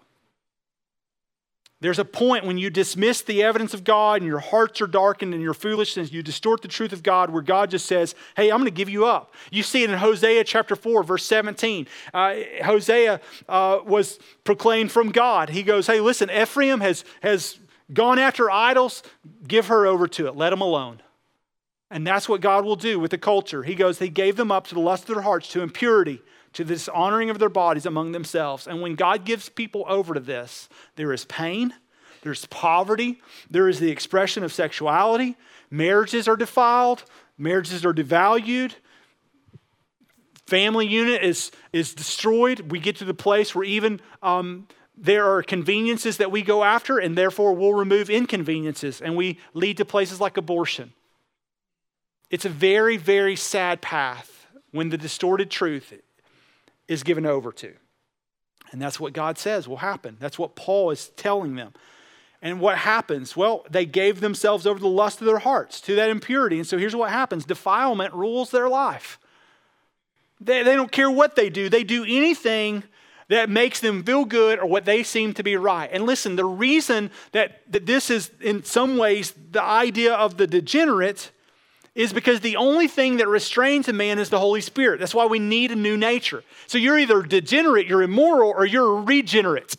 There's 1.82 2.00
a 2.00 2.06
point 2.06 2.46
when 2.46 2.58
you 2.58 2.70
dismiss 2.70 3.22
the 3.22 3.42
evidence 3.42 3.74
of 3.74 3.86
God 3.86 4.22
and 4.22 4.28
your 4.28 4.40
hearts 4.40 4.82
are 4.82 4.88
darkened 4.88 5.34
and 5.34 5.42
your 5.42 5.54
foolishness, 5.54 6.12
you 6.12 6.22
distort 6.22 6.62
the 6.62 6.68
truth 6.68 6.92
of 6.92 7.04
God, 7.04 7.30
where 7.30 7.42
God 7.42 7.72
just 7.72 7.86
says, 7.86 8.16
Hey, 8.36 8.52
I'm 8.52 8.58
going 8.58 8.66
to 8.66 8.72
give 8.72 8.90
you 8.90 9.06
up. 9.06 9.34
You 9.50 9.64
see 9.64 9.84
it 9.84 9.90
in 9.90 9.98
Hosea 9.98 10.44
chapter 10.44 10.76
4, 10.76 11.04
verse 11.04 11.26
17. 11.26 11.88
Uh, 12.14 12.36
Hosea 12.66 13.22
uh, 13.48 13.80
was 13.86 14.20
proclaimed 14.44 14.92
from 14.92 15.12
God. 15.12 15.50
He 15.50 15.64
goes, 15.64 15.88
Hey, 15.88 16.02
listen, 16.02 16.30
Ephraim 16.30 16.82
has, 16.82 17.06
has 17.24 17.58
gone 17.94 18.20
after 18.20 18.52
idols, 18.52 19.02
give 19.48 19.68
her 19.68 19.86
over 19.86 20.06
to 20.10 20.28
it, 20.28 20.36
let 20.36 20.52
him 20.52 20.62
alone. 20.62 21.02
And 21.90 22.06
that's 22.06 22.28
what 22.28 22.42
God 22.42 22.66
will 22.66 22.76
do 22.76 23.00
with 23.00 23.12
the 23.12 23.18
culture. 23.18 23.64
He 23.64 23.74
goes, 23.74 24.00
He 24.00 24.10
gave 24.10 24.36
them 24.36 24.52
up 24.52 24.68
to 24.68 24.76
the 24.76 24.82
lust 24.82 25.08
of 25.08 25.16
their 25.16 25.24
hearts, 25.24 25.48
to 25.54 25.62
impurity, 25.62 26.22
to 26.54 26.64
the 26.64 26.74
dishonoring 26.74 27.30
of 27.30 27.40
their 27.40 27.50
bodies 27.50 27.86
among 27.86 28.12
themselves. 28.12 28.68
And 28.68 28.82
when 28.82 28.96
God 28.96 29.26
gives 29.26 29.50
people 29.50 29.86
over 29.88 30.14
to 30.14 30.20
this, 30.20 30.70
there 30.96 31.14
is 31.14 31.26
pain, 31.26 31.74
there's 32.22 32.46
poverty, 32.48 33.22
there 33.50 33.70
is 33.70 33.80
the 33.80 33.92
expression 33.92 34.44
of 34.44 34.52
sexuality, 34.52 35.38
marriages 35.70 36.28
are 36.28 36.36
defiled, 36.36 37.04
marriages 37.38 37.86
are 37.86 37.94
devalued, 37.94 38.74
family 40.48 40.88
unit 40.88 41.24
is, 41.24 41.52
is 41.72 41.94
destroyed. 41.94 42.72
We 42.72 42.80
get 42.80 42.98
to 42.98 43.06
the 43.06 43.14
place 43.14 43.54
where 43.54 43.64
even 43.64 44.02
um, 44.22 44.68
there 44.98 45.34
are 45.34 45.44
conveniences 45.44 46.18
that 46.18 46.32
we 46.32 46.42
go 46.42 46.64
after, 46.64 46.98
and 46.98 47.18
therefore 47.18 47.54
we'll 47.54 47.74
remove 47.74 48.10
inconveniences, 48.10 49.02
and 49.02 49.16
we 49.16 49.40
lead 49.54 49.78
to 49.78 49.86
places 49.86 50.20
like 50.20 50.36
abortion. 50.36 50.94
It's 52.30 52.46
a 52.46 52.50
very, 52.50 52.98
very 52.98 53.36
sad 53.36 53.82
path 53.82 54.48
when 54.72 54.90
the 54.90 54.98
distorted 54.98 55.50
truth 55.50 55.94
is 56.90 57.04
given 57.04 57.26
over 57.26 57.54
to. 57.54 57.74
And 58.72 58.82
that's 58.82 59.00
what 59.00 59.14
God 59.14 59.38
says 59.38 59.68
will 59.68 59.78
happen. 59.78 60.18
That's 60.20 60.38
what 60.38 60.56
Paul 60.56 60.92
is 60.92 61.10
telling 61.10 61.56
them. 61.56 61.74
And 62.42 62.60
what 62.60 62.78
happens? 62.78 63.36
Well, 63.36 63.66
they 63.70 63.86
gave 63.86 64.22
themselves 64.22 64.66
over 64.66 64.80
to 64.80 64.84
the 64.84 64.88
lust 64.88 65.22
of 65.22 65.28
their 65.28 65.40
hearts, 65.40 65.82
to 65.82 65.96
that 65.96 66.10
impurity. 66.10 66.58
And 66.58 66.68
so 66.68 66.78
here's 66.78 66.96
what 66.96 67.12
happens 67.12 67.46
defilement 67.46 68.14
rules 68.14 68.52
their 68.52 68.70
life. 68.70 69.20
They, 70.42 70.64
they 70.64 70.76
don't 70.76 70.92
care 70.92 71.12
what 71.12 71.36
they 71.36 71.50
do, 71.50 71.70
they 71.70 71.84
do 71.84 72.04
anything 72.04 72.84
that 73.28 73.48
makes 73.48 73.80
them 73.80 74.04
feel 74.04 74.26
good 74.26 74.58
or 74.58 74.66
what 74.66 74.86
they 74.86 75.04
seem 75.04 75.34
to 75.36 75.44
be 75.44 75.56
right. 75.56 75.90
And 75.92 76.06
listen, 76.06 76.36
the 76.36 76.46
reason 76.46 77.12
that, 77.32 77.62
that 77.72 77.86
this 77.86 78.10
is, 78.10 78.32
in 78.42 78.64
some 78.64 78.98
ways, 78.98 79.36
the 79.52 79.62
idea 79.62 80.16
of 80.16 80.38
the 80.38 80.48
degenerate 80.48 81.30
is 82.00 82.14
because 82.14 82.40
the 82.40 82.56
only 82.56 82.88
thing 82.88 83.18
that 83.18 83.28
restrains 83.28 83.90
a 83.90 83.94
man 83.94 84.20
is 84.20 84.30
the 84.30 84.40
Holy 84.40 84.62
Spirit. 84.62 85.02
That's 85.02 85.14
why 85.14 85.26
we 85.26 85.38
need 85.38 85.70
a 85.70 85.76
new 85.76 85.98
nature. 85.98 86.46
So 86.66 86.78
you're 86.78 86.98
either 86.98 87.22
degenerate, 87.22 87.88
you're 87.88 88.02
immoral, 88.02 88.54
or 88.56 88.66
you're 88.66 89.02
regenerate. 89.02 89.76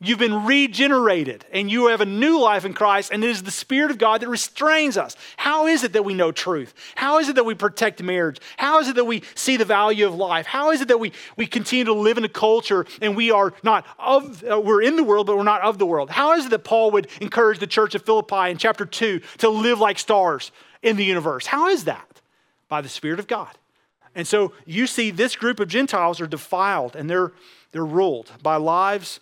You've 0.00 0.18
been 0.18 0.44
regenerated 0.44 1.46
and 1.52 1.70
you 1.70 1.86
have 1.86 2.00
a 2.00 2.06
new 2.06 2.40
life 2.40 2.64
in 2.64 2.74
Christ, 2.74 3.10
and 3.12 3.22
it 3.22 3.30
is 3.30 3.42
the 3.42 3.50
Spirit 3.50 3.90
of 3.90 3.98
God 3.98 4.20
that 4.20 4.28
restrains 4.28 4.96
us. 4.96 5.16
How 5.36 5.66
is 5.66 5.84
it 5.84 5.92
that 5.92 6.04
we 6.04 6.14
know 6.14 6.32
truth? 6.32 6.74
How 6.96 7.18
is 7.18 7.28
it 7.28 7.36
that 7.36 7.44
we 7.44 7.54
protect 7.54 8.02
marriage? 8.02 8.38
How 8.56 8.80
is 8.80 8.88
it 8.88 8.96
that 8.96 9.04
we 9.04 9.22
see 9.34 9.56
the 9.56 9.64
value 9.64 10.06
of 10.06 10.14
life? 10.14 10.46
How 10.46 10.72
is 10.72 10.80
it 10.80 10.88
that 10.88 10.98
we, 10.98 11.12
we 11.36 11.46
continue 11.46 11.84
to 11.84 11.94
live 11.94 12.18
in 12.18 12.24
a 12.24 12.28
culture 12.28 12.86
and 13.00 13.16
we 13.16 13.30
are 13.30 13.54
not 13.62 13.86
of, 13.98 14.44
uh, 14.44 14.60
we're 14.60 14.82
in 14.82 14.96
the 14.96 15.04
world, 15.04 15.26
but 15.26 15.36
we're 15.36 15.44
not 15.44 15.62
of 15.62 15.78
the 15.78 15.86
world? 15.86 16.10
How 16.10 16.32
is 16.32 16.46
it 16.46 16.50
that 16.50 16.64
Paul 16.64 16.90
would 16.90 17.06
encourage 17.20 17.60
the 17.60 17.66
church 17.66 17.94
of 17.94 18.02
Philippi 18.02 18.50
in 18.50 18.58
chapter 18.58 18.84
2 18.84 19.20
to 19.38 19.48
live 19.48 19.78
like 19.78 19.98
stars 19.98 20.50
in 20.82 20.96
the 20.96 21.04
universe? 21.04 21.46
How 21.46 21.68
is 21.68 21.84
that? 21.84 22.20
By 22.68 22.80
the 22.80 22.88
Spirit 22.88 23.20
of 23.20 23.28
God. 23.28 23.56
And 24.14 24.26
so 24.26 24.52
you 24.66 24.86
see 24.86 25.10
this 25.10 25.36
group 25.36 25.60
of 25.60 25.68
Gentiles 25.68 26.20
are 26.20 26.26
defiled 26.26 26.94
and 26.96 27.08
they're, 27.08 27.32
they're 27.72 27.84
ruled 27.84 28.32
by 28.42 28.56
lives 28.56 29.20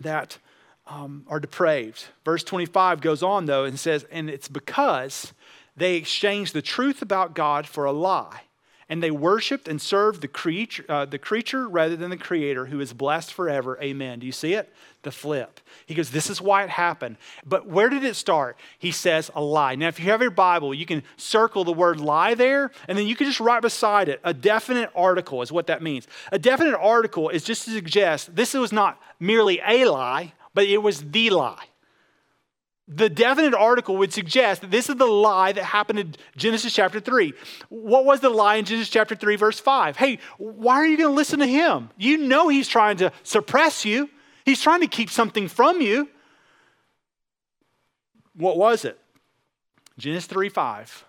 that 0.00 0.38
um, 0.86 1.24
are 1.28 1.40
depraved. 1.40 2.06
Verse 2.24 2.42
25 2.44 3.00
goes 3.00 3.22
on, 3.22 3.46
though, 3.46 3.64
and 3.64 3.78
says, 3.78 4.04
And 4.10 4.30
it's 4.30 4.48
because 4.48 5.32
they 5.76 5.96
exchanged 5.96 6.54
the 6.54 6.62
truth 6.62 7.02
about 7.02 7.34
God 7.34 7.66
for 7.66 7.84
a 7.84 7.92
lie. 7.92 8.42
And 8.90 9.02
they 9.02 9.10
worshiped 9.10 9.68
and 9.68 9.80
served 9.80 10.22
the 10.22 10.28
creature, 10.28 10.84
uh, 10.88 11.04
the 11.04 11.18
creature 11.18 11.68
rather 11.68 11.94
than 11.94 12.08
the 12.08 12.16
creator 12.16 12.66
who 12.66 12.80
is 12.80 12.94
blessed 12.94 13.34
forever. 13.34 13.78
Amen. 13.82 14.18
Do 14.18 14.26
you 14.26 14.32
see 14.32 14.54
it? 14.54 14.72
The 15.02 15.10
flip. 15.10 15.60
He 15.84 15.94
goes, 15.94 16.10
This 16.10 16.30
is 16.30 16.40
why 16.40 16.64
it 16.64 16.70
happened. 16.70 17.18
But 17.44 17.66
where 17.66 17.90
did 17.90 18.02
it 18.02 18.16
start? 18.16 18.56
He 18.78 18.90
says, 18.90 19.30
A 19.34 19.42
lie. 19.42 19.74
Now, 19.74 19.88
if 19.88 20.00
you 20.00 20.10
have 20.10 20.22
your 20.22 20.30
Bible, 20.30 20.72
you 20.72 20.86
can 20.86 21.02
circle 21.16 21.64
the 21.64 21.72
word 21.72 22.00
lie 22.00 22.34
there, 22.34 22.70
and 22.88 22.96
then 22.96 23.06
you 23.06 23.14
can 23.14 23.26
just 23.26 23.40
write 23.40 23.62
beside 23.62 24.08
it 24.08 24.20
a 24.24 24.32
definite 24.32 24.90
article, 24.96 25.42
is 25.42 25.52
what 25.52 25.66
that 25.66 25.82
means. 25.82 26.08
A 26.32 26.38
definite 26.38 26.76
article 26.76 27.28
is 27.28 27.44
just 27.44 27.66
to 27.66 27.70
suggest 27.70 28.34
this 28.34 28.54
was 28.54 28.72
not 28.72 28.98
merely 29.20 29.60
a 29.66 29.84
lie, 29.84 30.32
but 30.54 30.64
it 30.64 30.78
was 30.78 31.02
the 31.02 31.30
lie. 31.30 31.67
The 32.90 33.10
definite 33.10 33.52
article 33.52 33.98
would 33.98 34.14
suggest 34.14 34.62
that 34.62 34.70
this 34.70 34.88
is 34.88 34.96
the 34.96 35.06
lie 35.06 35.52
that 35.52 35.62
happened 35.62 35.98
in 35.98 36.14
Genesis 36.36 36.72
chapter 36.72 37.00
3. 37.00 37.34
What 37.68 38.06
was 38.06 38.20
the 38.20 38.30
lie 38.30 38.56
in 38.56 38.64
Genesis 38.64 38.88
chapter 38.88 39.14
3, 39.14 39.36
verse 39.36 39.60
5? 39.60 39.96
Hey, 39.98 40.18
why 40.38 40.76
are 40.76 40.86
you 40.86 40.96
going 40.96 41.10
to 41.10 41.14
listen 41.14 41.40
to 41.40 41.46
him? 41.46 41.90
You 41.98 42.16
know 42.16 42.48
he's 42.48 42.66
trying 42.66 42.96
to 42.98 43.12
suppress 43.22 43.84
you, 43.84 44.08
he's 44.46 44.62
trying 44.62 44.80
to 44.80 44.86
keep 44.86 45.10
something 45.10 45.48
from 45.48 45.82
you. 45.82 46.08
What 48.34 48.56
was 48.56 48.86
it? 48.86 48.98
Genesis 49.98 50.26
3 50.26 50.48
5. 50.48 51.04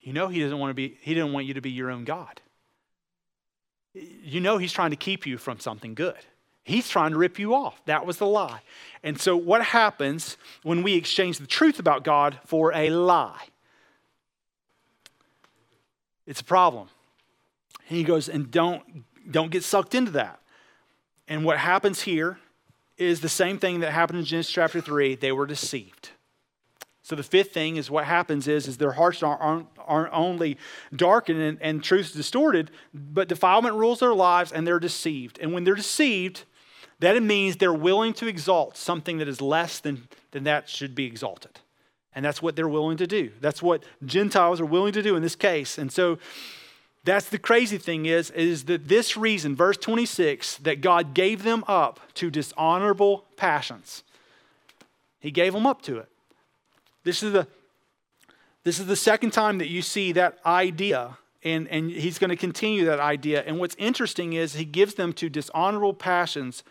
You 0.00 0.12
know 0.12 0.28
he 0.28 0.40
doesn't 0.40 0.58
want 0.58 0.70
to 0.70 0.74
be, 0.74 0.96
he 1.02 1.12
didn't 1.14 1.32
want 1.32 1.46
you 1.46 1.54
to 1.54 1.60
be 1.60 1.70
your 1.70 1.90
own 1.90 2.04
God. 2.04 2.40
You 3.94 4.40
know 4.40 4.56
he's 4.56 4.72
trying 4.72 4.90
to 4.90 4.96
keep 4.96 5.26
you 5.26 5.36
from 5.36 5.60
something 5.60 5.94
good. 5.94 6.16
He's 6.64 6.88
trying 6.88 7.10
to 7.10 7.18
rip 7.18 7.38
you 7.38 7.54
off. 7.54 7.82
That 7.86 8.06
was 8.06 8.18
the 8.18 8.26
lie. 8.26 8.60
And 9.02 9.20
so, 9.20 9.36
what 9.36 9.64
happens 9.64 10.36
when 10.62 10.82
we 10.82 10.94
exchange 10.94 11.38
the 11.38 11.46
truth 11.46 11.78
about 11.78 12.04
God 12.04 12.38
for 12.46 12.72
a 12.72 12.90
lie? 12.90 13.46
It's 16.26 16.40
a 16.40 16.44
problem. 16.44 16.88
And 17.88 17.98
he 17.98 18.04
goes, 18.04 18.28
and 18.28 18.50
don't, 18.50 19.04
don't 19.30 19.50
get 19.50 19.64
sucked 19.64 19.94
into 19.94 20.12
that. 20.12 20.40
And 21.26 21.44
what 21.44 21.58
happens 21.58 22.02
here 22.02 22.38
is 22.96 23.20
the 23.20 23.28
same 23.28 23.58
thing 23.58 23.80
that 23.80 23.90
happened 23.90 24.20
in 24.20 24.24
Genesis 24.24 24.52
chapter 24.52 24.80
3. 24.80 25.16
They 25.16 25.32
were 25.32 25.46
deceived. 25.46 26.10
So 27.02 27.16
the 27.16 27.22
fifth 27.24 27.52
thing 27.52 27.76
is 27.76 27.90
what 27.90 28.04
happens 28.04 28.46
is, 28.46 28.68
is 28.68 28.76
their 28.78 28.92
hearts 28.92 29.22
aren't, 29.22 29.66
aren't 29.78 30.12
only 30.12 30.56
darkened 30.94 31.40
and, 31.40 31.58
and 31.60 31.82
truth 31.82 32.12
distorted, 32.14 32.70
but 32.94 33.28
defilement 33.28 33.74
rules 33.74 33.98
their 33.98 34.14
lives 34.14 34.52
and 34.52 34.66
they're 34.66 34.78
deceived. 34.78 35.38
And 35.40 35.52
when 35.52 35.64
they're 35.64 35.74
deceived, 35.74 36.44
that 37.02 37.16
it 37.16 37.22
means 37.22 37.56
they're 37.56 37.74
willing 37.74 38.12
to 38.14 38.28
exalt 38.28 38.76
something 38.76 39.18
that 39.18 39.26
is 39.26 39.40
less 39.40 39.80
than, 39.80 40.06
than 40.30 40.44
that 40.44 40.68
should 40.68 40.94
be 40.94 41.04
exalted. 41.04 41.58
And 42.14 42.24
that's 42.24 42.40
what 42.40 42.54
they're 42.54 42.68
willing 42.68 42.96
to 42.98 43.08
do. 43.08 43.32
That's 43.40 43.60
what 43.60 43.82
Gentiles 44.04 44.60
are 44.60 44.66
willing 44.66 44.92
to 44.92 45.02
do 45.02 45.16
in 45.16 45.22
this 45.22 45.34
case. 45.34 45.78
And 45.78 45.90
so 45.90 46.18
that's 47.02 47.28
the 47.28 47.38
crazy 47.38 47.76
thing 47.76 48.06
is, 48.06 48.30
is 48.30 48.66
that 48.66 48.86
this 48.86 49.16
reason, 49.16 49.56
verse 49.56 49.76
26, 49.78 50.58
that 50.58 50.80
God 50.80 51.12
gave 51.12 51.42
them 51.42 51.64
up 51.66 51.98
to 52.14 52.30
dishonorable 52.30 53.24
passions. 53.36 54.04
He 55.18 55.32
gave 55.32 55.54
them 55.54 55.66
up 55.66 55.82
to 55.82 55.98
it. 55.98 56.08
This 57.02 57.24
is 57.24 57.32
the, 57.32 57.48
this 58.62 58.78
is 58.78 58.86
the 58.86 58.94
second 58.94 59.32
time 59.32 59.58
that 59.58 59.68
you 59.68 59.82
see 59.82 60.12
that 60.12 60.38
idea 60.46 61.18
and, 61.42 61.66
and 61.66 61.90
he's 61.90 62.20
going 62.20 62.30
to 62.30 62.36
continue 62.36 62.84
that 62.84 63.00
idea. 63.00 63.42
And 63.44 63.58
what's 63.58 63.74
interesting 63.76 64.34
is 64.34 64.54
he 64.54 64.64
gives 64.64 64.94
them 64.94 65.12
to 65.14 65.28
dishonorable 65.28 65.94
passions 65.94 66.62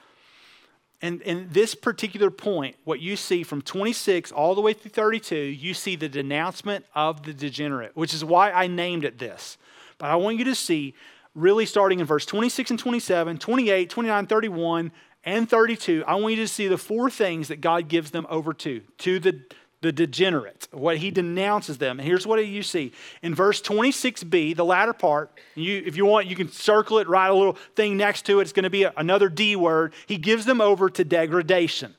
and 1.01 1.21
in 1.23 1.47
this 1.51 1.73
particular 1.73 2.29
point, 2.29 2.75
what 2.83 2.99
you 2.99 3.15
see 3.15 3.43
from 3.43 3.61
26 3.61 4.31
all 4.31 4.53
the 4.53 4.61
way 4.61 4.73
through 4.73 4.91
32, 4.91 5.35
you 5.35 5.73
see 5.73 5.95
the 5.95 6.07
denouncement 6.07 6.85
of 6.93 7.23
the 7.23 7.33
degenerate, 7.33 7.95
which 7.95 8.13
is 8.13 8.23
why 8.23 8.51
I 8.51 8.67
named 8.67 9.03
it 9.03 9.17
this. 9.17 9.57
But 9.97 10.11
I 10.11 10.15
want 10.15 10.37
you 10.37 10.45
to 10.45 10.55
see, 10.55 10.93
really 11.33 11.65
starting 11.65 11.99
in 11.99 12.05
verse 12.05 12.25
26 12.25 12.71
and 12.71 12.79
27, 12.79 13.39
28, 13.39 13.89
29, 13.89 14.27
31, 14.27 14.91
and 15.23 15.49
32, 15.49 16.03
I 16.05 16.15
want 16.15 16.35
you 16.35 16.41
to 16.41 16.47
see 16.47 16.67
the 16.67 16.77
four 16.77 17.09
things 17.09 17.47
that 17.47 17.61
God 17.61 17.87
gives 17.87 18.11
them 18.11 18.25
over 18.29 18.53
to, 18.53 18.81
to 18.99 19.19
the 19.19 19.41
the 19.81 19.91
degenerate, 19.91 20.67
what 20.71 20.97
he 20.97 21.09
denounces 21.09 21.79
them. 21.79 21.99
And 21.99 22.07
here's 22.07 22.27
what 22.27 22.45
you 22.45 22.61
see. 22.61 22.93
In 23.23 23.33
verse 23.33 23.61
26b, 23.61 24.55
the 24.55 24.63
latter 24.63 24.93
part, 24.93 25.31
you, 25.55 25.81
if 25.85 25.97
you 25.97 26.05
want, 26.05 26.27
you 26.27 26.35
can 26.35 26.51
circle 26.51 26.99
it, 26.99 27.07
write 27.07 27.29
a 27.29 27.33
little 27.33 27.57
thing 27.75 27.97
next 27.97 28.25
to 28.27 28.39
it. 28.39 28.43
It's 28.43 28.53
going 28.53 28.63
to 28.63 28.69
be 28.69 28.83
a, 28.83 28.93
another 28.95 29.27
D 29.27 29.55
word. 29.55 29.93
He 30.05 30.17
gives 30.17 30.45
them 30.45 30.61
over 30.61 30.89
to 30.91 31.03
degradation. 31.03 31.95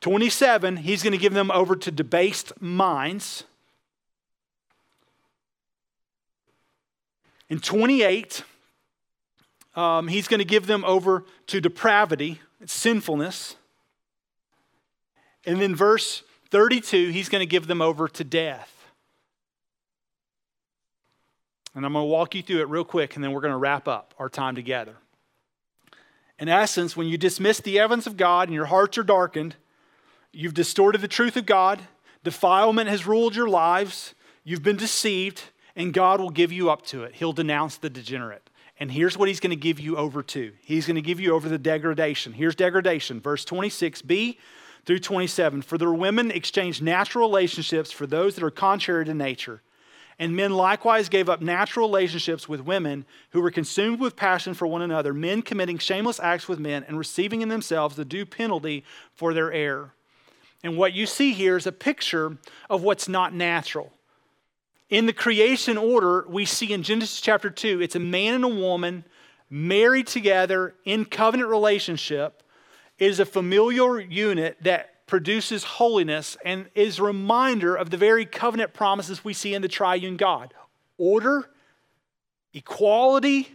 27, 0.00 0.78
he's 0.78 1.02
going 1.02 1.12
to 1.12 1.18
give 1.18 1.34
them 1.34 1.50
over 1.50 1.76
to 1.76 1.90
debased 1.90 2.60
minds. 2.60 3.44
In 7.48 7.60
28, 7.60 8.42
um, 9.76 10.08
he's 10.08 10.26
going 10.26 10.38
to 10.38 10.44
give 10.44 10.66
them 10.66 10.84
over 10.84 11.24
to 11.48 11.60
depravity, 11.60 12.40
sinfulness. 12.64 13.56
And 15.46 15.60
then, 15.60 15.74
verse 15.74 16.22
32, 16.50 17.10
he's 17.10 17.28
going 17.28 17.40
to 17.40 17.46
give 17.46 17.66
them 17.66 17.80
over 17.80 18.08
to 18.08 18.24
death. 18.24 18.76
And 21.74 21.86
I'm 21.86 21.92
going 21.92 22.04
to 22.04 22.08
walk 22.08 22.34
you 22.34 22.42
through 22.42 22.60
it 22.60 22.68
real 22.68 22.84
quick, 22.84 23.14
and 23.14 23.24
then 23.24 23.32
we're 23.32 23.40
going 23.40 23.52
to 23.52 23.58
wrap 23.58 23.86
up 23.86 24.14
our 24.18 24.28
time 24.28 24.54
together. 24.54 24.96
In 26.38 26.48
essence, 26.48 26.96
when 26.96 27.06
you 27.06 27.16
dismiss 27.16 27.60
the 27.60 27.78
evidence 27.78 28.06
of 28.06 28.16
God 28.16 28.48
and 28.48 28.54
your 28.54 28.66
hearts 28.66 28.98
are 28.98 29.02
darkened, 29.02 29.56
you've 30.32 30.54
distorted 30.54 31.00
the 31.00 31.08
truth 31.08 31.36
of 31.36 31.46
God, 31.46 31.80
defilement 32.24 32.88
has 32.88 33.06
ruled 33.06 33.36
your 33.36 33.48
lives, 33.48 34.14
you've 34.42 34.62
been 34.62 34.76
deceived, 34.76 35.42
and 35.76 35.92
God 35.92 36.20
will 36.20 36.30
give 36.30 36.50
you 36.50 36.70
up 36.70 36.82
to 36.86 37.04
it. 37.04 37.14
He'll 37.14 37.32
denounce 37.32 37.76
the 37.76 37.90
degenerate. 37.90 38.50
And 38.78 38.90
here's 38.90 39.16
what 39.16 39.28
he's 39.28 39.40
going 39.40 39.50
to 39.50 39.56
give 39.56 39.78
you 39.78 39.96
over 39.96 40.22
to 40.22 40.52
He's 40.62 40.86
going 40.86 40.96
to 40.96 41.02
give 41.02 41.20
you 41.20 41.34
over 41.34 41.48
the 41.48 41.58
degradation. 41.58 42.32
Here's 42.32 42.54
degradation. 42.54 43.20
Verse 43.20 43.44
26b 43.44 44.38
through 44.84 45.00
27. 45.00 45.62
For 45.62 45.78
their 45.78 45.92
women 45.92 46.30
exchanged 46.30 46.82
natural 46.82 47.28
relationships 47.28 47.90
for 47.90 48.06
those 48.06 48.34
that 48.34 48.44
are 48.44 48.50
contrary 48.50 49.04
to 49.04 49.14
nature. 49.14 49.62
And 50.18 50.36
men 50.36 50.52
likewise 50.52 51.08
gave 51.08 51.30
up 51.30 51.40
natural 51.40 51.88
relationships 51.88 52.46
with 52.46 52.60
women 52.60 53.06
who 53.30 53.40
were 53.40 53.50
consumed 53.50 54.00
with 54.00 54.16
passion 54.16 54.52
for 54.52 54.66
one 54.66 54.82
another, 54.82 55.14
men 55.14 55.40
committing 55.40 55.78
shameless 55.78 56.20
acts 56.20 56.46
with 56.46 56.58
men 56.58 56.84
and 56.86 56.98
receiving 56.98 57.40
in 57.40 57.48
themselves 57.48 57.96
the 57.96 58.04
due 58.04 58.26
penalty 58.26 58.84
for 59.14 59.32
their 59.32 59.50
error. 59.50 59.94
And 60.62 60.76
what 60.76 60.92
you 60.92 61.06
see 61.06 61.32
here 61.32 61.56
is 61.56 61.66
a 61.66 61.72
picture 61.72 62.36
of 62.68 62.82
what's 62.82 63.08
not 63.08 63.32
natural. 63.32 63.92
In 64.90 65.06
the 65.06 65.12
creation 65.14 65.78
order, 65.78 66.26
we 66.28 66.44
see 66.44 66.72
in 66.72 66.82
Genesis 66.82 67.20
chapter 67.20 67.48
2, 67.48 67.80
it's 67.80 67.96
a 67.96 68.00
man 68.00 68.34
and 68.34 68.44
a 68.44 68.48
woman 68.48 69.04
married 69.48 70.06
together 70.06 70.74
in 70.84 71.04
covenant 71.06 71.48
relationship 71.48 72.42
is 73.00 73.18
a 73.18 73.26
familial 73.26 73.98
unit 73.98 74.58
that 74.62 75.06
produces 75.06 75.64
holiness 75.64 76.36
and 76.44 76.68
is 76.76 77.00
a 77.00 77.02
reminder 77.02 77.74
of 77.74 77.90
the 77.90 77.96
very 77.96 78.24
covenant 78.24 78.72
promises 78.72 79.24
we 79.24 79.32
see 79.32 79.54
in 79.54 79.62
the 79.62 79.68
triune 79.68 80.16
God 80.16 80.54
order, 80.96 81.48
equality, 82.52 83.48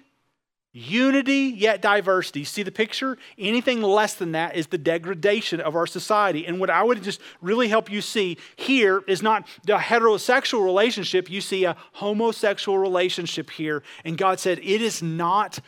unity, 0.73 1.53
yet 1.55 1.81
diversity. 1.81 2.43
See 2.43 2.63
the 2.63 2.71
picture? 2.71 3.17
Anything 3.37 3.81
less 3.81 4.15
than 4.15 4.33
that 4.33 4.57
is 4.57 4.67
the 4.67 4.77
degradation 4.77 5.61
of 5.61 5.75
our 5.75 5.87
society. 5.87 6.45
And 6.45 6.59
what 6.59 6.69
I 6.69 6.83
would 6.83 7.01
just 7.01 7.21
really 7.39 7.69
help 7.69 7.89
you 7.89 8.01
see 8.01 8.37
here 8.57 9.01
is 9.07 9.21
not 9.21 9.47
the 9.63 9.77
heterosexual 9.77 10.65
relationship, 10.65 11.29
you 11.29 11.39
see 11.39 11.63
a 11.63 11.77
homosexual 11.93 12.77
relationship 12.77 13.51
here. 13.51 13.83
And 14.03 14.17
God 14.17 14.39
said, 14.39 14.59
it 14.59 14.81
is 14.81 15.01
not 15.01 15.59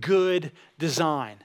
good 0.00 0.50
design. 0.78 1.36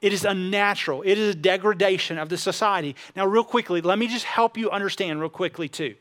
It 0.00 0.12
is 0.12 0.24
unnatural. 0.24 1.02
It 1.02 1.18
is 1.18 1.34
a 1.34 1.38
degradation 1.38 2.18
of 2.18 2.28
the 2.28 2.38
society. 2.38 2.96
Now, 3.14 3.26
real 3.26 3.44
quickly, 3.44 3.80
let 3.80 3.98
me 3.98 4.06
just 4.06 4.24
help 4.24 4.56
you 4.56 4.70
understand, 4.70 5.20
real 5.20 5.28
quickly, 5.28 5.68
too. 5.68 5.94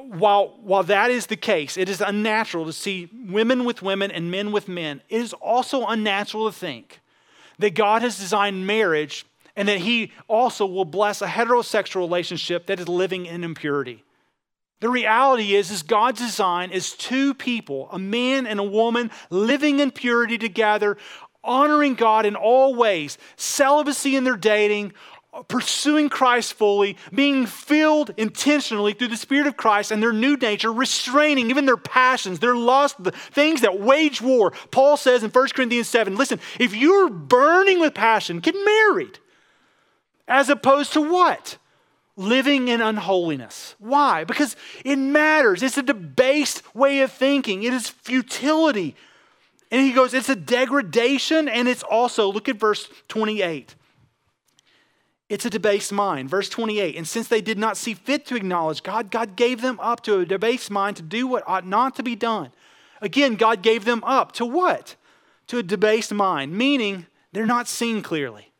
While, 0.00 0.58
while 0.62 0.82
that 0.84 1.10
is 1.10 1.26
the 1.26 1.36
case, 1.36 1.76
it 1.76 1.88
is 1.88 2.00
unnatural 2.00 2.64
to 2.64 2.72
see 2.72 3.10
women 3.28 3.64
with 3.64 3.82
women 3.82 4.10
and 4.10 4.30
men 4.30 4.50
with 4.50 4.66
men. 4.66 5.02
It 5.10 5.20
is 5.20 5.34
also 5.34 5.86
unnatural 5.86 6.50
to 6.50 6.58
think 6.58 7.00
that 7.58 7.74
God 7.74 8.00
has 8.02 8.18
designed 8.18 8.66
marriage 8.66 9.26
and 9.54 9.68
that 9.68 9.78
He 9.78 10.12
also 10.28 10.64
will 10.64 10.86
bless 10.86 11.20
a 11.20 11.26
heterosexual 11.26 11.96
relationship 11.96 12.66
that 12.66 12.80
is 12.80 12.88
living 12.88 13.26
in 13.26 13.44
impurity. 13.44 14.02
The 14.80 14.88
reality 14.88 15.54
is, 15.54 15.70
is 15.70 15.82
God's 15.82 16.20
design 16.20 16.70
is 16.70 16.94
two 16.94 17.34
people, 17.34 17.88
a 17.92 17.98
man 17.98 18.46
and 18.46 18.58
a 18.58 18.64
woman, 18.64 19.12
living 19.30 19.78
in 19.78 19.92
purity 19.92 20.38
together, 20.38 20.96
honoring 21.44 21.94
God 21.94 22.26
in 22.26 22.36
all 22.36 22.74
ways, 22.74 23.18
celibacy 23.36 24.16
in 24.16 24.24
their 24.24 24.36
dating, 24.36 24.92
pursuing 25.48 26.10
Christ 26.10 26.54
fully, 26.54 26.96
being 27.12 27.46
filled 27.46 28.12
intentionally 28.18 28.92
through 28.92 29.08
the 29.08 29.16
Spirit 29.16 29.46
of 29.46 29.56
Christ 29.56 29.90
and 29.90 30.02
their 30.02 30.12
new 30.12 30.36
nature, 30.36 30.70
restraining 30.70 31.48
even 31.48 31.64
their 31.64 31.78
passions, 31.78 32.38
their 32.38 32.54
lust, 32.54 33.02
the 33.02 33.12
things 33.12 33.62
that 33.62 33.80
wage 33.80 34.20
war. 34.20 34.52
Paul 34.70 34.96
says 34.96 35.22
in 35.22 35.30
1 35.30 35.48
Corinthians 35.54 35.88
7 35.88 36.16
listen, 36.16 36.38
if 36.60 36.74
you're 36.74 37.08
burning 37.08 37.80
with 37.80 37.94
passion, 37.94 38.40
get 38.40 38.54
married. 38.54 39.18
As 40.28 40.50
opposed 40.50 40.92
to 40.92 41.00
what? 41.00 41.56
Living 42.16 42.68
in 42.68 42.82
unholiness. 42.82 43.74
Why? 43.78 44.24
Because 44.24 44.54
it 44.84 44.96
matters. 44.96 45.62
It's 45.62 45.78
a 45.78 45.82
debased 45.82 46.74
way 46.74 47.00
of 47.00 47.10
thinking, 47.10 47.62
it 47.62 47.72
is 47.72 47.88
futility. 47.88 48.94
And 49.72 49.80
he 49.80 49.92
goes, 49.92 50.12
it's 50.12 50.28
a 50.28 50.36
degradation, 50.36 51.48
and 51.48 51.66
it's 51.66 51.82
also, 51.82 52.30
look 52.30 52.46
at 52.50 52.56
verse 52.56 52.90
28. 53.08 53.74
It's 55.30 55.46
a 55.46 55.50
debased 55.50 55.92
mind. 55.92 56.28
Verse 56.28 56.50
28 56.50 56.94
And 56.94 57.08
since 57.08 57.26
they 57.26 57.40
did 57.40 57.56
not 57.56 57.78
see 57.78 57.94
fit 57.94 58.26
to 58.26 58.36
acknowledge 58.36 58.82
God, 58.82 59.10
God 59.10 59.34
gave 59.34 59.62
them 59.62 59.80
up 59.80 60.02
to 60.02 60.18
a 60.18 60.26
debased 60.26 60.70
mind 60.70 60.98
to 60.98 61.02
do 61.02 61.26
what 61.26 61.42
ought 61.46 61.66
not 61.66 61.96
to 61.96 62.02
be 62.02 62.14
done. 62.14 62.52
Again, 63.00 63.36
God 63.36 63.62
gave 63.62 63.86
them 63.86 64.04
up 64.04 64.32
to 64.32 64.44
what? 64.44 64.94
To 65.46 65.56
a 65.56 65.62
debased 65.62 66.12
mind, 66.12 66.52
meaning 66.52 67.06
they're 67.32 67.46
not 67.46 67.66
seeing 67.66 68.02
clearly. 68.02 68.52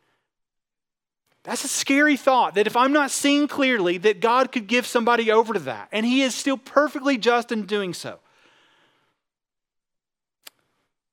That's 1.42 1.64
a 1.64 1.68
scary 1.68 2.16
thought 2.16 2.54
that 2.54 2.66
if 2.66 2.74
I'm 2.74 2.92
not 2.94 3.10
seeing 3.10 3.48
clearly, 3.48 3.98
that 3.98 4.20
God 4.20 4.50
could 4.50 4.66
give 4.66 4.86
somebody 4.86 5.30
over 5.30 5.52
to 5.52 5.60
that. 5.60 5.88
And 5.92 6.06
He 6.06 6.22
is 6.22 6.34
still 6.34 6.56
perfectly 6.56 7.18
just 7.18 7.52
in 7.52 7.66
doing 7.66 7.92
so. 7.92 8.18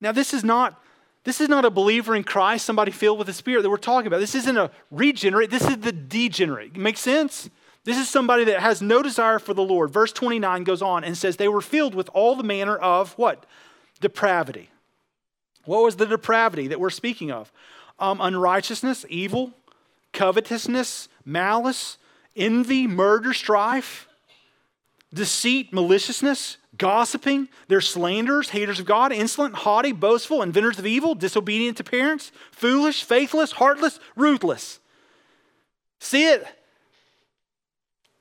Now, 0.01 0.11
this 0.11 0.33
is 0.33 0.43
not 0.43 0.81
this 1.25 1.41
is 1.41 1.49
not 1.49 1.65
a 1.65 1.69
believer 1.69 2.15
in 2.15 2.23
Christ, 2.23 2.65
somebody 2.65 2.91
filled 2.91 3.17
with 3.17 3.27
the 3.27 3.33
Spirit 3.33 3.61
that 3.63 3.69
we're 3.69 3.77
talking 3.77 4.07
about. 4.07 4.19
This 4.19 4.35
isn't 4.35 4.57
a 4.57 4.71
regenerate, 4.89 5.51
this 5.51 5.67
is 5.67 5.77
the 5.77 5.91
degenerate. 5.91 6.75
Makes 6.77 7.01
sense? 7.01 7.49
This 7.83 7.97
is 7.97 8.09
somebody 8.09 8.45
that 8.45 8.61
has 8.61 8.81
no 8.81 9.01
desire 9.01 9.39
for 9.39 9.53
the 9.53 9.63
Lord. 9.63 9.91
Verse 9.91 10.11
29 10.11 10.63
goes 10.63 10.81
on 10.81 11.03
and 11.03 11.17
says, 11.17 11.37
They 11.37 11.47
were 11.47 11.61
filled 11.61 11.95
with 11.95 12.09
all 12.13 12.35
the 12.35 12.43
manner 12.43 12.77
of 12.77 13.13
what? 13.13 13.45
Depravity. 13.99 14.69
What 15.65 15.83
was 15.83 15.97
the 15.97 16.05
depravity 16.05 16.67
that 16.67 16.79
we're 16.79 16.89
speaking 16.89 17.31
of? 17.31 17.51
Um, 17.99 18.21
unrighteousness, 18.21 19.05
evil, 19.09 19.53
covetousness, 20.13 21.09
malice, 21.25 21.97
envy, 22.35 22.87
murder, 22.87 23.33
strife, 23.33 24.07
deceit, 25.13 25.73
maliciousness, 25.73 26.57
gossiping, 26.79 27.47
they're 27.67 27.81
slanderers, 27.81 28.49
haters 28.49 28.79
of 28.79 28.87
God, 28.87 29.11
insolent, 29.11 29.53
haughty, 29.53 29.91
boastful, 29.91 30.41
inventors 30.41 30.79
of 30.79 30.87
evil, 30.87 31.13
disobedient 31.13 31.77
to 31.77 31.83
parents, 31.83 32.31
foolish, 32.51 33.03
faithless, 33.03 33.51
heartless, 33.51 33.99
ruthless. 34.15 34.79
See 35.99 36.27
it? 36.27 36.47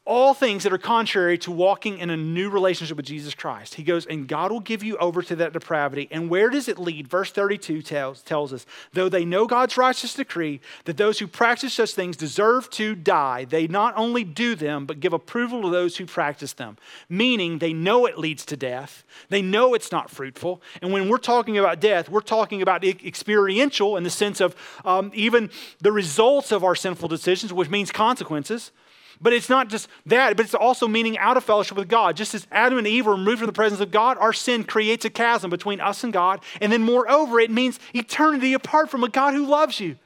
All 0.08 0.32
things 0.32 0.62
that 0.62 0.72
are 0.72 0.78
contrary 0.78 1.36
to 1.36 1.50
walking 1.50 1.98
in 1.98 2.08
a 2.08 2.16
new 2.16 2.48
relationship 2.48 2.96
with 2.96 3.04
Jesus 3.04 3.34
Christ. 3.34 3.74
He 3.74 3.82
goes, 3.82 4.06
and 4.06 4.26
God 4.26 4.50
will 4.50 4.58
give 4.58 4.82
you 4.82 4.96
over 4.96 5.20
to 5.20 5.36
that 5.36 5.52
depravity. 5.52 6.08
And 6.10 6.30
where 6.30 6.48
does 6.48 6.66
it 6.66 6.78
lead? 6.78 7.06
Verse 7.08 7.30
32 7.30 7.82
tells, 7.82 8.22
tells 8.22 8.54
us, 8.54 8.64
though 8.94 9.10
they 9.10 9.26
know 9.26 9.46
God's 9.46 9.76
righteous 9.76 10.14
decree 10.14 10.62
that 10.86 10.96
those 10.96 11.18
who 11.18 11.26
practice 11.26 11.74
such 11.74 11.92
things 11.92 12.16
deserve 12.16 12.70
to 12.70 12.94
die, 12.94 13.44
they 13.44 13.66
not 13.68 13.92
only 13.98 14.24
do 14.24 14.54
them, 14.54 14.86
but 14.86 14.98
give 14.98 15.12
approval 15.12 15.60
to 15.60 15.68
those 15.68 15.98
who 15.98 16.06
practice 16.06 16.54
them. 16.54 16.78
Meaning 17.10 17.58
they 17.58 17.74
know 17.74 18.06
it 18.06 18.18
leads 18.18 18.46
to 18.46 18.56
death, 18.56 19.04
they 19.28 19.42
know 19.42 19.74
it's 19.74 19.92
not 19.92 20.08
fruitful. 20.10 20.62
And 20.80 20.90
when 20.90 21.10
we're 21.10 21.18
talking 21.18 21.58
about 21.58 21.80
death, 21.80 22.08
we're 22.08 22.22
talking 22.22 22.62
about 22.62 22.82
experiential 22.82 23.98
in 23.98 24.04
the 24.04 24.10
sense 24.10 24.40
of 24.40 24.56
um, 24.86 25.10
even 25.12 25.50
the 25.82 25.92
results 25.92 26.50
of 26.50 26.64
our 26.64 26.74
sinful 26.74 27.08
decisions, 27.08 27.52
which 27.52 27.68
means 27.68 27.92
consequences. 27.92 28.72
But 29.20 29.32
it's 29.32 29.48
not 29.48 29.68
just 29.68 29.88
that, 30.06 30.36
but 30.36 30.46
it's 30.46 30.54
also 30.54 30.86
meaning 30.86 31.18
out 31.18 31.36
of 31.36 31.44
fellowship 31.44 31.76
with 31.76 31.88
God. 31.88 32.16
Just 32.16 32.34
as 32.34 32.46
Adam 32.52 32.78
and 32.78 32.86
Eve 32.86 33.06
were 33.06 33.12
removed 33.12 33.38
from 33.38 33.46
the 33.46 33.52
presence 33.52 33.80
of 33.80 33.90
God, 33.90 34.16
our 34.18 34.32
sin 34.32 34.64
creates 34.64 35.04
a 35.04 35.10
chasm 35.10 35.50
between 35.50 35.80
us 35.80 36.04
and 36.04 36.12
God. 36.12 36.40
And 36.60 36.72
then, 36.72 36.82
moreover, 36.82 37.40
it 37.40 37.50
means 37.50 37.80
eternity 37.94 38.52
apart 38.52 38.90
from 38.90 39.02
a 39.02 39.08
God 39.08 39.34
who 39.34 39.46
loves 39.46 39.80
you. 39.80 39.96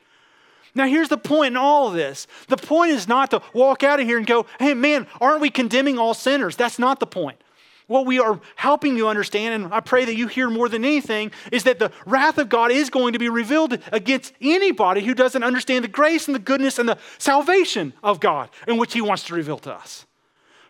Now, 0.74 0.86
here's 0.86 1.10
the 1.10 1.18
point 1.18 1.52
in 1.52 1.56
all 1.58 1.88
of 1.88 1.94
this 1.94 2.26
the 2.48 2.56
point 2.56 2.92
is 2.92 3.06
not 3.06 3.30
to 3.30 3.42
walk 3.52 3.82
out 3.82 4.00
of 4.00 4.06
here 4.06 4.16
and 4.16 4.26
go, 4.26 4.46
hey, 4.58 4.74
man, 4.74 5.06
aren't 5.20 5.40
we 5.40 5.50
condemning 5.50 5.98
all 5.98 6.14
sinners? 6.14 6.56
That's 6.56 6.78
not 6.78 6.98
the 6.98 7.06
point. 7.06 7.38
What 7.86 8.06
we 8.06 8.20
are 8.20 8.40
helping 8.56 8.96
you 8.96 9.08
understand, 9.08 9.54
and 9.54 9.74
I 9.74 9.80
pray 9.80 10.04
that 10.04 10.14
you 10.14 10.28
hear 10.28 10.48
more 10.48 10.68
than 10.68 10.84
anything, 10.84 11.32
is 11.50 11.64
that 11.64 11.78
the 11.78 11.90
wrath 12.06 12.38
of 12.38 12.48
God 12.48 12.70
is 12.70 12.90
going 12.90 13.12
to 13.12 13.18
be 13.18 13.28
revealed 13.28 13.78
against 13.90 14.32
anybody 14.40 15.02
who 15.02 15.14
doesn't 15.14 15.42
understand 15.42 15.84
the 15.84 15.88
grace 15.88 16.26
and 16.26 16.34
the 16.34 16.40
goodness 16.40 16.78
and 16.78 16.88
the 16.88 16.98
salvation 17.18 17.92
of 18.02 18.20
God 18.20 18.50
in 18.68 18.78
which 18.78 18.92
He 18.92 19.00
wants 19.00 19.24
to 19.24 19.34
reveal 19.34 19.58
to 19.58 19.72
us. 19.72 20.06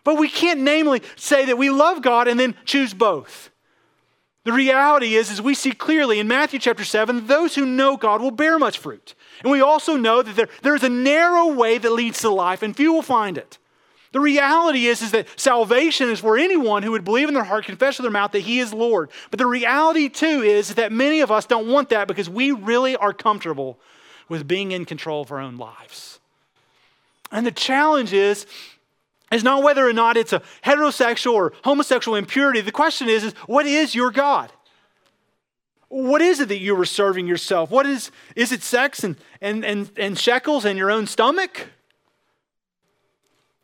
But 0.03 0.17
we 0.17 0.27
can't 0.27 0.61
namely 0.61 1.01
say 1.15 1.45
that 1.45 1.57
we 1.57 1.69
love 1.69 2.01
God 2.01 2.27
and 2.27 2.39
then 2.39 2.55
choose 2.65 2.93
both. 2.93 3.49
The 4.43 4.51
reality 4.51 5.15
is, 5.15 5.31
as 5.31 5.41
we 5.41 5.55
see 5.55 5.71
clearly 5.71 6.19
in 6.19 6.27
Matthew 6.27 6.59
chapter 6.59 6.83
7, 6.83 7.27
those 7.27 7.55
who 7.55 7.65
know 7.65 7.95
God 7.95 8.21
will 8.21 8.31
bear 8.31 8.59
much 8.59 8.77
fruit. 8.77 9.15
And 9.41 9.51
we 9.51 9.61
also 9.61 9.95
know 9.95 10.21
that 10.21 10.35
there, 10.35 10.49
there 10.61 10.75
is 10.75 10.83
a 10.83 10.89
narrow 10.89 11.53
way 11.53 11.77
that 11.77 11.91
leads 11.91 12.19
to 12.19 12.29
life, 12.29 12.61
and 12.61 12.75
few 12.75 12.91
will 12.91 13.01
find 13.01 13.37
it. 13.37 13.57
The 14.13 14.19
reality 14.19 14.85
is, 14.85 15.01
is 15.01 15.11
that 15.11 15.27
salvation 15.39 16.09
is 16.09 16.19
for 16.19 16.37
anyone 16.37 16.83
who 16.83 16.91
would 16.91 17.03
believe 17.03 17.27
in 17.27 17.33
their 17.33 17.43
heart, 17.43 17.65
confess 17.65 17.97
with 17.97 18.03
their 18.03 18.11
mouth 18.11 18.31
that 18.31 18.41
He 18.41 18.59
is 18.59 18.71
Lord. 18.71 19.09
But 19.31 19.39
the 19.39 19.47
reality, 19.47 20.07
too, 20.07 20.43
is 20.43 20.75
that 20.75 20.91
many 20.91 21.21
of 21.21 21.31
us 21.31 21.47
don't 21.47 21.67
want 21.67 21.89
that 21.89 22.07
because 22.07 22.29
we 22.29 22.51
really 22.51 22.95
are 22.95 23.11
comfortable 23.11 23.79
with 24.29 24.47
being 24.47 24.71
in 24.71 24.85
control 24.85 25.21
of 25.21 25.31
our 25.31 25.39
own 25.39 25.57
lives. 25.57 26.19
And 27.31 27.45
the 27.45 27.51
challenge 27.51 28.13
is, 28.13 28.45
is 29.31 29.43
not 29.43 29.63
whether 29.63 29.87
or 29.87 29.93
not 29.93 30.15
it's 30.15 30.31
a 30.31 30.43
heterosexual 30.63 31.33
or 31.33 31.53
homosexual 31.63 32.15
impurity. 32.15 32.61
The 32.61 32.71
question 32.71 33.09
is, 33.09 33.23
is 33.23 33.33
what 33.47 33.65
is 33.65 33.95
your 33.95 34.11
God? 34.11 34.51
What 35.89 36.21
is 36.21 36.39
it 36.39 36.49
that 36.49 36.59
you 36.59 36.79
are 36.79 36.85
serving 36.85 37.25
yourself? 37.25 37.71
What 37.71 37.87
is, 37.87 38.11
is 38.35 38.51
it 38.51 38.61
sex 38.61 39.03
and, 39.03 39.15
and, 39.41 39.65
and, 39.65 39.89
and 39.97 40.19
shekels 40.19 40.65
and 40.65 40.77
your 40.77 40.91
own 40.91 41.07
stomach? 41.07 41.69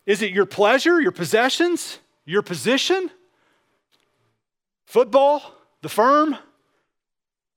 Is 0.09 0.23
it 0.23 0.31
your 0.31 0.47
pleasure, 0.47 0.99
your 0.99 1.11
possessions, 1.11 1.99
your 2.25 2.41
position? 2.41 3.11
Football, 4.87 5.53
the 5.83 5.87
firm, 5.87 6.35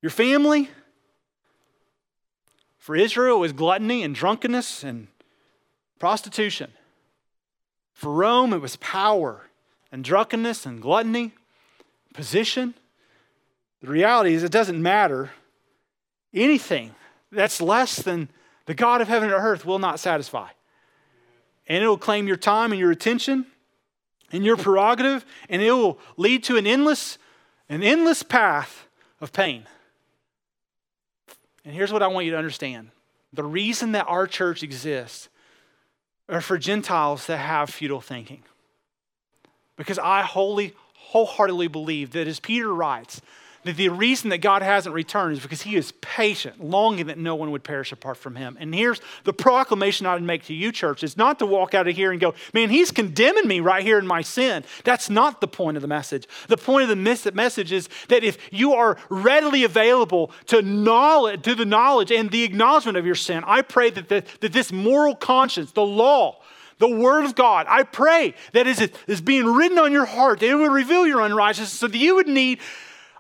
your 0.03 0.11
family? 0.11 0.69
For 2.77 2.95
Israel, 2.95 3.39
it 3.39 3.41
was 3.41 3.55
gluttony 3.55 4.03
and 4.03 4.15
drunkenness 4.15 4.85
and 4.85 5.09
prostitution. 5.99 6.73
For 7.95 8.13
Rome, 8.13 8.53
it 8.53 8.61
was 8.61 8.77
power 8.77 9.49
and 9.91 10.05
drunkenness 10.05 10.67
and 10.67 10.83
gluttony, 10.83 11.33
position. 12.13 12.75
The 13.81 13.89
reality 13.89 14.35
is, 14.35 14.43
it 14.43 14.53
doesn't 14.53 14.83
matter. 14.83 15.31
Anything 16.35 16.95
that's 17.31 17.63
less 17.63 17.97
than 17.97 18.29
the 18.67 18.75
God 18.75 19.01
of 19.01 19.09
heaven 19.09 19.33
and 19.33 19.43
earth 19.43 19.65
will 19.65 19.79
not 19.79 19.99
satisfy 19.99 20.51
and 21.67 21.83
it 21.83 21.87
will 21.87 21.99
claim 21.99 22.27
your 22.27 22.37
time 22.37 22.73
and 22.73 22.81
your 22.81 22.91
attention 22.91 23.47
and 24.33 24.45
your 24.45 24.57
prerogative, 24.57 25.25
and 25.49 25.63
it 25.63 25.71
will 25.73 25.99
lead 26.17 26.43
to 26.45 26.57
an 26.57 26.67
endless, 26.67 27.19
an 27.69 27.83
endless 27.83 28.23
path 28.23 28.87
of 29.21 29.33
pain. 29.33 29.67
And 31.65 31.75
here's 31.75 31.93
what 31.93 32.03
I 32.03 32.09
want 32.09 32.27
you 32.27 32.33
to 32.33 32.39
understand 32.39 32.91
the 33.33 33.45
reason 33.45 33.93
that 33.93 34.07
our 34.09 34.27
church 34.27 34.63
exists 34.63 35.29
are 36.29 36.41
for 36.41 36.59
Gentiles 36.59 37.27
that 37.27 37.39
have 37.39 37.71
futile 37.71 38.01
thinking. 38.01 38.43
Because 39.77 39.99
I 39.99 40.23
wholly, 40.23 40.75
wholeheartedly 40.95 41.69
believe 41.69 42.13
that 42.13 42.27
as 42.27 42.41
Peter 42.41 42.73
writes, 42.73 43.21
that 43.65 43.77
the 43.77 43.89
reason 43.89 44.31
that 44.31 44.39
God 44.39 44.63
hasn't 44.63 44.95
returned 44.95 45.35
is 45.35 45.41
because 45.41 45.63
he 45.63 45.77
is 45.77 45.93
patient, 46.01 46.63
longing 46.63 47.07
that 47.07 47.19
no 47.19 47.35
one 47.35 47.51
would 47.53 47.63
perish 47.63 47.93
apart 47.93 48.17
from 48.17 48.35
him. 48.35 48.57
And 48.59 48.75
here's 48.75 49.01
the 49.25 49.33
proclamation 49.33 50.07
I 50.07 50.15
would 50.15 50.23
make 50.23 50.45
to 50.47 50.55
you, 50.55 50.73
church. 50.73 51.05
is 51.05 51.17
not 51.17 51.39
to 51.39 51.47
walk 51.47 51.75
out 51.75 51.87
of 51.87 51.95
here 51.95 52.11
and 52.11 52.21
go, 52.21 52.35
man, 52.53 52.71
he's 52.71 52.91
condemning 52.91 53.47
me 53.47 53.61
right 53.61 53.83
here 53.83 53.99
in 53.99 54.07
my 54.07 54.23
sin. 54.23 54.65
That's 54.85 55.09
not 55.09 55.41
the 55.41 55.49
point 55.49 55.77
of 55.77 55.83
the 55.83 55.89
message. 55.89 56.27
The 56.49 56.57
point 56.57 56.83
of 56.83 56.89
the 56.89 57.33
message 57.33 57.73
is 57.73 57.89
that 58.09 58.25
if 58.25 58.39
you 58.51 58.73
are 58.75 58.97
readily 59.09 59.65
available 59.65 60.33
to 60.47 60.63
knowledge, 60.63 61.43
to 61.43 61.55
the 61.55 61.65
knowledge 61.65 62.11
and 62.11 62.31
the 62.31 62.43
acknowledgement 62.43 62.99
of 62.99 63.07
your 63.07 63.15
sin, 63.15 63.45
I 63.47 63.63
pray 63.63 63.91
that, 63.91 64.09
the, 64.09 64.25
that 64.41 64.53
this 64.53 64.73
moral 64.73 65.15
conscience, 65.15 65.73
the 65.73 65.87
law, 65.87 66.41
the 66.79 66.89
Word 66.89 67.25
of 67.25 67.37
God. 67.37 67.67
I 67.69 67.85
pray 67.85 68.35
that 68.55 68.67
it 68.67 68.93
is 69.07 69.21
being 69.21 69.47
written 69.47 69.79
on 69.79 69.93
your 69.93 70.05
heart, 70.05 70.41
that 70.41 70.49
it 70.49 70.55
would 70.57 70.73
reveal 70.73 71.07
your 71.07 71.21
unrighteousness 71.21 71.73
so 71.73 71.87
that 71.87 71.97
you 71.97 72.17
would 72.17 72.27
need 72.27 72.59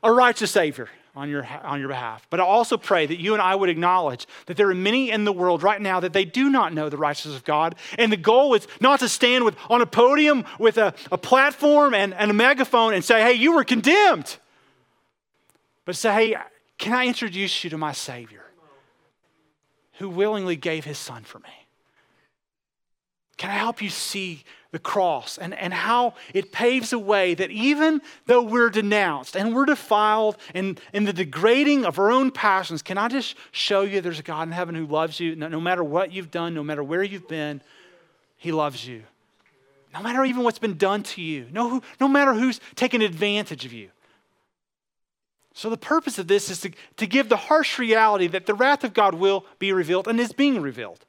a 0.03 0.13
righteous 0.13 0.51
Savior. 0.51 0.89
on 1.15 1.29
your, 1.29 1.47
on 1.63 1.79
your 1.79 1.89
behalf. 1.89 2.27
But 2.31 2.41
I 2.41 2.45
also 2.45 2.77
pray 2.77 3.05
that 3.05 3.21
you 3.21 3.35
and 3.35 3.43
I 3.43 3.55
would 3.55 3.69
acknowledge 3.69 4.27
that 4.47 4.57
there 4.57 4.71
are 4.71 4.75
many 4.75 5.11
in 5.11 5.25
the 5.25 5.33
world 5.33 5.63
right 5.63 5.81
now 5.81 6.01
that 6.01 6.13
they 6.13 6.25
do 6.25 6.49
not 6.49 6.73
know 6.73 6.89
the 6.89 6.97
righteousness 6.97 7.37
of 7.37 7.45
God. 7.45 7.75
And 7.99 8.11
the 8.11 8.17
goal 8.17 8.55
is 8.55 8.67
not 8.81 9.01
to 9.01 9.09
stand 9.09 9.45
with, 9.45 9.57
on 9.69 9.83
a 9.83 9.87
podium 9.87 10.45
with 10.59 10.79
a, 10.79 10.95
a 11.11 11.19
platform 11.19 11.93
and, 11.95 12.15
and 12.15 12.31
a 12.31 12.35
megaphone 12.35 12.95
and 12.95 13.05
say, 13.05 13.21
hey, 13.23 13.35
you 13.35 13.55
were 13.55 13.65
condemned. 13.65 14.39
But 15.85 15.97
say, 15.97 16.15
hey, 16.15 16.37
can 16.79 16.95
I 16.95 17.07
introduce 17.07 17.63
you 17.63 17.71
to 17.71 17.79
my 17.79 17.93
Savior 17.93 18.45
who 19.99 20.09
willingly 20.09 20.57
gave 20.57 20.85
his 20.85 20.99
son 20.99 21.25
for 21.25 21.41
me? 21.41 21.51
Can 23.37 23.51
I 23.51 23.55
help 23.55 23.83
you 23.83 23.91
see 23.91 24.45
the 24.73 24.79
cross 24.79 25.37
and, 25.37 25.55
and 25.55 25.73
how 25.73 26.15
it 26.33 26.51
paves 26.51 26.93
a 26.95 26.99
way 26.99 27.35
that 27.35 27.51
even 27.51 28.01
though 28.27 28.43
we're 28.43 28.71
denounced 28.71 29.37
and 29.37 29.55
we're 29.55 29.67
defiled 29.67 30.39
and 30.55 30.81
in 30.95 31.05
the 31.05 31.13
degrading 31.13 31.85
of 31.85 31.99
our 31.99 32.11
own 32.11 32.31
passions, 32.31 32.83
can 32.83 32.97
I 32.97 33.09
just 33.09 33.37
show 33.53 33.83
you 33.83 34.01
there's 34.01 34.19
a 34.19 34.25
God 34.25 34.45
in 34.45 34.53
heaven 34.53 34.75
who 34.75 34.87
loves 34.87 35.21
you 35.21 35.37
no, 35.37 35.49
no 35.49 35.61
matter 35.61 35.85
what 35.85 36.11
you've 36.11 36.31
done, 36.31 36.55
no 36.55 36.65
matter 36.65 36.83
where 36.83 37.03
you've 37.03 37.29
been, 37.29 37.61
He 38.39 38.51
loves 38.51 38.87
you. 38.87 39.03
No 39.93 40.03
matter 40.03 40.25
even 40.25 40.43
what's 40.43 40.59
been 40.59 40.79
done 40.79 41.03
to 41.03 41.21
you, 41.21 41.47
no, 41.53 41.83
no 42.01 42.09
matter 42.09 42.33
who's 42.33 42.59
taken 42.75 43.03
advantage 43.03 43.67
of 43.67 43.75
you. 43.75 43.91
So, 45.53 45.69
the 45.69 45.77
purpose 45.77 46.19
of 46.19 46.29
this 46.29 46.49
is 46.49 46.61
to, 46.63 46.71
to 46.97 47.07
give 47.07 47.29
the 47.29 47.37
harsh 47.37 47.79
reality 47.79 48.27
that 48.29 48.47
the 48.47 48.55
wrath 48.55 48.85
of 48.85 48.95
God 48.95 49.15
will 49.15 49.45
be 49.59 49.71
revealed 49.71 50.09
and 50.09 50.19
is 50.19 50.33
being 50.33 50.63
revealed. 50.63 51.05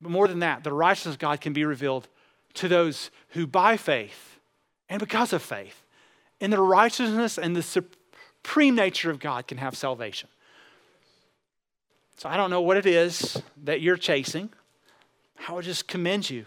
But 0.00 0.12
more 0.12 0.28
than 0.28 0.38
that, 0.38 0.62
the 0.62 0.72
righteousness 0.72 1.16
of 1.16 1.18
God 1.18 1.40
can 1.40 1.52
be 1.52 1.64
revealed 1.64 2.06
to 2.54 2.68
those 2.68 3.10
who 3.30 3.46
by 3.46 3.76
faith 3.76 4.38
and 4.88 4.98
because 5.00 5.32
of 5.32 5.42
faith 5.42 5.84
in 6.40 6.50
the 6.50 6.60
righteousness 6.60 7.38
and 7.38 7.54
the 7.54 7.62
supreme 7.62 8.74
nature 8.74 9.10
of 9.10 9.20
God 9.20 9.46
can 9.46 9.58
have 9.58 9.76
salvation. 9.76 10.28
So 12.16 12.28
I 12.28 12.36
don't 12.36 12.50
know 12.50 12.60
what 12.60 12.76
it 12.76 12.86
is 12.86 13.42
that 13.64 13.80
you're 13.80 13.96
chasing. 13.96 14.50
I 15.48 15.52
would 15.52 15.64
just 15.64 15.88
commend 15.88 16.28
you. 16.28 16.46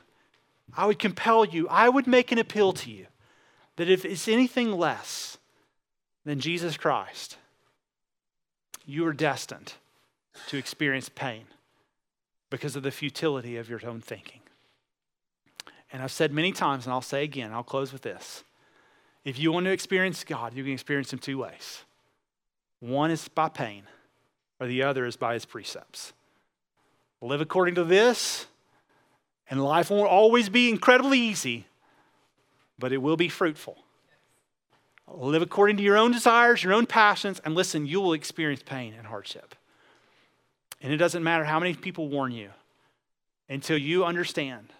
I 0.76 0.86
would 0.86 1.00
compel 1.00 1.46
you. 1.46 1.68
I 1.68 1.90
would 1.90 2.08
make 2.08 2.32
an 2.32 2.38
appeal 2.38 2.74
to 2.74 2.92
you 2.92 3.08
that 3.78 3.90
if 3.90 4.06
it's 4.06 4.28
anything 4.28 4.72
less 4.72 5.38
than 6.26 6.40
Jesus 6.40 6.78
Christ, 6.78 7.38
you 8.86 9.06
are 9.08 9.14
destined 9.14 9.74
to 10.48 10.58
experience 10.58 11.10
pain 11.10 11.46
because 12.50 12.76
of 12.76 12.84
the 12.84 12.92
futility 12.92 13.58
of 13.58 13.70
your 13.70 13.84
own 13.86 14.00
thinking. 14.00 14.42
And 15.94 16.02
I've 16.02 16.12
said 16.12 16.34
many 16.34 16.52
times, 16.52 16.86
and 16.86 16.94
I'll 16.94 17.02
say 17.02 17.24
again, 17.24 17.54
I'll 17.54 17.64
close 17.64 17.94
with 17.94 18.02
this. 18.02 18.44
If 19.24 19.40
you 19.40 19.52
want 19.52 19.68
to 19.68 19.72
experience 19.72 20.24
God, 20.24 20.56
you 20.56 20.64
can 20.64 20.74
experience 20.74 21.14
Him 21.14 21.20
two 21.20 21.38
ways 21.38 21.84
one 22.80 23.12
is 23.12 23.30
by 23.30 23.48
pain, 23.48 23.84
or 24.60 24.68
the 24.68 24.84
other 24.84 25.06
is 25.06 25.16
by 25.16 25.36
His 25.36 25.46
precepts. 25.46 26.12
Live 27.22 27.40
according 27.40 27.76
to 27.76 27.86
this, 27.86 28.48
and 29.50 29.64
life 29.64 29.90
won't 29.90 30.10
always 30.10 30.50
be 30.50 30.68
incredibly 30.68 31.20
easy, 31.20 31.68
but 32.78 32.92
it 32.92 32.98
will 32.98 33.16
be 33.16 33.30
fruitful. 33.30 33.78
Live 35.08 35.42
according 35.42 35.78
to 35.78 35.84
your 35.84 35.98
own 35.98 36.12
desires, 36.12 36.64
your 36.64 36.74
own 36.74 36.88
passions, 36.88 37.40
and 37.46 37.56
listen, 37.56 37.86
you 37.86 38.02
will 38.02 38.14
experience 38.14 38.64
pain 38.66 38.94
and 38.98 39.08
hardship. 39.08 39.56
And 40.82 40.92
it 40.92 40.98
doesn't 40.98 41.24
matter 41.24 41.46
how 41.46 41.60
many 41.60 41.76
people 41.76 42.10
warn 42.10 42.32
you 42.32 42.50
until 43.48 43.78
you 43.78 44.04
understand 44.04 44.74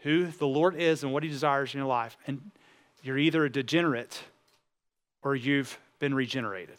who 0.00 0.26
the 0.26 0.46
Lord 0.46 0.76
is 0.76 1.02
and 1.02 1.12
what 1.12 1.22
He 1.22 1.28
desires 1.28 1.74
in 1.74 1.78
your 1.78 1.88
life. 1.88 2.16
And 2.26 2.50
you're 3.02 3.18
either 3.18 3.44
a 3.44 3.50
degenerate 3.50 4.22
or 5.22 5.34
you've 5.34 5.78
been 5.98 6.14
regenerated. 6.14 6.76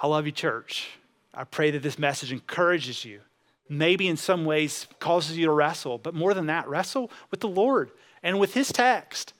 I 0.00 0.06
love 0.06 0.26
you, 0.26 0.32
church. 0.32 0.90
I 1.34 1.44
pray 1.44 1.70
that 1.70 1.82
this 1.82 1.98
message 1.98 2.32
encourages 2.32 3.04
you, 3.04 3.20
maybe 3.68 4.08
in 4.08 4.16
some 4.16 4.44
ways 4.44 4.86
causes 4.98 5.38
you 5.38 5.46
to 5.46 5.52
wrestle, 5.52 5.98
but 5.98 6.14
more 6.14 6.34
than 6.34 6.46
that, 6.46 6.68
wrestle 6.68 7.10
with 7.30 7.40
the 7.40 7.48
Lord 7.48 7.90
and 8.22 8.38
with 8.38 8.54
His 8.54 8.72
text. 8.72 9.32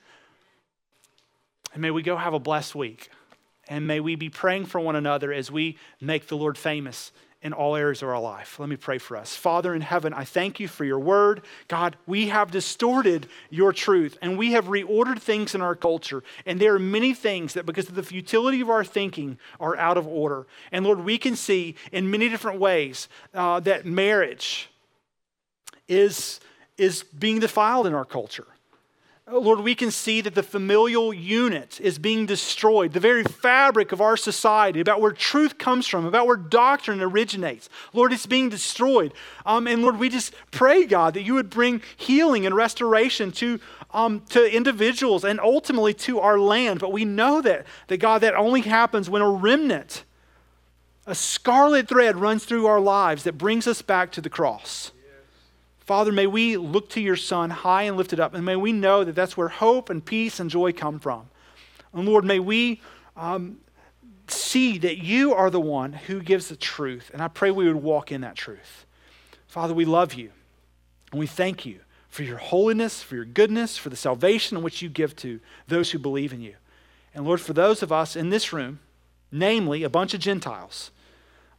And 1.73 1.81
may 1.81 1.91
we 1.91 2.01
go 2.01 2.17
have 2.17 2.33
a 2.33 2.39
blessed 2.39 2.75
week. 2.75 3.09
And 3.67 3.87
may 3.87 3.99
we 3.99 4.15
be 4.15 4.29
praying 4.29 4.65
for 4.65 4.79
one 4.81 4.95
another 4.95 5.31
as 5.31 5.49
we 5.49 5.77
make 6.01 6.27
the 6.27 6.37
Lord 6.37 6.57
famous 6.57 7.11
in 7.43 7.51
all 7.51 7.75
areas 7.75 8.01
of 8.01 8.07
our 8.07 8.19
life. 8.19 8.57
Let 8.57 8.69
me 8.69 8.77
pray 8.77 8.97
for 8.97 9.17
us. 9.17 9.35
Father 9.35 9.75
in 9.75 9.81
heaven, 9.81 10.13
I 10.13 10.23
thank 10.23 10.61
you 10.61 10.69
for 10.69 10.85
your 10.85 10.99
word. 10.99 11.41
God, 11.67 11.97
we 12.07 12.29
have 12.29 12.51
distorted 12.51 13.27
your 13.49 13.73
truth 13.73 14.17
and 14.21 14.37
we 14.37 14.53
have 14.53 14.65
reordered 14.65 15.19
things 15.19 15.53
in 15.53 15.61
our 15.61 15.75
culture. 15.75 16.23
And 16.45 16.59
there 16.59 16.73
are 16.73 16.79
many 16.79 17.13
things 17.13 17.53
that, 17.53 17.65
because 17.65 17.89
of 17.89 17.95
the 17.95 18.03
futility 18.03 18.61
of 18.61 18.69
our 18.69 18.85
thinking, 18.85 19.37
are 19.59 19.75
out 19.75 19.97
of 19.97 20.07
order. 20.07 20.47
And 20.71 20.85
Lord, 20.85 21.01
we 21.01 21.17
can 21.17 21.35
see 21.35 21.75
in 21.91 22.09
many 22.09 22.29
different 22.29 22.61
ways 22.61 23.09
uh, 23.33 23.59
that 23.59 23.85
marriage 23.85 24.69
is, 25.89 26.39
is 26.77 27.03
being 27.03 27.39
defiled 27.39 27.87
in 27.87 27.93
our 27.93 28.05
culture. 28.05 28.47
Lord, 29.31 29.61
we 29.61 29.73
can 29.73 29.89
see 29.89 30.19
that 30.19 30.35
the 30.35 30.43
familial 30.43 31.13
unit 31.13 31.79
is 31.79 31.97
being 31.97 32.25
destroyed, 32.25 32.91
the 32.91 32.99
very 32.99 33.23
fabric 33.23 33.93
of 33.93 34.01
our 34.01 34.17
society, 34.17 34.81
about 34.81 34.99
where 34.99 35.13
truth 35.13 35.57
comes 35.57 35.87
from, 35.87 36.05
about 36.05 36.27
where 36.27 36.35
doctrine 36.35 37.01
originates. 37.01 37.69
Lord, 37.93 38.11
it's 38.11 38.25
being 38.25 38.49
destroyed. 38.49 39.13
Um, 39.45 39.65
and 39.65 39.81
Lord, 39.81 39.97
we 39.97 40.09
just 40.09 40.33
pray, 40.51 40.85
God, 40.85 41.13
that 41.13 41.21
you 41.21 41.35
would 41.35 41.49
bring 41.49 41.81
healing 41.95 42.45
and 42.45 42.53
restoration 42.53 43.31
to, 43.33 43.61
um, 43.91 44.23
to 44.29 44.53
individuals 44.53 45.23
and 45.23 45.39
ultimately 45.39 45.93
to 45.93 46.19
our 46.19 46.37
land. 46.37 46.81
But 46.81 46.91
we 46.91 47.05
know 47.05 47.41
that, 47.41 47.65
that, 47.87 47.97
God, 47.97 48.19
that 48.21 48.35
only 48.35 48.61
happens 48.61 49.09
when 49.09 49.21
a 49.21 49.29
remnant, 49.29 50.03
a 51.07 51.15
scarlet 51.15 51.87
thread 51.87 52.17
runs 52.17 52.43
through 52.43 52.65
our 52.65 52.81
lives 52.81 53.23
that 53.23 53.37
brings 53.37 53.67
us 53.67 53.81
back 53.81 54.11
to 54.11 54.21
the 54.21 54.29
cross. 54.29 54.91
Father, 55.85 56.13
may 56.13 56.27
we 56.27 56.55
look 56.55 56.89
to 56.91 57.01
your 57.01 57.17
Son 57.17 57.49
high 57.49 57.83
and 57.83 57.97
lifted 57.97 58.19
up, 58.19 58.33
and 58.33 58.45
may 58.45 58.55
we 58.55 58.71
know 58.71 59.03
that 59.03 59.15
that's 59.15 59.35
where 59.35 59.49
hope 59.49 59.89
and 59.89 60.03
peace 60.03 60.39
and 60.39 60.49
joy 60.49 60.71
come 60.71 60.99
from. 60.99 61.27
And 61.93 62.07
Lord, 62.07 62.23
may 62.23 62.39
we 62.39 62.81
um, 63.17 63.57
see 64.27 64.77
that 64.77 64.97
you 64.97 65.33
are 65.33 65.49
the 65.49 65.59
one 65.59 65.93
who 65.93 66.21
gives 66.21 66.47
the 66.47 66.55
truth. 66.55 67.11
And 67.13 67.21
I 67.21 67.27
pray 67.27 67.51
we 67.51 67.67
would 67.67 67.83
walk 67.83 68.11
in 68.11 68.21
that 68.21 68.35
truth. 68.35 68.85
Father, 69.47 69.73
we 69.73 69.85
love 69.85 70.13
you, 70.13 70.31
and 71.11 71.19
we 71.19 71.27
thank 71.27 71.65
you 71.65 71.79
for 72.07 72.23
your 72.23 72.37
holiness, 72.37 73.03
for 73.03 73.15
your 73.15 73.25
goodness, 73.25 73.77
for 73.77 73.89
the 73.89 73.95
salvation 73.95 74.63
which 74.63 74.81
you 74.81 74.89
give 74.89 75.15
to 75.17 75.39
those 75.67 75.91
who 75.91 75.99
believe 75.99 76.31
in 76.31 76.41
you. 76.41 76.55
And 77.13 77.25
Lord, 77.25 77.41
for 77.41 77.53
those 77.53 77.83
of 77.83 77.91
us 77.91 78.15
in 78.15 78.29
this 78.29 78.53
room, 78.53 78.79
namely 79.31 79.83
a 79.83 79.89
bunch 79.89 80.13
of 80.13 80.19
Gentiles, 80.21 80.91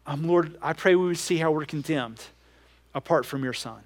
um, 0.06 0.26
Lord, 0.26 0.56
I 0.62 0.72
pray 0.72 0.94
we 0.94 1.06
would 1.06 1.18
see 1.18 1.38
how 1.38 1.50
we're 1.50 1.64
condemned 1.64 2.22
apart 2.94 3.26
from 3.26 3.44
your 3.44 3.52
Son. 3.52 3.82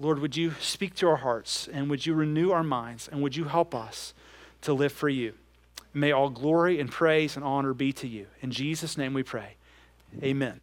Lord, 0.00 0.18
would 0.20 0.34
you 0.34 0.54
speak 0.60 0.94
to 0.96 1.08
our 1.08 1.16
hearts 1.16 1.68
and 1.70 1.90
would 1.90 2.06
you 2.06 2.14
renew 2.14 2.50
our 2.52 2.64
minds 2.64 3.06
and 3.06 3.22
would 3.22 3.36
you 3.36 3.44
help 3.44 3.74
us 3.74 4.14
to 4.62 4.72
live 4.72 4.92
for 4.92 5.10
you? 5.10 5.34
May 5.92 6.10
all 6.10 6.30
glory 6.30 6.80
and 6.80 6.90
praise 6.90 7.36
and 7.36 7.44
honor 7.44 7.74
be 7.74 7.92
to 7.92 8.08
you. 8.08 8.26
In 8.40 8.50
Jesus' 8.50 8.96
name 8.96 9.12
we 9.12 9.22
pray. 9.22 9.56
Amen. 10.22 10.62